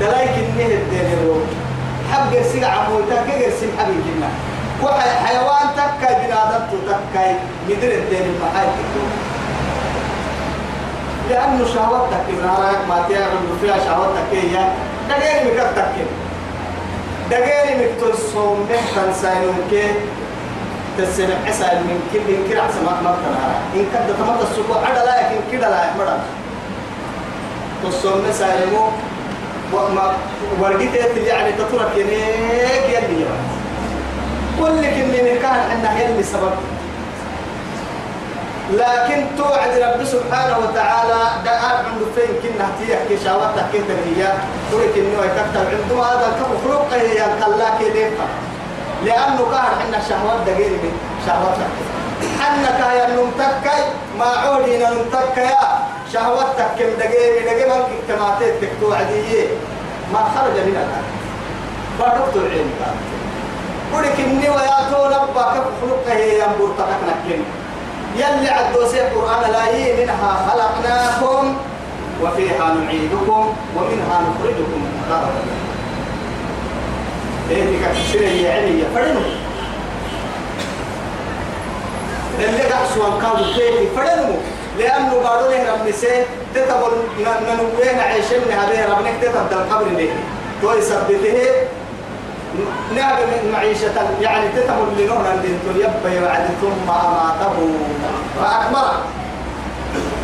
دلايك 0.00 0.30
النهل 0.30 0.72
الديار 0.72 1.40
حب 2.12 2.34
قرسي 2.34 2.64
عمولتا 2.64 3.14
كقرسي 3.14 3.66
حبيب 3.78 3.96
جنة 4.06 4.28
وحيوان 4.82 5.66
تكاي 5.76 6.14
بنادم 6.14 6.66
تكاي 6.86 7.34
مدر 7.68 7.92
الدين 7.92 8.22
المحايد 8.22 8.70
لأنه 11.30 11.64
شهوتك 11.74 12.24
إن 12.30 12.50
رايك 12.58 12.78
ما 12.88 13.04
تعمل 13.08 13.58
فيها 13.60 13.76
شهوتك 13.84 14.28
هي 14.32 14.68
دقيقة 15.08 15.44
مكتك 15.44 15.92
دقيقة 17.30 17.74
مكتل 17.74 18.18
صوم 18.32 18.68
محتن 18.70 19.12
ساينون 19.22 19.56
كي 20.96 21.02
تسمع 21.06 21.36
عسى 21.46 21.64
من 21.64 21.98
كل 22.12 22.20
من 22.20 22.46
كل 22.48 22.60
عسى 22.60 22.80
ما 22.86 23.00
ما 23.04 23.16
إن 23.74 23.86
كد 23.92 24.08
تمت 24.18 24.40
السبوع 24.50 24.76
عدا 24.86 25.04
لا 25.04 25.20
يمكن 25.20 25.58
كده 25.58 25.68
لا 25.70 25.84
يحمد. 25.84 26.18
تصوم 27.84 28.24
مسالمو 28.28 28.88
وما 29.72 30.12
ورقيت 30.60 30.94
يعني 31.16 31.52
تترك 31.52 31.92
ينيك 31.96 32.86
يلي 32.94 33.24
كل 34.60 34.80
كني 34.80 35.38
كان 35.38 35.60
عندنا 35.70 36.00
يلي 36.02 36.22
سبب. 36.22 36.52
لكن 38.72 39.24
توعد 39.38 39.78
رب 39.78 40.04
سبحانه 40.04 40.58
وتعالى 40.58 41.20
دعاء 41.44 41.76
عنده 41.86 42.06
فين 42.16 42.30
كنا 42.42 42.66
تيح 42.78 42.98
كي 43.08 43.24
شاوتك 43.24 43.64
كنت 43.72 43.90
هي 44.06 44.32
تقول 44.70 44.82
كني 44.94 45.16
ويكتب 45.20 45.64
عنده 45.72 46.02
هذا 46.02 46.28
كفروق 46.40 46.92
هي 46.92 47.14
كلاك 47.40 47.80
ليفا 47.94 48.26
لأنه 49.04 49.38
كان 49.52 49.64
عندنا 49.80 50.00
شهوات 50.08 50.40
دقيق 50.46 50.72
من 50.82 50.92
شهواتك. 51.26 51.72
حنك 52.40 52.80
يا 52.98 53.06
نمتك 53.16 53.66
ما 54.18 54.24
عودينا 54.24 54.90
نمتك 54.90 55.36
يا. 55.36 55.64
شهوتك 56.12 56.68
كم 56.78 56.90
دقيق 56.98 57.44
دقيق 57.44 57.68
ما 57.68 57.76
اجتماعاتك 57.76 58.54
تكتو 58.60 58.92
عدية 58.92 59.46
ما 60.12 60.18
خرج 60.18 60.56
من 60.66 60.76
الآن. 60.76 61.04
بردت 62.00 62.36
العلم 62.36 62.70
قولك 63.92 64.20
إني 64.20 64.50
وياتو 64.50 65.06
نبا 65.06 65.42
كفروق 65.42 66.06
هي 66.08 66.40
ينبور 66.40 66.70
تكنا 66.78 67.14
كني 67.24 67.44
يلي 68.16 68.48
عدو 68.50 68.88
سي 68.88 69.00
القرآن 69.00 69.50
لا 69.52 69.64
منها 70.00 70.30
خلقناكم 70.46 71.56
وفيها 72.22 72.74
نعيدكم 72.74 73.42
ومنها 73.76 74.16
نخرجكم. 74.26 74.82
كثير 77.92 78.22
يعني 78.22 78.82
فرنو 78.94 79.20
اللي 82.38 82.62
قحسوا 82.62 83.20
كانوا 83.20 83.52
كيفي 83.54 83.86
فرنو 83.96 84.34
لأنه 84.78 85.12
قالوا 85.12 85.50
له 85.50 85.72
رب 85.72 85.88
نسي 85.88 86.24
تتبل 86.54 86.92
ننوين 87.20 88.00
عيشنا 88.00 88.64
هذه 88.64 88.92
ربنك 88.92 89.14
تتبدل 89.22 89.58
القبر 89.58 89.88
ليه 89.88 90.12
تو 90.62 90.72
يثبته 90.72 91.48
نعم 92.96 93.18
معيشة 93.52 93.92
يعني 94.20 94.48
تتم 94.48 94.86
لنهنا 94.98 95.34
الدين 95.34 95.58
يبا 95.76 96.20
بعد 96.20 96.48
ثم 96.60 96.90
أماته 96.90 97.68
فأكبر 98.40 98.90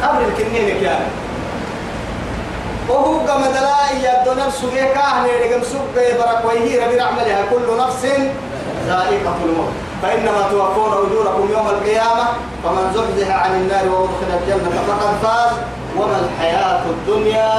قبل 0.03 0.25
الكنين 0.25 0.81
كان 0.85 1.01
وهو 2.92 3.26
قام 3.28 3.42
دلائي 3.42 3.96
يبدو 4.05 4.33
نفسه 4.44 4.74
كاهن 4.94 5.24
لقم 5.26 5.62
سوق 5.72 5.94
برك 5.94 6.42
ويهي 6.48 6.85
ربي 6.85 6.96
رحملها 6.96 7.42
كل 7.50 7.66
نفس 7.83 8.02
ذائقة 8.87 9.37
الموت. 9.44 9.72
فإنما 10.02 10.48
توفون 10.50 10.92
أجوركم 10.92 11.44
يوم 11.52 11.68
القيامة 11.68 12.24
فمن 12.64 12.85
زحزح 12.94 13.28
عن 13.44 13.52
النار 13.55 13.85
وأدخل 13.88 14.31
الجنة 14.40 14.83
فقد 14.88 15.12
فاز. 15.22 15.52
وما 15.96 16.18
الحياة 16.24 16.83
الدنيا 16.90 17.50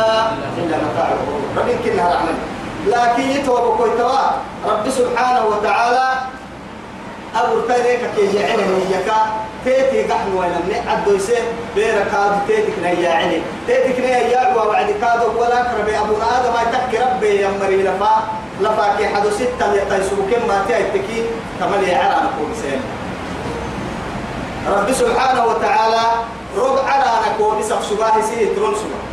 إلا 0.58 0.78
متاع 0.78 1.10
ربي 1.58 1.74
كنها 1.84 2.08
رحملها 2.14 2.44
لكن 2.88 3.24
يتوب 3.30 3.78
كويتوا 3.78 4.20
رب 4.66 4.90
سبحانه 4.90 5.46
وتعالى 5.46 6.08
أبو 7.36 7.60
تاريك 7.68 8.02
كي 8.16 8.36
يعينه 8.36 8.80
يكا 8.92 9.20
تيتي 9.66 10.04
قحن 10.12 10.34
ولا 10.34 10.60
من 10.68 10.76
عدو 10.88 11.16
يسير 11.16 11.44
بير 11.76 11.96
كاد 12.12 12.32
تيتك 12.48 12.76
نيا 12.84 13.10
عيني 13.10 13.42
تيتك 13.68 14.00
نيا 14.00 14.18
يا 14.18 14.56
وعد 14.56 14.90
كاد 15.02 15.22
ولا 15.38 15.60
كرب 15.64 15.90
أبو 15.90 16.16
آدم 16.36 16.56
يتك 16.64 17.02
ربي 17.02 17.36
يا 17.42 17.50
مري 17.62 17.84
لفا. 17.84 18.14
لفا 18.62 18.96
كي 18.98 19.08
حدو 19.08 19.30
ستة 19.30 19.74
يتيسوك 19.74 20.32
ما 20.48 20.66
تيتكي 20.68 21.26
كمال 21.60 21.84
يعرى 21.84 22.16
نقول 22.26 22.50
سين 22.62 22.82
رب 24.70 24.92
سبحانه 24.92 25.46
وتعالى 25.46 26.04
رب 26.58 26.78
على 26.88 27.12
نكو 27.26 27.60
بسق 27.60 27.82
سباه 27.82 28.22
سيه 28.22 28.56
ترون 28.56 28.76
سباه 28.76 29.04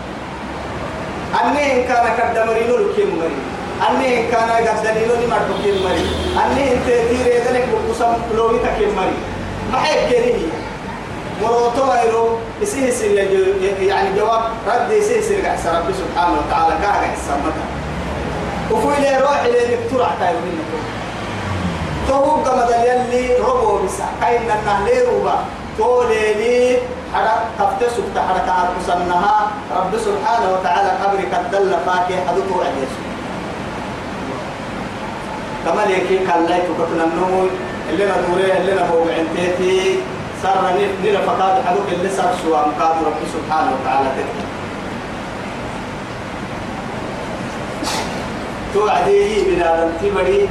أني 1.41 1.73
إن 1.73 1.89
كان 1.89 2.07
كدمرينو 2.19 2.77
لكيم 2.77 3.11
مريم 3.19 3.43
أني 3.91 4.11
كان 4.31 4.51
قدنينو 4.51 5.15
لي 5.21 5.27
مرتو 5.27 5.55
كيم 5.65 5.77
مري. 5.85 6.05
أني 6.45 6.63
انت 6.75 6.87
تير 6.87 7.27
يدنك 7.27 7.65
بقسم 7.73 8.13
لوي 8.37 8.59
تكيم 8.59 8.93
مري. 8.97 9.17
ما 9.73 9.79
حيك 9.79 10.09
كيري 10.09 10.49
مروتو 11.43 11.83
غيرو 11.83 12.29
يسيه 12.63 12.91
سير 12.91 13.15
يعني 13.81 14.19
جواب 14.19 14.43
رد 14.67 14.91
يسيه 14.91 15.21
سير 15.21 15.47
قحس 15.47 15.67
رب 15.67 15.89
سبحانه 15.93 16.37
وتعالى. 16.39 16.75
قاعد 16.85 17.03
يحسمتها 17.03 17.67
وفوي 18.71 18.97
لي 19.01 19.19
روح 19.19 19.45
لي 19.45 19.77
نكتور 19.77 20.03
عتاي 20.03 20.35
منك 20.35 20.71
تو 22.09 22.21
قمد 22.21 22.71
يلي 22.71 23.37
ربو 23.37 23.79
بس 23.79 23.99
كاين 24.21 24.51
النهلي 24.51 25.03
روبا؟ 25.03 25.39
تولي 25.79 26.35
لي 26.35 26.79
حرك 27.15 27.43
تفتسك 27.59 28.05
تحركات 28.15 28.69
مسنها 28.81 29.51
رب 29.77 29.93
سبحانه 29.99 30.53
وتعالى 30.53 30.91
قبرك 31.03 31.33
الدل 31.41 31.77
فاكي 31.87 32.17
حدثه 32.29 32.57
عديسه 32.65 33.01
كما 35.65 35.83
ليكي 35.87 36.19
كاللاي 36.27 36.61
تكتنا 36.61 37.05
النمو. 37.05 37.49
اللي 37.93 38.05
ندوري 38.05 38.57
اللي 38.57 38.73
نبو 38.73 39.05
بعنتيتي 39.05 39.97
سر 40.43 40.73
نير 41.03 41.19
فقاد 41.27 41.65
حدوك 41.67 41.87
اللي 41.93 42.09
سر 42.09 42.33
سوى 42.43 42.59
مقاد 42.59 42.97
رب 43.07 43.21
سبحانه 43.35 43.71
وتعالى 43.81 44.09
تكي 44.17 44.47
توعدي 48.75 49.45
بنادم 49.45 49.91
تبري. 50.03 50.49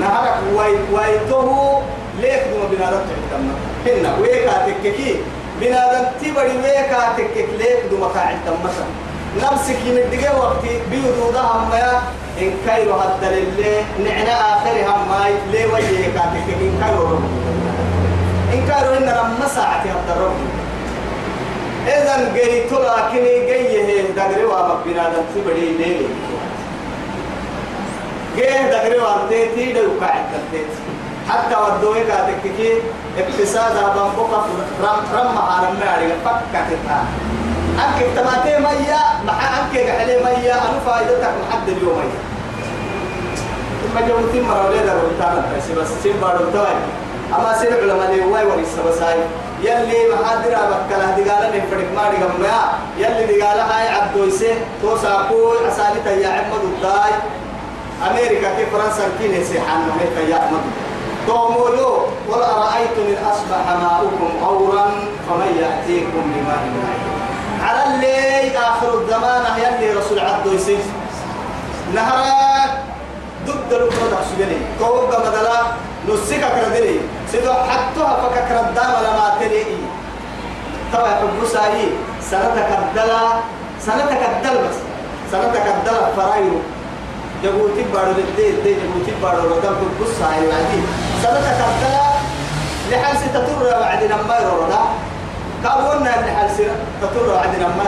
نهارك 0.00 0.34
واي 0.54 0.74
وايته 0.92 1.82
ليك 2.20 2.42
دوما 2.52 2.66
بنادم 2.72 3.00
تعتمنا 3.08 3.54
هنا 3.86 4.18
ويكا 4.20 4.66
تككي 4.66 5.16
بنادم 5.60 6.04
تبري 6.22 6.56
ويكا 6.56 7.12
تكك 7.16 7.48
ليك 7.58 7.78
دوما 7.90 8.06
قاعد 8.06 8.36
تمسا 8.46 8.86
نفسك 9.42 9.76
يمدقى 9.86 10.36
وقتي 10.40 10.80
بيودودا 10.90 11.40
هم 11.40 11.72
يا 11.72 12.02
إن 12.40 12.52
كيرو 12.66 12.94
هدل 12.94 13.32
اللي 13.38 13.74
نعنا 14.04 14.32
آخر 14.56 14.70
هم 14.86 15.08
ماي 15.08 15.32
لي 15.52 15.66
وجهك 15.66 16.14
كاتك 16.14 16.46
إن 16.60 16.72
كيرو 16.84 17.02
رب 17.12 17.24
إن 18.54 18.60
كيرو 18.66 18.94
إن 18.94 19.08
رم 19.18 19.48
ساعتي 19.54 19.88
هدل 19.90 20.20
رب 20.20 20.36
إذن 21.86 22.34
جري 22.34 22.60
تلا 22.70 23.08
كني 23.10 23.46
جيه 23.46 24.02
دغري 24.16 24.44
وابك 24.44 24.78
بنادم 24.86 25.22
تبري 25.34 25.72
ليه؟ 25.78 26.06
جيه 28.36 28.70
دغري 28.70 28.98
وابتي 28.98 29.46
تيدو 29.54 30.00
قاعد 30.00 30.24
تلتيت 30.32 30.70
حتى 31.28 31.56
ودوي 31.56 32.00
كاتك 32.04 32.42
كي 32.56 32.72
اقتصاد 33.18 33.74
بنبوك 33.96 34.30
رم 34.82 35.00
رم 35.14 35.38
عالم 35.38 35.76
ناري 35.80 36.12
فكتتها 36.24 37.04
أنك 37.82 37.98
تماتي 38.16 38.58
ميا 38.58 39.02
مع 39.26 39.32
أنك 39.58 39.74
عليه 40.00 40.18
ميا 40.24 40.54
أنا 40.54 40.78
فائدتك 40.86 41.34
لحد 41.42 41.68
اليوم 41.68 41.96
ميا 41.98 42.22
ثم 43.82 43.96
جبت 44.06 44.44
مرة 44.48 44.66
ولا 44.66 44.82
ده 44.86 44.92
روتانا 44.92 45.42
بس 45.80 45.88
سين 46.02 46.16
بارو 46.22 46.50
توي 46.52 46.74
أما 47.38 47.58
سين 47.58 47.72
علماء 47.72 48.10
اللي 48.10 48.24
واي 48.24 48.44
وري 48.46 48.64
سبساي 48.76 49.18
يلي 49.62 49.98
محاضرة 50.12 50.60
بكلا 50.70 51.06
دقالة 51.18 51.48
نفرق 51.48 51.88
ما 51.96 52.02
دقام 52.12 52.40
ما 52.42 52.56
يلي 52.98 53.38
دقالة 53.38 53.62
هاي 53.62 53.88
عبدو 53.88 54.24
يسه 54.24 54.54
تو 54.82 54.96
ساقو 54.96 55.52
أسالي 55.68 56.00
تيا 56.04 56.28
عمد 56.28 56.64
الداي. 56.64 57.12
أمريكا 58.10 58.48
كي 58.56 58.66
فرنسا 58.72 59.04
كي 59.18 59.40
نسيحان 59.40 59.80
نهي 59.88 60.26
تيا 60.26 60.36
عمد. 60.36 60.64
تومولو 61.26 61.90
قل 62.28 62.42
أرأيتم 62.42 63.04
إن 63.08 63.16
أصبح 63.32 63.64
ماؤكم 63.82 64.30
غورا 64.44 64.86
فمن 65.28 65.50
يأتيكم 65.60 66.22
بماء 66.34 66.62
معين 66.74 67.23
على 67.64 67.94
اللي 67.94 68.58
آخر 68.58 69.00
الزمان 69.00 69.44
يلي 69.58 69.92
رسول 69.92 70.18
عبد 70.18 70.46
يسير 70.52 70.78
نهرك 71.94 72.70
ضد 73.46 73.72
الوقت 73.72 74.24
سجني 74.30 74.56
توقع 74.78 75.18
مدلا 75.18 75.60
نسيك 76.08 76.40
كردني 76.40 76.96
سيدو 77.32 77.52
حتى 77.52 78.04
فك 78.22 78.36
كردام 78.48 78.92
لما 79.04 79.36
تلي. 79.40 79.64
توا 80.92 81.08
حب 81.08 81.38
ساي 81.52 81.88
سنتك 82.30 82.68
الدلا 82.78 83.20
سنتك 83.86 84.22
الدل 84.30 84.56
بس. 84.64 84.78
سنتك 85.32 85.66
الدل 85.74 86.00
فرايو 86.16 86.56
جبوتي 87.42 87.82
بارو 87.94 88.12
دي 88.36 88.52
دي 88.64 88.74
جبوتي 88.74 89.12
بارو 89.22 89.48
ردم 89.56 89.74
حب 89.80 90.00
ساي 90.20 90.38
وعدي 90.48 90.80
سنتك 91.22 91.58
الدلا 91.70 92.04
لحال 92.90 93.16
ستتر 93.16 93.80
بعد 93.80 94.04
نما 94.04 94.36
يروردا 94.42 94.80
كابونا 95.64 96.20
اللي 96.20 96.32
حال 96.36 96.48
تطور 97.02 97.38
عندنا 97.38 97.68
ما 97.68 97.84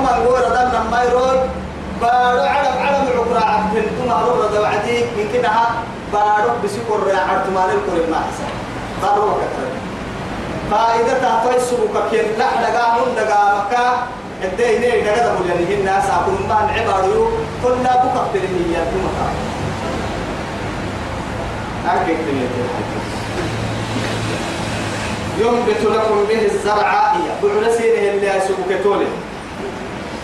ما 0.00 0.18
نقول 0.18 0.40
ردنا 0.50 0.82
ما 0.90 1.02
يرود 1.02 1.40
بارو 2.00 2.40
عرب 2.40 2.76
عرب 2.86 3.06
عقرا 3.16 3.44
عبد 3.44 3.82
ثم 3.98 4.10
هرب 4.10 4.40
رد 4.40 4.56
وعدي. 4.56 5.04
من 5.04 5.28
كده 5.34 5.50
بارو 6.12 6.50
بسكر 6.64 7.00
عرض 7.28 7.46
مال 7.54 7.70
الكل 7.76 8.10
ما 8.10 8.20
بارو 9.02 9.34
كتر 9.34 9.68
فإذا 10.70 11.18
تعطي 11.22 11.60
سبوك 11.60 11.96
كين 12.10 12.24
لا 12.38 12.48
دقا 12.62 12.86
من 12.94 13.14
دقا 13.16 13.42
مكة. 13.58 13.86
الدين 14.44 14.80
دقا 15.04 15.16
دقا 15.16 15.44
يعني 15.48 15.74
الناس 15.74 16.04
أكون 16.10 16.38
ما 16.48 16.54
عبارو 16.76 17.28
كنا 17.62 17.92
بكتر 18.04 18.40
هي 18.40 18.76
مكة. 19.04 19.28
أكيد 21.88 22.16
تميت 22.16 22.50
ينبت 25.38 25.82
لكم 25.82 26.24
به 26.28 26.44
الزرع 26.44 27.12
بعد 27.42 27.70
سينه 27.70 28.10
اللي 28.10 28.28
يسوكتونه 28.36 29.06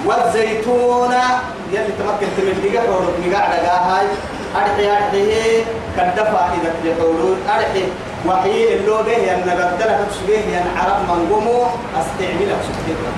والزيتون 0.06 1.14
يلي 1.72 1.92
تمكن 1.98 2.26
تمدقى 2.36 2.80
حورك 2.86 3.14
مقاعدة 3.26 3.72
هاي 3.72 4.06
أرحي 4.56 4.90
أرحي 4.90 5.64
كدفع 5.96 6.48
إذا 6.54 6.74
تحورون 6.84 7.38
أرحي. 7.48 7.84
وحي 8.26 8.74
اللو 8.74 8.96
به 9.02 9.16
ين 9.16 9.40
نبدلك 9.46 9.98
تسبيه 10.10 10.38
ين 10.38 10.66
عرب 10.76 10.98
من 11.08 11.20
قمو 11.32 11.62
أستعملك 12.00 12.58
سبحانه. 12.68 13.12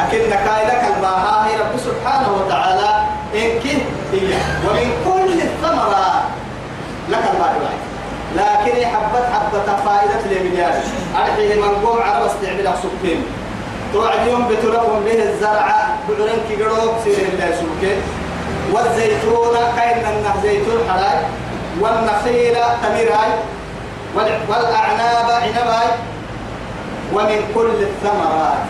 أكن 0.00 0.30
كايلك 0.30 0.82
الباها 0.96 1.46
رب 1.60 1.78
سبحانه 1.78 2.28
وتعالى 2.38 2.90
إن 3.34 3.60
كنت 3.62 3.88
هي. 4.12 4.34
ومن 4.64 4.88
كل 5.04 5.32
الثمرات 5.42 6.22
لك 7.08 7.24
الباقي 7.34 7.58
لكن 8.36 8.86
حبت 8.86 9.24
حبة 9.32 9.76
فائدة 9.84 10.20
لمليار 10.30 10.72
أرحيه 11.16 11.54
من 11.54 11.86
قوم 11.86 11.98
عرب 12.02 12.26
استعملك 12.26 12.74
سبحانه 12.82 13.22
توعد 13.92 14.26
ينبت 14.26 14.64
لكم 14.64 15.00
به 15.04 15.22
الزرع 15.22 15.88
بعرن 16.08 16.38
كيقروك 16.48 16.94
سير 17.04 17.16
الله 17.32 17.50
سبحانه 17.60 17.96
والزيتون 18.72 19.56
كاين 19.76 19.98
النه 19.98 20.34
زيتون 20.42 20.80
حلاي 20.90 21.18
والنخيل 21.80 22.56
تميراي 22.82 23.30
والأعناب 24.48 25.30
عنباي 25.30 25.88
ومن 27.12 27.40
كل 27.54 27.70
الثمرات. 27.80 28.64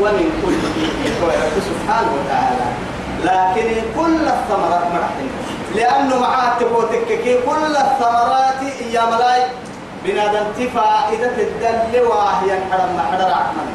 ومن 0.00 0.26
كل 0.42 0.60
سبحانه 1.68 2.10
وتعالى. 2.16 2.66
لكن 3.24 3.82
كل 3.96 4.28
الثمرات 4.28 4.84
مرحبا 4.92 5.49
لأنه 5.76 6.18
معاه 6.18 6.58
تبوتك 6.60 7.08
كل 7.46 7.76
الثمرات 7.76 8.62
يا 8.92 9.04
ملاي. 9.04 9.42
بنادم 10.04 10.46
فائدة 10.74 11.36
الدل 11.38 12.00
وهي 12.00 12.50
حرم 12.70 12.96
حرم 13.10 13.30
رحمن 13.32 13.68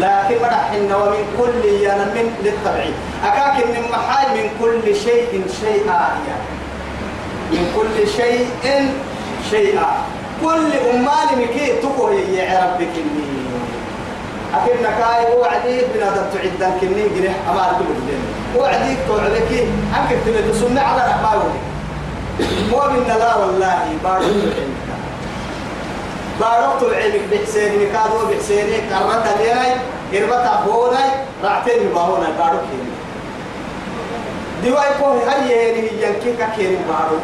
لكن 0.00 0.36
مرحنا 0.42 0.96
ومن 0.96 1.24
كل 1.38 1.68
يانا 1.68 2.04
من 2.04 2.26
للتبعيد. 2.44 2.94
أكاك 3.24 3.66
من 3.66 3.84
محاي 3.92 4.26
من 4.42 4.50
كل 4.60 4.96
شيء 4.96 5.44
شيئا 5.60 6.00
يعني 6.28 6.48
من 7.52 7.72
كل 7.76 8.08
شيء 8.08 8.48
شيئا 9.50 9.90
كل 10.42 10.72
أمال 10.90 11.28
مكي 11.38 11.72
تقوه 11.82 12.14
يا 12.14 12.64
ربك 12.64 12.92
إني 12.96 13.28
أكيد 14.54 14.76
نكاي 14.80 15.36
وعدي 15.36 15.80
بنادم 15.94 16.26
تعدان 16.34 16.78
كني 16.80 17.08
جريح 17.16 17.34
أمار 17.50 17.70
كل 17.78 17.84
الدين. 17.84 18.22
وعديك 18.58 18.98
توعدك 19.08 19.50
أنك 19.96 20.10
تبي 20.26 20.52
تسمع 20.52 20.82
على 20.82 21.02
رحمه 21.10 21.42
مو 22.70 22.80
من 22.90 23.06
لا 23.08 23.34
والله 23.36 23.88
بارك 24.04 24.56
بارك 26.40 26.82
العلم 26.82 27.22
بحسين 27.32 27.72
مكادو 27.80 28.26
بحسين 28.30 28.66
كرمت 28.90 29.26
ليناي 29.38 29.72
قربت 30.12 30.46
أبوناي 30.46 31.10
رعتين 31.44 31.88
باهوناي 31.94 32.32
بارك 32.38 32.64
هنا 32.72 32.96
دواي 34.64 34.90
كوه 35.00 35.32
هاي 35.32 35.72
هني 35.72 35.88
ينكي 36.02 36.32
ككين 36.32 36.78
بارو؟ 36.88 37.18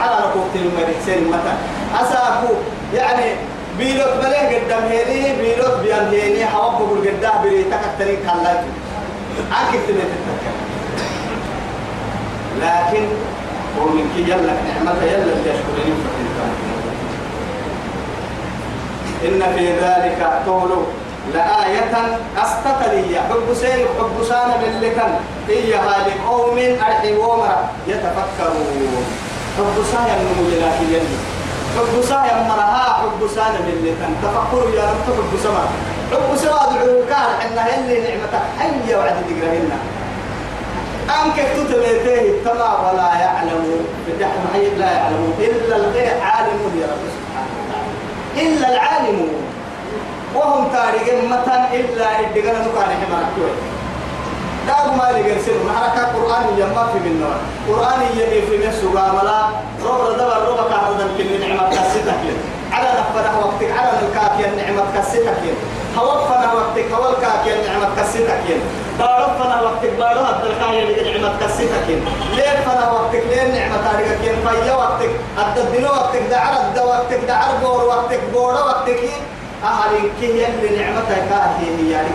على 0.00 0.26
ركوب 0.26 0.44
تلما 0.54 0.82
بحسين 0.88 1.28
متى؟ 1.28 1.54
أساكو 2.00 2.54
يعني 2.94 3.36
بيلوت 3.78 4.14
مليه 4.24 4.64
قدام 4.64 4.82
هني 4.82 5.36
بيلوت 5.42 5.80
بيان 5.82 6.06
هني 6.06 6.46
حواب 6.46 6.72
بقول 6.72 7.08
قدام 7.08 7.42
بريتك 7.42 7.80
الترين 7.92 8.16
كلاكي 8.16 8.68
أكيد 9.52 9.80
تبي 9.88 10.00
لكن 12.62 13.04
ومن 13.80 14.10
كي 14.16 14.22
يلا 14.30 14.52
نعمة 14.52 15.02
يلا 15.02 15.32
يشكرني 15.40 15.94
إن 19.24 19.54
في 19.56 19.72
ذلك 19.72 20.42
تولو 20.46 20.82
لآية 21.34 22.18
أستقلية 22.38 23.20
حب 23.20 23.54
سير 23.54 23.86
حب 23.98 24.24
سانا 24.28 24.56
باللكن 24.56 25.10
هي 25.48 25.74
هذه 25.74 26.12
قوم 26.28 26.58
أرحي 26.58 27.16
ومرا 27.16 27.68
يتفكرون 27.86 29.04
حب 29.58 29.84
سانا 29.92 30.16
النمو 30.20 30.50
يلي. 30.90 31.00
حب 31.76 32.02
سانا 32.02 32.48
مرها 32.48 32.92
حب 33.02 33.28
سانا 33.34 33.58
باللكن 33.66 34.14
تفكروا 34.22 34.70
يا 34.70 34.82
رب 34.82 35.16
حب 35.16 35.38
سما. 35.42 35.64
حب 36.12 36.36
دعوه 36.44 37.04
كان 37.08 37.50
إنها 37.52 37.78
اللي 37.78 38.00
نعمتك 38.00 38.42
حية 38.58 38.96
وعد 38.96 39.16
تقرهنا 41.08 41.24
أنك 41.24 41.36
تتبيته 41.56 42.42
تما 42.44 42.90
ولا 42.90 43.20
يعلم 43.20 43.86
بدحم 44.08 44.42
حي 44.52 44.74
لا 44.78 44.92
يعلم 44.92 45.34
إلا 45.38 45.76
الغير 45.76 46.20
عالم 46.22 46.80
يا 46.80 46.86
رب 46.86 47.04
سبحانه 47.16 47.52
وتعالى. 47.60 48.48
إلا 48.48 48.72
العالم. 48.72 49.28
وهم 50.34 50.68
تاريخ 50.72 51.02
متى 51.24 51.56
إلا 51.78 52.20
الدقنا 52.20 52.58
نقارن 52.58 53.02
مركوة. 53.12 53.54
داب 54.66 54.96
ما 54.96 55.18
لقى 55.18 55.40
سر 55.46 55.58
معركة 55.66 56.02
قرآن 56.16 56.44
يما 56.58 56.86
في 56.92 56.98
من 56.98 57.20
نوع 57.20 57.36
قرآن 57.68 58.00
يبي 58.16 58.42
في 58.46 58.66
نفسه 58.66 59.00
قاملا 59.00 59.40
ربنا 59.84 60.16
دبر 60.18 60.48
ربك 60.48 60.72
هذا 60.72 61.08
كل 61.18 61.48
نعمة 61.48 61.70
كسيتك. 61.70 62.22
على 62.72 62.88
نفنا 62.88 63.38
وقتك 63.38 63.70
على 63.78 63.90
الكافية 64.02 64.46
النعمة 64.48 64.84
كسيتك. 64.96 65.42
هوفنا 65.98 66.52
وقتك 66.52 66.92
هو 66.92 67.08
الكافية 67.08 67.54
النعمة 67.60 67.88
كسيتك. 67.98 68.44
بارفنا 68.98 69.62
وقتك 69.62 69.92
بارها 69.98 70.30
الدركاية 70.36 70.82
اللي 70.82 71.18
نعمة 71.18 71.34
كسيتك. 71.40 71.88
ليه 72.36 72.56
فنا 72.66 72.92
وقتك 72.92 73.22
ليه 73.30 73.42
نعمة 73.42 73.92
تاريخك. 73.92 74.18
فيا 74.48 74.74
وقتك؟ 74.74 75.10
الدبنا 75.38 75.90
وقتك 75.90 76.22
دعر 76.30 76.52
الد 76.52 76.78
وقتك 76.78 77.20
دعر 77.28 77.56
بور 77.62 77.84
وقتك 77.84 78.20
بور 78.32 78.54
وقتك. 78.54 79.00
أهل 79.64 80.10
كي 80.20 80.46
اللي 80.46 80.76
نعمتك 80.78 81.32
هي 81.60 81.90
يعني 81.90 82.08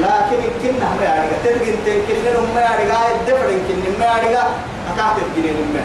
لكن 0.00 0.42
كنا 0.62 0.88
ما 1.00 1.04
يعني 1.04 1.28
ترجع 1.44 1.74
تكلم 1.84 2.48
ما 2.54 2.60
يعني 2.60 2.84
الدفر 3.20 3.48
كنا 3.68 3.98
ما 3.98 4.04
يعني 4.04 4.36
أكاد 4.92 5.16
تجيني 5.34 5.52
ما 5.74 5.80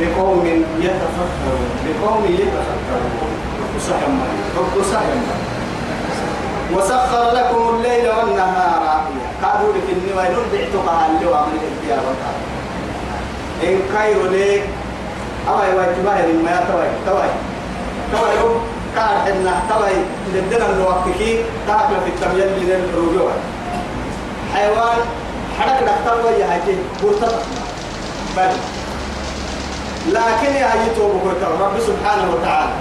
لقوم 0.00 0.46
يتفكرون 0.80 1.68
لقوم 1.86 2.24
يتفكرون. 2.24 3.37
صحيح 3.78 4.08
رب 4.58 4.82
صحيح 4.92 5.22
وسخر 6.74 7.30
لكم 7.32 7.74
الليل 7.74 8.08
والنهار. 8.08 8.78
قالوا 9.42 9.72
لك 9.72 9.82
إني 9.92 10.12
وين 10.18 10.36
بعتقها 10.52 11.06
اللي 11.06 11.26
وعمل 11.26 11.58
الديار 11.72 12.04
إن 13.62 13.80
كايرو 13.94 14.26
ليك 14.30 14.62
أوي 15.48 15.74
واجباه 15.76 16.26
لما 16.26 16.50
يتوي 16.50 16.88
توي 17.06 17.28
توي 18.12 18.54
كان 18.96 19.16
حنا 19.24 19.62
توي 19.70 19.96
لدنا 20.34 20.66
الوقتكي 20.66 21.44
تاكل 21.66 21.96
في 22.04 22.10
التميل 22.10 22.46
من 22.46 22.90
الرجوع 22.94 23.30
حيوان 24.54 24.98
حرك 25.58 25.82
نختار 25.82 26.26
ويا 26.26 26.52
هاي 26.52 26.76
بورتك 27.02 27.38
بل. 28.36 28.50
لكن 30.08 30.54
يا 30.54 30.72
هاي 30.72 30.94
توبة 30.96 31.32
رب 31.60 31.80
سبحانه 31.80 32.34
وتعالى. 32.34 32.72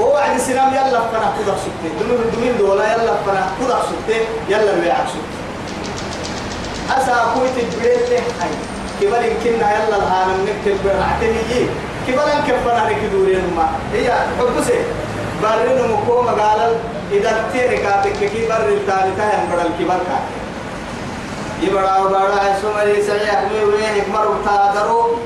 هو 0.00 0.16
عند 0.16 0.40
سلام 0.40 0.68
يلا 0.74 1.00
فنا 1.12 1.28
كذا 1.38 1.54
سكتي 1.64 1.88
دمين 2.00 2.18
دمين 2.36 2.58
دولا 2.58 2.84
يلا 2.92 3.14
فنا 3.26 3.46
كذا 3.60 3.82
سكتي 3.90 4.20
يلا 4.48 4.72
بيعك 4.80 5.06
سكتي 5.08 5.40
أسا 6.96 7.34
كويت 7.34 7.56
البريد 7.58 8.12
هاي 8.40 8.50
كبر 9.00 9.22
يمكننا 9.22 9.66
يلا 9.74 9.96
الهانم 9.96 10.46
نكتب 10.48 10.76
برعتني 10.84 11.66
كبر 12.08 12.22
انكفنا 12.36 12.90
نكدورين 12.90 13.44
ما. 13.56 13.68
هي 13.94 14.12
حبسي 14.38 14.78
بارين 15.42 15.90
مكو 15.92 16.22
مقالا 16.22 16.68
إذا 17.12 17.44
تيركاتك 17.52 18.12
كي 18.18 18.46
بر 18.48 18.68
الثالثة 18.68 19.24
ينبر 19.34 19.60
الكبر 19.66 19.98
كان 20.08 20.24
يبرا 21.62 21.98
وبرا 21.98 22.56
سمري 22.62 23.02
سيح 23.02 23.42
ويه 23.52 24.02
مر 24.12 24.34
تادرو 24.44 25.16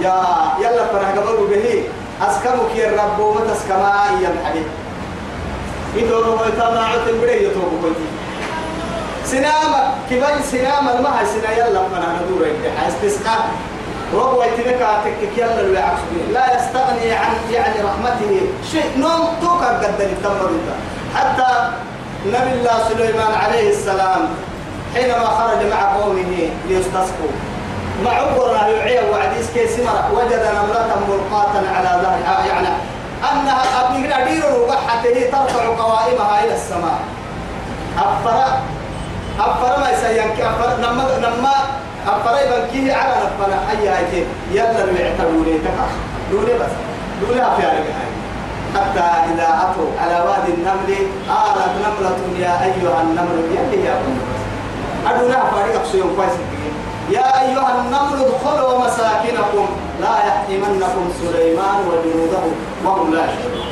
يا 0.00 0.14
يلا 0.60 0.84
فرح 0.92 1.08
قبل 1.10 1.46
به 1.50 1.84
أسكمك 2.28 2.76
يا 2.76 2.90
رب 3.02 3.18
وما 3.18 3.40
تسكما 3.40 3.92
يا 4.22 4.28
الحبيب 4.28 4.66
يدور 5.96 6.36
ما 6.36 6.46
يطلع 6.46 6.92
تنبري 7.06 7.44
يتوب 7.44 7.72
كنتي. 7.82 8.08
سنام 9.24 9.72
كبال 10.10 10.44
سنام 10.44 10.88
المها 10.88 11.24
سنا 11.24 11.50
يلا 11.52 11.88
فانا 11.88 12.18
ندور 12.20 12.46
استسقاء. 12.88 13.48
رب 14.14 14.34
ويتنك 14.34 14.82
عتك 14.82 15.38
يلا 15.38 15.60
اللي 15.60 15.78
عكس 15.78 16.00
لا 16.32 16.56
يستغني 16.56 17.12
عن 17.12 17.34
يعني 17.52 17.74
رحمته. 17.80 18.40
شيء 18.72 18.98
نوم 18.98 19.28
توكا 19.40 19.66
قد 19.66 20.00
التمر 20.00 20.50
حتى 21.16 21.70
نبي 22.26 22.52
الله 22.52 22.78
سليمان 22.88 23.34
عليه 23.34 23.70
السلام 23.70 24.28
حينما 24.94 25.24
خرج 25.24 25.66
مع 25.70 25.96
قومه 25.96 26.50
ليستسقوا. 26.68 27.32
مع 28.04 28.10
عبرنا 28.10 28.68
يعيه 28.68 29.10
وعديس 29.10 29.50
كيس 29.54 29.78
وجد 30.14 30.42
نمرة 30.56 30.90
ملقاة 31.08 31.54
على 31.76 32.02
ظهرها 32.02 32.46
يعني 32.46 32.68
أنها 33.32 33.62
أبني 33.80 34.02
دير 34.30 34.44
وبحته 34.60 35.30
ترفع 35.32 35.64
قوائمها 35.84 36.44
إلى 36.44 36.54
السماء. 36.54 36.98
أفر 37.98 38.36
أفر 39.40 39.80
ما 39.80 39.90
يسينك. 39.90 40.40
أفر 40.40 40.76
نما 40.80 41.18
نما 41.18 41.54
أفرأي 42.06 42.44
بنكيه 42.50 42.94
على 42.94 43.12
نفنا. 43.12 43.56
حيا 43.68 43.98
هيك؟ 43.98 44.26
يلا 44.52 44.84
المعتبوا 44.84 45.44
لي 45.44 45.58
تكا 45.58 45.86
دولي 46.30 46.54
بس 46.58 46.72
دولي 47.20 47.40
في 47.56 47.62
هاي 47.62 47.78
حتى 48.74 49.00
إذا 49.34 49.48
أتوا 49.62 49.90
على 50.00 50.24
وادي 50.28 50.52
النمل 50.52 50.90
قالت 51.28 51.72
نملة 51.84 52.18
يا 52.38 52.64
أيها 52.64 53.02
النمل 53.02 53.38
يلي 53.50 53.84
يا 53.84 53.94
بني 53.94 54.20
أدونا 55.06 55.34
فارق 55.34 55.74
أقصيهم 55.74 56.16
كويس. 56.16 56.32
يا 57.10 57.40
أيها 57.40 57.80
النمل 57.80 58.24
ادخلوا 58.26 58.78
مساكنكم 58.78 59.66
لا 60.00 60.14
يحتمنكم 60.26 61.12
سليمان 61.22 61.76
وجنوده 61.88 62.38
وهم 62.84 63.14
لا 63.14 63.20
يشعرون 63.24 63.66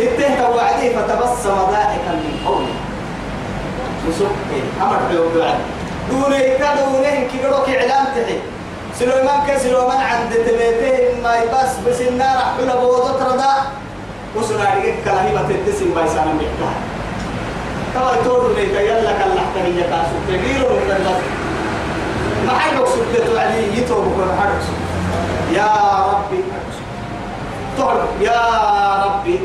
اتهت 0.00 0.54
وعدي 0.56 0.90
فتبسم 0.90 1.54
ضاحكا 1.70 2.12
من 2.12 2.42
قوله 2.46 2.74
مسكي 4.08 4.62
أمر 4.82 4.96
حيوب 5.08 5.36
وعد 5.36 5.58
دوني 6.10 6.40
كدونه 6.58 7.28
كيروك 7.32 7.68
إعلان 7.68 8.06
تحي. 8.14 8.38
سليمان 8.98 9.40
كسليمان 9.48 10.00
عند 10.00 10.32
تبيته 10.34 11.22
ما 11.22 11.36
يبس 11.36 11.72
بس 11.86 12.00
النار 12.00 12.38
حول 12.38 12.80
بوضة 12.80 13.24
رضا 13.24 13.54
وسنا 14.36 14.74
رجع 14.74 14.94
كلاهي 15.04 15.34
بتدسم 15.48 15.94
بايسانا 15.94 16.32
مكة. 16.34 16.70
توا 17.94 18.22
تقول 18.24 18.54
لي 18.54 18.86
يلا 18.88 19.12
كلحت 19.12 19.54
هي 19.64 19.82
كاسو 19.82 20.16
كبير 20.28 20.64
ولا 20.66 20.98
ما 20.98 21.14
حدك 22.52 22.86
سبت 22.86 23.38
علي 23.38 23.78
يتوب 23.78 24.06
ولا 24.18 24.34
حدك 24.40 24.64
يا 25.52 25.72
ربي. 26.12 26.40
تقول 27.78 27.96
يا 28.20 28.42
ربي. 29.04 29.40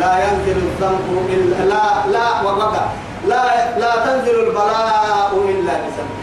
لا 0.00 0.12
ينزل 0.24 0.56
الذنب 0.56 1.28
إلا 1.28 1.64
لا 1.64 2.06
لا 2.12 2.26
وبقى 2.44 2.84
لا 3.26 3.44
لا 3.78 3.92
تنزل 4.04 4.36
البلاء 4.48 5.30
إلا 5.48 5.72
بذنب 5.72 6.14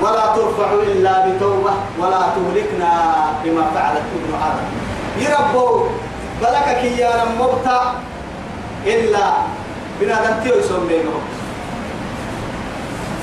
ولا 0.00 0.26
ترفع 0.36 0.68
إلا 0.82 1.26
بتوبة. 1.26 1.72
ولا 1.98 2.20
تهلكنا 2.36 2.92
بما 3.44 3.64
فعلت 3.74 4.06
ابن 4.16 4.30
آدم. 4.46 4.68
يربو 5.18 5.86
بلك 6.42 6.66
كيانا 6.80 7.24
مبتع. 7.40 7.82
إلا 8.86 9.26
بنادم 10.00 10.42
تيو 10.42 10.58
يسمينه 10.58 11.16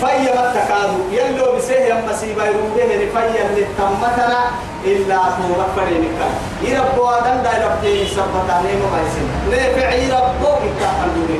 فيا 0.03 0.31
متكادو 0.35 0.99
يلو 1.11 1.55
بسيه 1.55 1.85
يما 1.95 2.13
سيبا 2.13 2.43
يروده 2.45 2.83
فيا 3.13 3.41
اللي 3.49 3.65
تمتنا 3.77 4.41
إلا 4.85 5.15
توبة 5.15 5.65
فرينك 5.75 6.19
يربو 6.61 7.03
آدم 7.09 7.37
دا 7.43 7.51
يربتين 7.57 8.07
سبتاني 8.07 8.71
مبايسين 8.83 9.27
نفع 9.51 9.89
يربو 9.93 10.51
إتا 10.67 10.89
قلبوني 10.99 11.39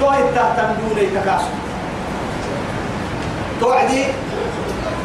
تو 0.00 0.10
إتا 0.10 0.44
تندوني 0.56 1.06
تكاسو 1.06 1.52
توعدي 3.60 4.04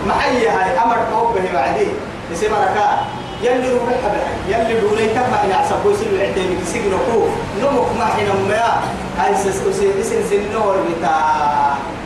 محيي 0.08 0.50
هاي 0.50 0.80
أمر 0.84 0.98
توبه 1.12 1.46
بعدي. 1.54 1.88
يسمى 2.32 2.50
ركاه 2.50 2.98
يلي 3.44 3.70
روح 3.72 3.90
حبل 4.04 4.22
يلي 4.48 4.82
دولي 4.82 5.08
كما 5.08 5.44
إن 5.46 5.52
عصب 5.52 5.86
ويسل 5.86 6.16
العتيم 6.16 6.60
يسجن 6.62 6.92
كو 7.12 7.28
نمك 7.62 7.90
ما 8.00 8.06
حين 8.06 8.28
ما 8.50 8.82
هاي 9.18 9.32
اسن 9.34 10.22
سن 10.30 10.56
أوربتا 10.56 11.16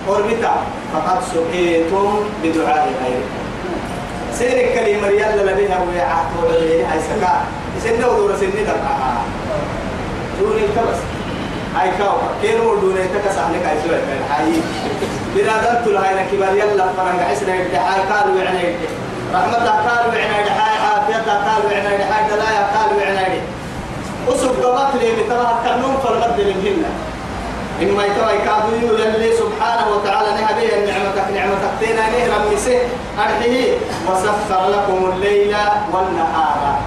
أوربتا 0.07 0.53
فقد 0.93 1.19
سقيتم 1.33 2.19
بدعاء 2.43 2.89
غير 3.03 3.21
سير 4.33 4.57
الكلمة 4.67 5.07
يلا 5.07 5.51
لبيها 5.51 5.79
ويعات 5.89 6.29
وعليه 6.43 6.85
هاي 6.91 6.99
سكا. 6.99 7.33
سن 7.83 8.03
ودور 8.03 8.35
سن 8.39 8.49
دقا 8.49 8.75
دولي 10.39 10.61
كبس. 10.75 10.99
هاي 11.75 11.89
كاو. 11.97 12.17
كينو 12.41 12.75
دولي 12.75 13.03
تكس 13.03 13.37
عنك 13.37 13.65
هاي 13.65 13.77
سوى. 13.83 13.97
هاي. 14.29 14.51
بنادم 15.35 15.85
تلهاي 15.85 16.13
نكبر 16.15 16.55
يلا 16.57 16.85
فرنق 16.97 17.29
عسنا 17.29 17.55
يدعي 17.55 18.01
قالوا 18.11 18.39
يعني 18.39 18.59
يدعي 18.59 18.75
رحمتها 19.33 19.75
قال 19.87 20.07
وعنا 20.09 20.37
عافيتها 21.03 21.35
قال 21.47 21.65
وعنا 21.65 21.97
دحاي 21.97 22.23
دلايا 22.31 22.63
قال 22.75 22.97
وعنا 22.97 23.23
دي 23.29 23.39
أسب 24.29 24.49
قبط 24.63 24.95
لي 25.01 25.11
بترى 25.11 25.47
التنوم 25.59 25.97
فالغد 26.03 26.39
للهنة 26.39 26.89
إن 27.81 27.91
ما 27.91 28.03
يتوى 28.05 28.37
كابيو 28.45 28.95
للي 28.97 29.31
سبحانه 29.37 29.85
وتعالى 29.95 30.29
نهبيه 30.41 30.75
نعمتك 30.91 31.27
نعمتك 31.35 31.71
تينا 31.79 32.01
نهرم 32.09 32.53
مسيه 32.53 32.81
أرحيه 33.19 33.77
وسخر 34.09 34.69
لكم 34.69 35.11
الليل 35.13 35.55
والنهار. 35.93 36.79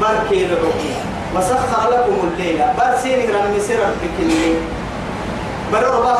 بركي 0.00 0.44
لعقيا 0.46 1.00
وسخر 1.36 1.90
لكم 1.90 2.28
الليل. 2.28 2.62
برسين 2.78 3.18
نهرم 3.18 3.56
مسيه 3.56 3.74
ربك 3.76 4.16
الليل 4.18 4.56
برر 5.72 6.18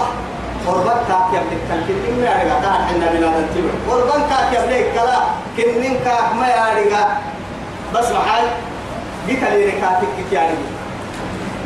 قربان 0.66 0.97
كاك 1.09 1.28
يبلك 1.32 1.61
كل 1.68 1.80
كنين 1.88 2.20
ما 2.20 2.26
يرجع 2.26 2.61
كان 2.62 2.72
حنا 2.88 3.07
بلا 3.12 3.28
نتيب 3.28 3.64
قربان 3.90 4.20
كاك 4.30 4.53
يبلك 4.59 4.86
كلا 4.95 5.18
كنين 5.57 5.95
كاك 6.05 6.34
ما 6.40 6.49
يرجع 6.49 7.07
بس 7.95 8.11
محل. 8.11 8.47
جيت 9.28 9.43
لي 9.45 9.66
ركعتك 9.66 10.32
يعني. 10.32 10.55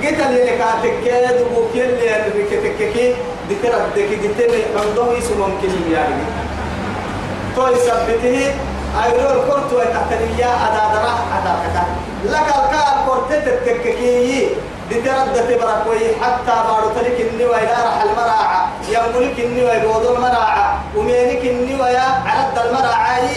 جيت 0.02 0.20
لي 0.20 0.42
ركعتك 0.42 0.94
كده 1.04 1.30
وكل 1.56 1.90
ركعتك 2.36 2.92
كي. 2.94 3.14
دكتور 3.50 3.80
دك 3.96 4.10
دكتور 4.24 4.60
عنده 4.76 5.18
اسمه 5.18 5.46
ممكن 5.46 5.92
يعني. 5.92 6.22
تو 7.56 7.68
يثبته 7.68 8.54
أيرو 9.04 9.42
كنت 9.42 9.72
وتحتنيا 9.72 10.50
أدا 10.66 10.84
درا 10.94 11.14
أدا 11.36 11.54
كذا 11.62 11.84
لك 12.24 12.48
الكار 12.48 13.04
كورتة 13.06 13.56
تككي 13.66 14.48
دتردت 14.90 15.48
بركوي 15.62 16.04
حتى 16.22 16.54
بارو 16.68 16.88
تلك 16.96 17.20
النوى 17.20 17.56
إلى 17.56 17.76
رح 17.86 18.02
المراعة 18.02 18.68
يملك 18.88 19.38
النوى 19.38 19.80
بوضو 19.80 20.14
المراعة 20.16 20.80
ومينك 20.96 21.44
النوى 21.44 21.96
على 22.26 22.68
المراعة 22.68 23.28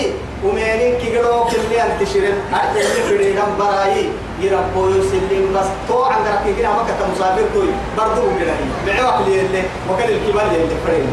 ومينك 0.45 0.97
كيرو 1.01 1.43
كل 1.43 1.73
انتشرن 1.73 2.37
أرجع 2.53 2.81
لفري 2.81 3.33
كم 3.33 3.57
براي. 3.59 4.09
يربو 4.41 4.87
يسلم 4.87 5.53
بس. 5.55 5.67
تو 5.87 6.03
عند 6.03 6.27
ركي 6.27 6.53
كنا 6.53 6.69
ما 6.69 6.83
كتب 6.87 7.11
مسافر 7.15 7.43
توي 7.53 7.67
برضو 7.97 8.21
بجري 8.21 8.65
بعوق 8.87 9.27
لي 9.27 9.39
اللي 9.39 9.63
وكل 9.89 10.09
الكبار 10.11 10.45
اللي 10.45 10.75
فريم 10.85 11.11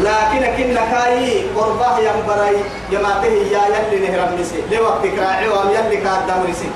لكن 0.00 0.42
كنا 0.56 0.80
كاي. 0.90 1.44
قرباه 1.56 1.98
يم 1.98 2.26
براي. 2.28 2.56
يماته 2.92 3.34
يا 3.52 3.62
يلي 3.74 4.08
نهرم 4.08 4.40
نسي. 4.40 4.62
لوقت 4.72 5.06
كراعي 5.06 5.48
وام 5.48 5.68
يلي 5.68 5.96
كادم 5.96 6.50
نسي. 6.50 6.68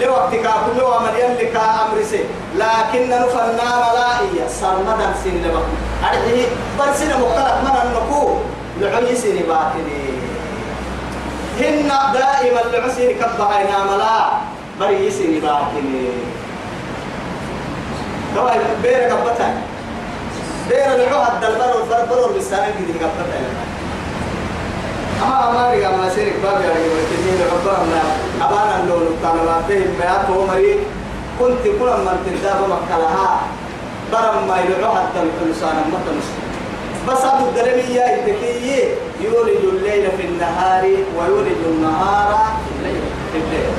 لوقت 0.00 0.34
كاكل 0.34 0.82
ومن 0.82 1.12
يلي 1.18 1.46
كأمر 1.50 2.02
سي 2.10 2.24
لكن 2.56 3.10
نفرنا 3.10 3.68
ملائية 3.76 4.46
سرمدا 4.60 5.14
سن 5.24 5.30
لبقى 5.44 5.62
أرحيه. 6.04 6.46
برسنا 6.78 7.16
مختلف 7.16 7.54
من 7.64 7.76
النقو 7.84 8.34
لعي 8.80 9.16
سن 9.16 9.36
باطني 9.48 10.02
هن 11.60 11.88
دائما 12.14 12.60
العسير 12.60 13.12
كبهينا 13.12 13.84
ملا. 13.84 14.30
بري 14.80 15.10
سن 15.10 15.40
باطني 15.40 16.08
دواء 18.34 18.60
بيرك 18.82 19.08
كبتها 19.08 19.54
بير 20.68 20.94
العهد 21.08 21.44
البر 21.44 21.76
والبر 21.90 22.32
بالسنة 22.32 22.58
كده 22.66 22.94
كبتها 22.98 23.40
أما 25.22 25.50
أما 25.50 25.72
رجع 25.72 25.90
ما 25.90 26.08
سيرك 26.14 26.32
باب 26.42 26.60
يا 26.60 26.70
رجل 26.70 26.92
وتنين 26.96 27.38
ربنا 27.52 28.02
أبانا 28.40 28.80
اللون 28.82 29.06
كان 29.22 29.36
ما 29.46 29.62
فيه 29.68 29.84
ما 30.00 30.58
كنت 31.38 31.64
كل 31.64 31.86
ما 32.04 32.16
تنداب 32.26 32.60
مكلها 32.74 33.40
برم 34.12 34.48
ما 34.48 34.56
يلعو 34.60 34.94
حتى 34.94 35.18
الإنسان 35.22 35.76
تنس 36.06 36.28
بس 37.08 37.24
أبو 37.24 37.44
التكية 37.48 38.86
يولد 39.20 39.64
الليل 39.72 40.10
في 40.16 40.24
النهار 40.26 40.84
ويولد 41.18 41.60
النهار 41.66 42.46
في 43.32 43.38
الليل. 43.38 43.70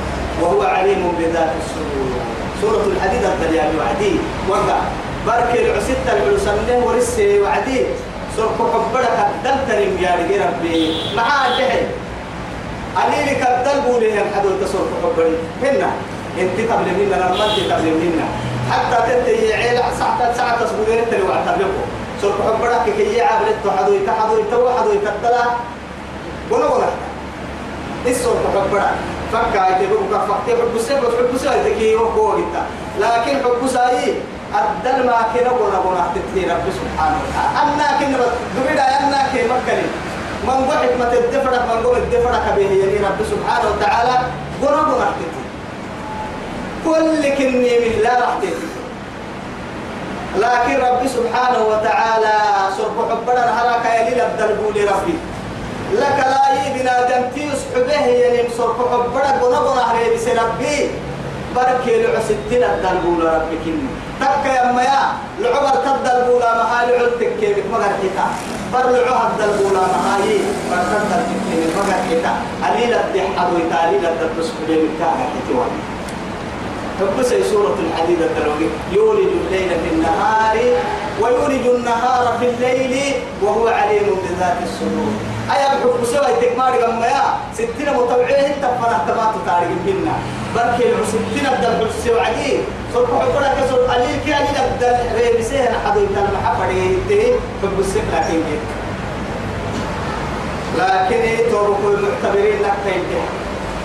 وهو 0.42 0.62
عليم 0.62 1.12
بذات 1.18 1.52
الصدور 1.60 2.20
سورة 2.60 2.86
الحديد 2.96 3.24
الدليل 3.24 3.78
وعدي 3.78 4.16
وقع. 4.48 4.78
بركي 5.26 5.70
العسيت 5.70 5.96
العلسنة 6.06 6.84
ورسي 6.86 7.40
وعدي 7.40 7.80
سرق 8.36 8.58
حبرك 8.74 9.18
الدلتر 9.30 10.02
يا 10.02 10.46
ربي 10.46 10.96
مع 11.16 11.46
الجهل 11.46 11.86
عليك 12.96 13.42
الدلب 13.42 14.02
لهم 14.02 14.26
حدو 14.36 14.48
تسرق 14.60 14.90
حبري 15.02 15.36
هنا 15.62 15.90
انت 16.38 16.72
قبل 16.72 16.86
منا 16.98 17.16
انت 17.30 17.72
قبل 17.72 17.86
منا 18.02 18.26
حتى 18.70 18.96
تنتهي 19.12 19.54
عيل 19.54 19.78
ساعة 19.98 20.32
ساعة 20.36 20.64
تصبرين 20.64 20.98
انت 20.98 21.14
لو 21.14 21.32
اعتبركم 21.32 21.84
سرق 22.22 22.38
حبرك 22.56 22.96
كي 22.96 23.14
يعبلت 23.14 23.62
حدو 23.78 23.92
يتحدو 23.92 24.38
يتوى 24.38 24.74
حدو 24.78 24.92
يتدلا 24.92 25.44
ولا 26.50 26.66
ولا 26.66 26.86
السرق 28.06 28.42
حبرك 28.54 28.90
فكا 29.32 29.68
يتبقى 29.68 30.26
فكتي 30.28 30.56
حب 30.56 30.76
السيف 30.76 30.98
حب 30.98 31.34
السيف 31.34 31.66
تكي 31.66 31.94
وقوة 31.96 32.44
لكن 33.00 33.36
حب 33.44 33.66
الدل 34.60 35.06
ما 35.06 35.18
كنا 35.34 35.50
قلنا 35.58 35.78
قلنا 35.84 36.04
تتهي 36.14 36.44
رب 36.52 36.66
سبحانه 36.80 37.16
وتعالى. 37.22 37.50
أنا 37.62 37.88
كنا 37.98 38.18
دمدا 38.56 38.86
أنا 39.00 39.20
كي 39.32 39.42
مكني 39.52 39.86
من 40.46 40.58
قحك 40.70 40.92
ما 41.00 41.06
تدفرك 41.12 41.62
من 41.70 41.78
قول 41.84 41.96
الدفرك 41.96 42.46
به 42.56 42.70
يعني 42.80 42.98
رب 43.06 43.20
سبحانه 43.32 43.66
وتعالى. 43.70 44.14
قلنا 44.62 44.82
قلنا 44.82 45.08
تتهي 45.18 45.44
كل 46.84 47.22
كني 47.38 47.72
من 47.82 48.02
لا 48.02 48.20
راح 48.20 48.34
تتهي 48.42 48.74
لكن 50.34 50.74
ربي 50.86 51.08
سبحانه 51.08 51.60
وتعالى 51.70 52.34
سرق 52.76 52.98
حبنا 53.10 53.42
هلاك 53.62 53.84
يلي 53.86 54.22
لبدلبو 54.22 54.70
لربي 54.70 55.16
لك 55.92 56.18
لا 56.32 56.44
يبنا 56.66 56.94
دمتي 57.10 57.50
سحبه 57.56 58.06
يلي 58.06 58.48
سرق 58.58 58.78
حبنا 58.92 59.30
قنا 59.40 59.58
قنا 59.58 59.82
هريب 59.92 60.18
سربي 60.18 60.90
بركي 61.56 62.02
لعستين 62.02 62.62
الدلبو 62.64 63.10
لربي 63.20 63.56
كني. 63.64 63.88
تك 64.20 64.44
يا 64.46 64.72
ميا 64.72 65.02
العمر 65.40 65.74
تدلبو 65.86 66.38
لا 66.38 66.50
محال 66.64 66.88
علتك 66.98 67.30
كيف 67.40 67.58
مغر 67.72 67.82
حتا 68.00 68.26
فرلعوها 68.72 69.30
الدلبو 69.30 69.66
لا 69.74 69.80
محاي 69.94 70.38
فرتدل 70.70 71.22
كيف 71.50 71.76
مغر 71.78 71.98
حتا 72.08 72.32
عليل 72.62 72.92
الدحض 72.94 73.48
ويتاليل 73.54 74.04
الدبس 74.06 74.48
كلين 74.66 74.88
كاها 74.98 75.24
حتوان 75.34 75.72
فبس 77.00 77.28
سورة 77.50 77.76
الحديد 77.86 78.22
الدلوقي 78.22 78.68
يولد 78.92 79.28
الليل 79.46 79.68
في 79.68 79.94
النهار 79.94 80.56
ويولد 81.20 81.66
النهار 81.66 82.38
في 82.38 82.46
الليل 82.50 83.12
وهو 83.42 83.68
عليم 83.68 84.02
بذات 84.02 84.56
الصدور. 84.62 85.12
أيا 85.52 85.68
بحب 85.68 86.04
سوى 86.04 86.26
التكمار 86.26 86.72
لما 86.82 87.06
يا؟ 87.06 87.24
ستين 87.54 87.94
متوعية 87.94 88.46
انت 88.46 88.64
فرح 88.80 88.98
تمات 89.08 89.34
تاريخ 89.46 89.78
منا 89.86 90.14
بركي 90.54 90.84
ستين 91.08 91.46
الدل 91.52 91.90
سوى 92.04 92.20
عدي. 92.20 92.58
صرف 92.94 93.10
حبنا 93.10 93.54
كسر 93.54 93.76
قليل 93.76 94.16
كي 94.24 94.32
قليل 94.32 94.56
الدل 94.72 94.96
ريبسيه 95.20 95.70
محبة 96.34 96.96
دي 97.08 97.22
حب 97.62 97.80
السيف 97.80 98.04
لكن 98.14 98.58
لكن 100.78 101.20
إيه 101.22 101.50
توبكوا 101.50 101.90
المعتبرين 101.90 102.62
لك 102.62 102.74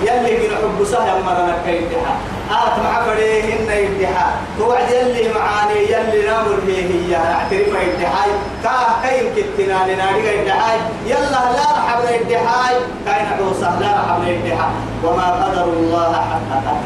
يلي 0.03 0.47
قل 0.47 0.55
حب 0.55 0.84
سهل 0.86 1.24
مرنا 1.24 1.57
كيمتها 1.66 2.16
آت 2.52 2.80
مع 2.84 3.04
فريهن 3.06 3.70
يدحا 3.70 4.32
توعد 4.60 4.89
يلي 4.91 5.34
معاني 5.34 5.80
يلي 5.91 6.28
نامر 6.28 6.60
هي. 6.68 7.16
اعترف 7.16 7.68
يدحاي 7.68 8.32
كاه 8.64 9.02
كاين 9.04 9.34
كتنا 9.36 9.93
لناري 9.93 10.41
يدحاي 10.41 10.78
يلا 11.06 11.30
لا 11.30 11.72
رحب 11.78 12.00
يدحاي 12.22 12.76
كاين 13.06 13.28
عوصة 13.39 13.80
لا 13.80 13.88
رحب 13.88 14.24
يدحا 14.28 14.70
وما 15.04 15.45
قدر 15.45 15.64
الله 15.64 16.14
حق 16.14 16.58
قدر 16.58 16.78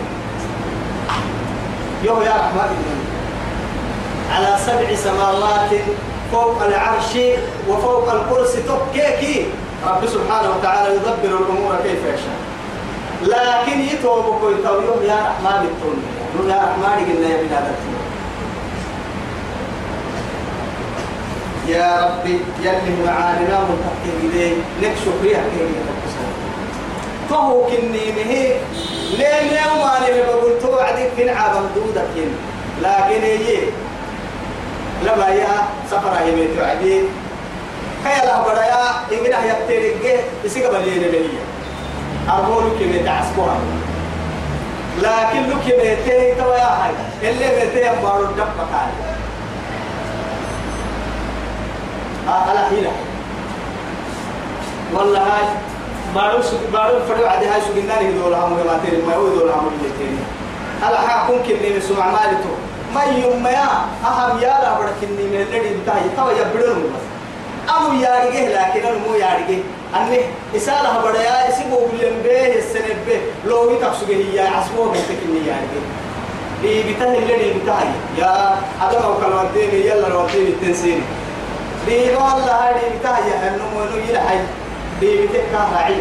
يو 2.04 2.22
يا 2.22 2.32
رحمة 2.32 2.70
على 4.36 4.58
سبع 4.66 4.96
سماوات 4.96 5.70
فوق 6.32 6.64
العرش 6.64 7.18
وفوق 7.70 8.14
الكرسي 8.14 8.62
تبكيكي. 8.62 9.46
رب 9.88 10.06
سبحانه 10.08 10.50
وتعالى 10.58 10.96
يدبر 10.96 11.38
الأمور 11.38 11.76
كيف 11.84 12.00
يشاء. 12.14 12.38
لكن 13.24 13.80
يتوب 13.80 14.26
كوي 14.42 14.56
تويوم 14.64 15.04
يا 15.04 15.16
رحمن 15.16 15.68
التون 15.68 16.04
يا 16.50 16.56
رحمن 16.56 17.06
قلنا 17.14 17.30
يا 17.30 17.38
بلاد 17.38 17.76
يا 21.68 22.06
ربي 22.06 22.40
يلي 22.62 23.04
معاننا 23.06 23.60
متحكي 23.70 24.28
إليه. 24.28 24.54
لك 24.82 24.96
شكريا 25.06 25.38
كيف 25.38 25.70
فهو 27.30 27.66
كني 27.66 28.12
مهي. 28.12 28.56
لين 29.18 29.48
يوم 29.52 29.82
أنا 29.82 30.24
بقول 30.28 30.60
توعدك 30.62 31.12
كن 31.18 31.30
عابم 31.30 31.66
دودك 31.76 32.08
لكن 32.82 33.24
يجي 33.24 33.60
لما 35.04 35.28
يا 35.28 35.48
سفر 35.92 36.10
هي 36.20 36.32
بيت 36.36 36.60
وعدي 36.62 37.02
كيا 38.04 38.26
لا 38.26 38.42
بدايا 38.42 38.92
إننا 39.12 39.38
يبتدئ 39.46 40.20
يسيق 40.46 40.72
بلينا 40.72 41.08
بليه 41.08 41.53
أقول 42.30 42.64
كم 42.80 43.06
تعسكوها 43.06 43.58
لكن 45.02 45.50
لو 45.50 45.56
كم 45.56 45.82
تي 46.06 46.36
توا 46.36 46.56
يا 46.56 46.70
هاي 46.84 46.92
اللي 47.30 47.46
بتي 47.48 48.02
بارو 48.04 48.24
دب 48.26 48.38
بكاي 48.38 48.92
آه 52.28 52.50
على 52.50 52.60
هنا. 52.60 52.92
والله 54.94 55.20
هاي 55.20 55.46
بارو 56.16 56.42
سك 56.42 56.58
بارو 56.74 57.00
فرد 57.10 57.24
عادي 57.24 57.46
هاي 57.46 57.62
سكنا 57.62 58.00
لي 58.02 58.12
دول 58.12 58.34
هم 58.34 58.52
ما 58.54 58.80
تيري 58.86 59.02
ما 59.08 59.16
هو 59.16 59.28
دول 59.28 59.50
هم 59.50 59.68
اللي 59.68 59.90
تيري. 60.00 60.18
على 60.84 60.98
حكم 60.98 61.34
كني 61.48 61.78
مسمع 61.78 62.06
مالته 62.12 62.50
ما 62.96 63.04
يوم 63.04 63.44
ما 63.44 63.50
أهم 64.06 64.40
يا 64.40 64.48
لا 64.48 64.74
كني 65.02 65.24
من 65.28 65.46
اللي 65.52 65.78
بتاعي 65.84 66.02
توا 66.18 66.32
يبدون 66.32 66.84
بس. 66.84 67.04
أمو 67.78 68.00
يارجه 68.00 68.48
لكن 68.50 68.88
أنا 68.88 68.98
مو 69.08 69.14
يارجه 69.14 69.60
أني 69.96 70.20
إسالة 70.56 71.00
بدايا 71.06 71.50
اسمه 71.50 71.80
بلين 71.92 72.14
به 72.24 72.56
السنة 72.58 72.96
به 73.08 73.20
لو 73.46 73.72
يتقصده 73.72 74.16
هي 74.16 74.40
عصمه 74.40 74.92
بيتك 74.92 75.20
إني 75.26 75.48
يارجه 75.48 75.84
دي 76.62 76.94
بتاه 76.94 77.14
اللي 77.18 77.54
بتاه 77.54 77.84
يا 78.18 78.56
هذا 78.82 79.00
ما 79.00 79.16
كان 79.22 79.34
وديني 79.46 79.86
يلا 79.88 80.18
وديني 80.18 80.50
التنسين 80.50 81.02
دي 81.88 82.00
والله 82.16 82.52
هذه 82.70 82.82
بتاه 83.00 83.18
يا 83.18 83.48
إنه 83.50 83.64
منو 83.76 83.98
يلحي 84.10 84.38
دي 85.00 85.28
بتك 85.28 85.44
راعي 85.54 85.96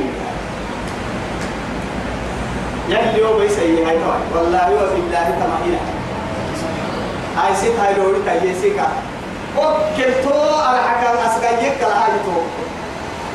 يلي 2.88 3.24
هو 3.24 3.38
بيسي 3.38 3.84
هاي 3.84 3.96
والله 4.34 4.58
هو 4.68 4.86
بالله 4.94 5.30
تما 5.40 5.58
يلحي 5.66 5.92
هاي 7.36 7.54
سيت 7.56 7.78
هاي 7.80 7.94
لوري 7.94 8.18
تايسيكا 8.26 8.88
وكلتو 9.56 10.38
على 10.66 10.78
حكام 10.82 11.16
أسقيك 11.16 11.78
كلا 11.80 12.04
هاي 12.04 12.12
تو 12.24 12.40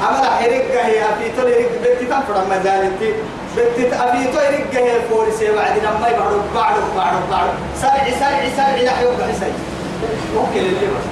أما 0.02 0.18
لا 0.22 0.30
حرق 0.30 0.86
هي 0.86 1.00
في 1.20 1.42
تو 1.42 1.48
يرق 1.48 1.70
بنتي 1.84 2.06
تنفر 2.06 2.34
ما 2.50 2.62
زالتي 2.64 3.14
بنتي 3.58 3.96
أبي 3.96 4.24
تو 4.34 4.40
يرق 4.40 4.74
هي 4.74 4.92
فورس 5.10 5.42
وعد 5.56 5.78
لما 5.78 6.08
يبعد 6.08 6.34
بعد 6.56 6.74
بعد 6.98 7.14
بعد. 7.32 7.50
سرع 7.82 8.04
سرع 8.20 8.42
سرع 8.58 8.76
لا 8.76 9.00
يوقع 9.02 9.32
سي 9.40 9.52
ممكن 10.36 10.60
اللي 10.60 10.88
بس 10.88 11.08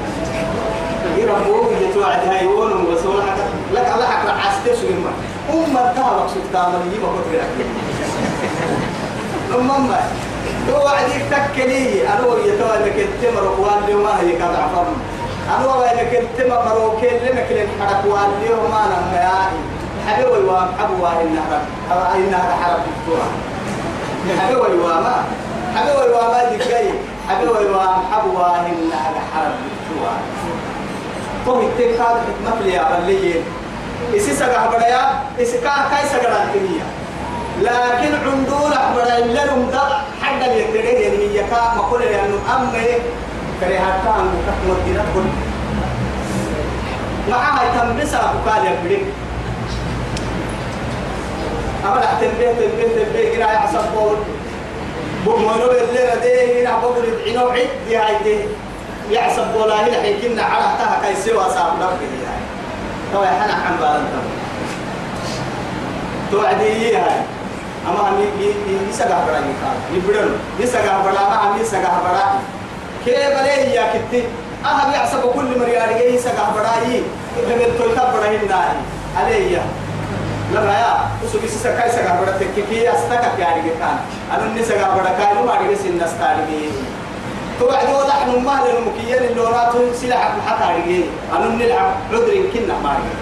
يربوه 1.18 1.72
يتوعد 1.82 2.28
هاي 2.28 2.48
ون 2.48 2.72
وسول 2.86 3.22
حتى 3.24 3.42
لك 3.74 3.92
الله 3.96 4.06
حق 4.06 4.30
عستي 4.30 4.76
سو 4.76 4.88
ما 4.88 5.12
أم 5.54 5.78
الدهر 5.78 6.16
مقصود 6.20 6.44
تعمل 6.54 6.80
يجيب 6.88 7.04
أقول 7.04 7.18
لك 7.34 7.66
أم 9.60 9.68
ما 9.88 10.00
هو 10.74 10.88
عديك 10.88 11.26
تكلي 11.32 12.08
أنا 12.08 12.26
ويتوى 12.28 12.78
لك 12.86 12.96
التمر 12.98 13.44
وان 13.60 13.96
ما 14.04 14.20
هي 14.22 14.32
كذا 14.36 14.58
عفر 14.64 14.86
أنا 15.50 15.76
ويلك 15.76 16.22
التمر 16.24 16.66
مروكين 16.66 17.14
لما 17.14 17.42
كل 17.50 17.56
الحرق 17.56 18.06
وإن 18.06 18.70
ما 18.72 18.82
نم 18.92 19.16
يا 19.16 19.32
حبيبي 20.08 20.48
وام 20.48 20.68
حبوا 20.80 21.22
النهر 21.22 21.62
النهر 22.16 22.52
حرق 22.64 22.86
الدورة 22.98 23.30
حبيبي 24.42 24.80
وما 24.84 25.24
حبيبي 25.76 26.14
وما 26.14 26.44
دقي 26.44 26.90
حبيبي 27.30 27.70
وام 27.70 27.96
حبوا 28.12 28.48
النهر 28.56 29.14
حرق 29.36 29.56
الدورة 29.72 30.18
تو 31.46 31.62
التكاد 31.62 32.00
حكمة 32.00 32.62
لي 32.66 32.80
أبليين 32.80 33.44
إسي 34.16 34.34
سجع 34.36 34.66
بدايا 34.66 35.24
إسي 35.42 35.58
كا 35.58 35.70
كاي 35.92 36.10
سجع 36.10 36.44
الدنيا 36.44 36.86
لكن 37.62 38.14
عندنا 38.28 38.76
أحبر 38.76 39.04
لهم 39.34 39.70
ده 39.72 39.82
حد 40.22 40.42
اللي 40.44 40.62
يتريه 40.64 41.08
يعني 41.08 41.36
يكا 41.36 41.74
ما 41.76 41.84
كل 41.92 42.02
يعني 42.02 42.34
أما 42.56 42.72
كريهات 43.62 43.96
كان 44.06 44.26
مكتوب 44.26 44.78
مدينة 44.82 45.06
كل 45.14 45.26
معها 47.30 47.62
تنبسا 47.80 48.34
بقال 48.46 48.66
يبريك 48.66 49.06
أما 51.86 51.96
لا 51.96 52.14
تنبيه 52.22 52.52
تنبيه 52.52 53.04
تنبيه 53.04 53.36
كنا 53.36 53.54
يحسب 53.54 53.80
قول 53.96 54.18
بمونو 55.26 55.72
اللي 55.72 56.14
رديه 56.16 56.62
هنا 56.62 56.78
بقول 56.80 57.06
يدعينو 57.06 57.50
عيد 57.50 57.70
دي 57.88 57.98
هاي 57.98 58.16
دي. 58.24 58.40
يحسب 59.10 59.54
قولا 59.56 59.88
هنا 59.88 60.02
حيكينا 60.02 60.44
على 60.44 60.64
تها 60.78 61.02
كي 61.04 61.16
سوى 61.16 61.44
صاحب 61.44 61.74
نبي 61.76 62.06
هاي. 62.06 62.42
تو 63.14 63.24
يحنا 63.24 63.54
عن 63.54 63.78
بالنتم 63.82 64.26
توعدي 66.32 66.98
هاي. 66.98 67.22
أما 67.88 68.10
هم 68.10 68.16
يسقى 68.90 69.08
برا 69.28 69.38
يكاد 69.38 69.78
يبرن 69.94 70.32
يسقى 70.60 71.04
برا 71.04 71.14
ما 71.30 71.52
هم 71.52 71.62
يسقى 71.62 71.82
برا 71.82 72.40
كيف 73.06 73.16
بليه 73.18 73.64
يا 73.78 73.84
كتي؟ 73.94 74.24
أهم 74.66 74.92
يحسب 74.94 75.20
كل 75.36 75.60
مريار 75.60 75.90
جاي 75.94 76.16
يسقى 76.16 76.54
برا 76.56 76.88
يي 76.90 77.02
إذا 77.40 77.78
تويتا 77.78 78.12
برا 78.14 78.28
هنا 78.28 78.66
عليه 79.18 79.58
يا. 79.58 79.64
لما 80.54 80.74
يا 80.74 80.94
وسوق 81.24 81.44
يسقى 81.44 81.90
يسقى 81.90 82.18
برا 82.22 82.32
تككي 82.38 82.90
أستك 82.92 83.40
يعني 83.40 83.62
كان 83.80 83.98
أنا 84.34 84.62
نسقى 84.62 84.96
برا 84.96 85.10
كانوا 85.20 85.46
ما 85.46 85.54
رجع 85.54 85.74
سن 85.84 85.96
نستاري 86.04 86.70
توعد 87.60 87.90
وضع 87.90 88.24
نمه 88.28 88.68
للمكيان 88.68 89.24
اللي 89.24 89.42
وراته 89.42 89.94
سلاح 90.02 90.32
محط 90.38 90.62
عليه 90.62 91.04
أنا 91.36 91.48
نلعب 91.56 91.92
عذر 92.12 92.36
كنا 92.54 92.74
ما 92.84 92.90
رجع 92.90 93.16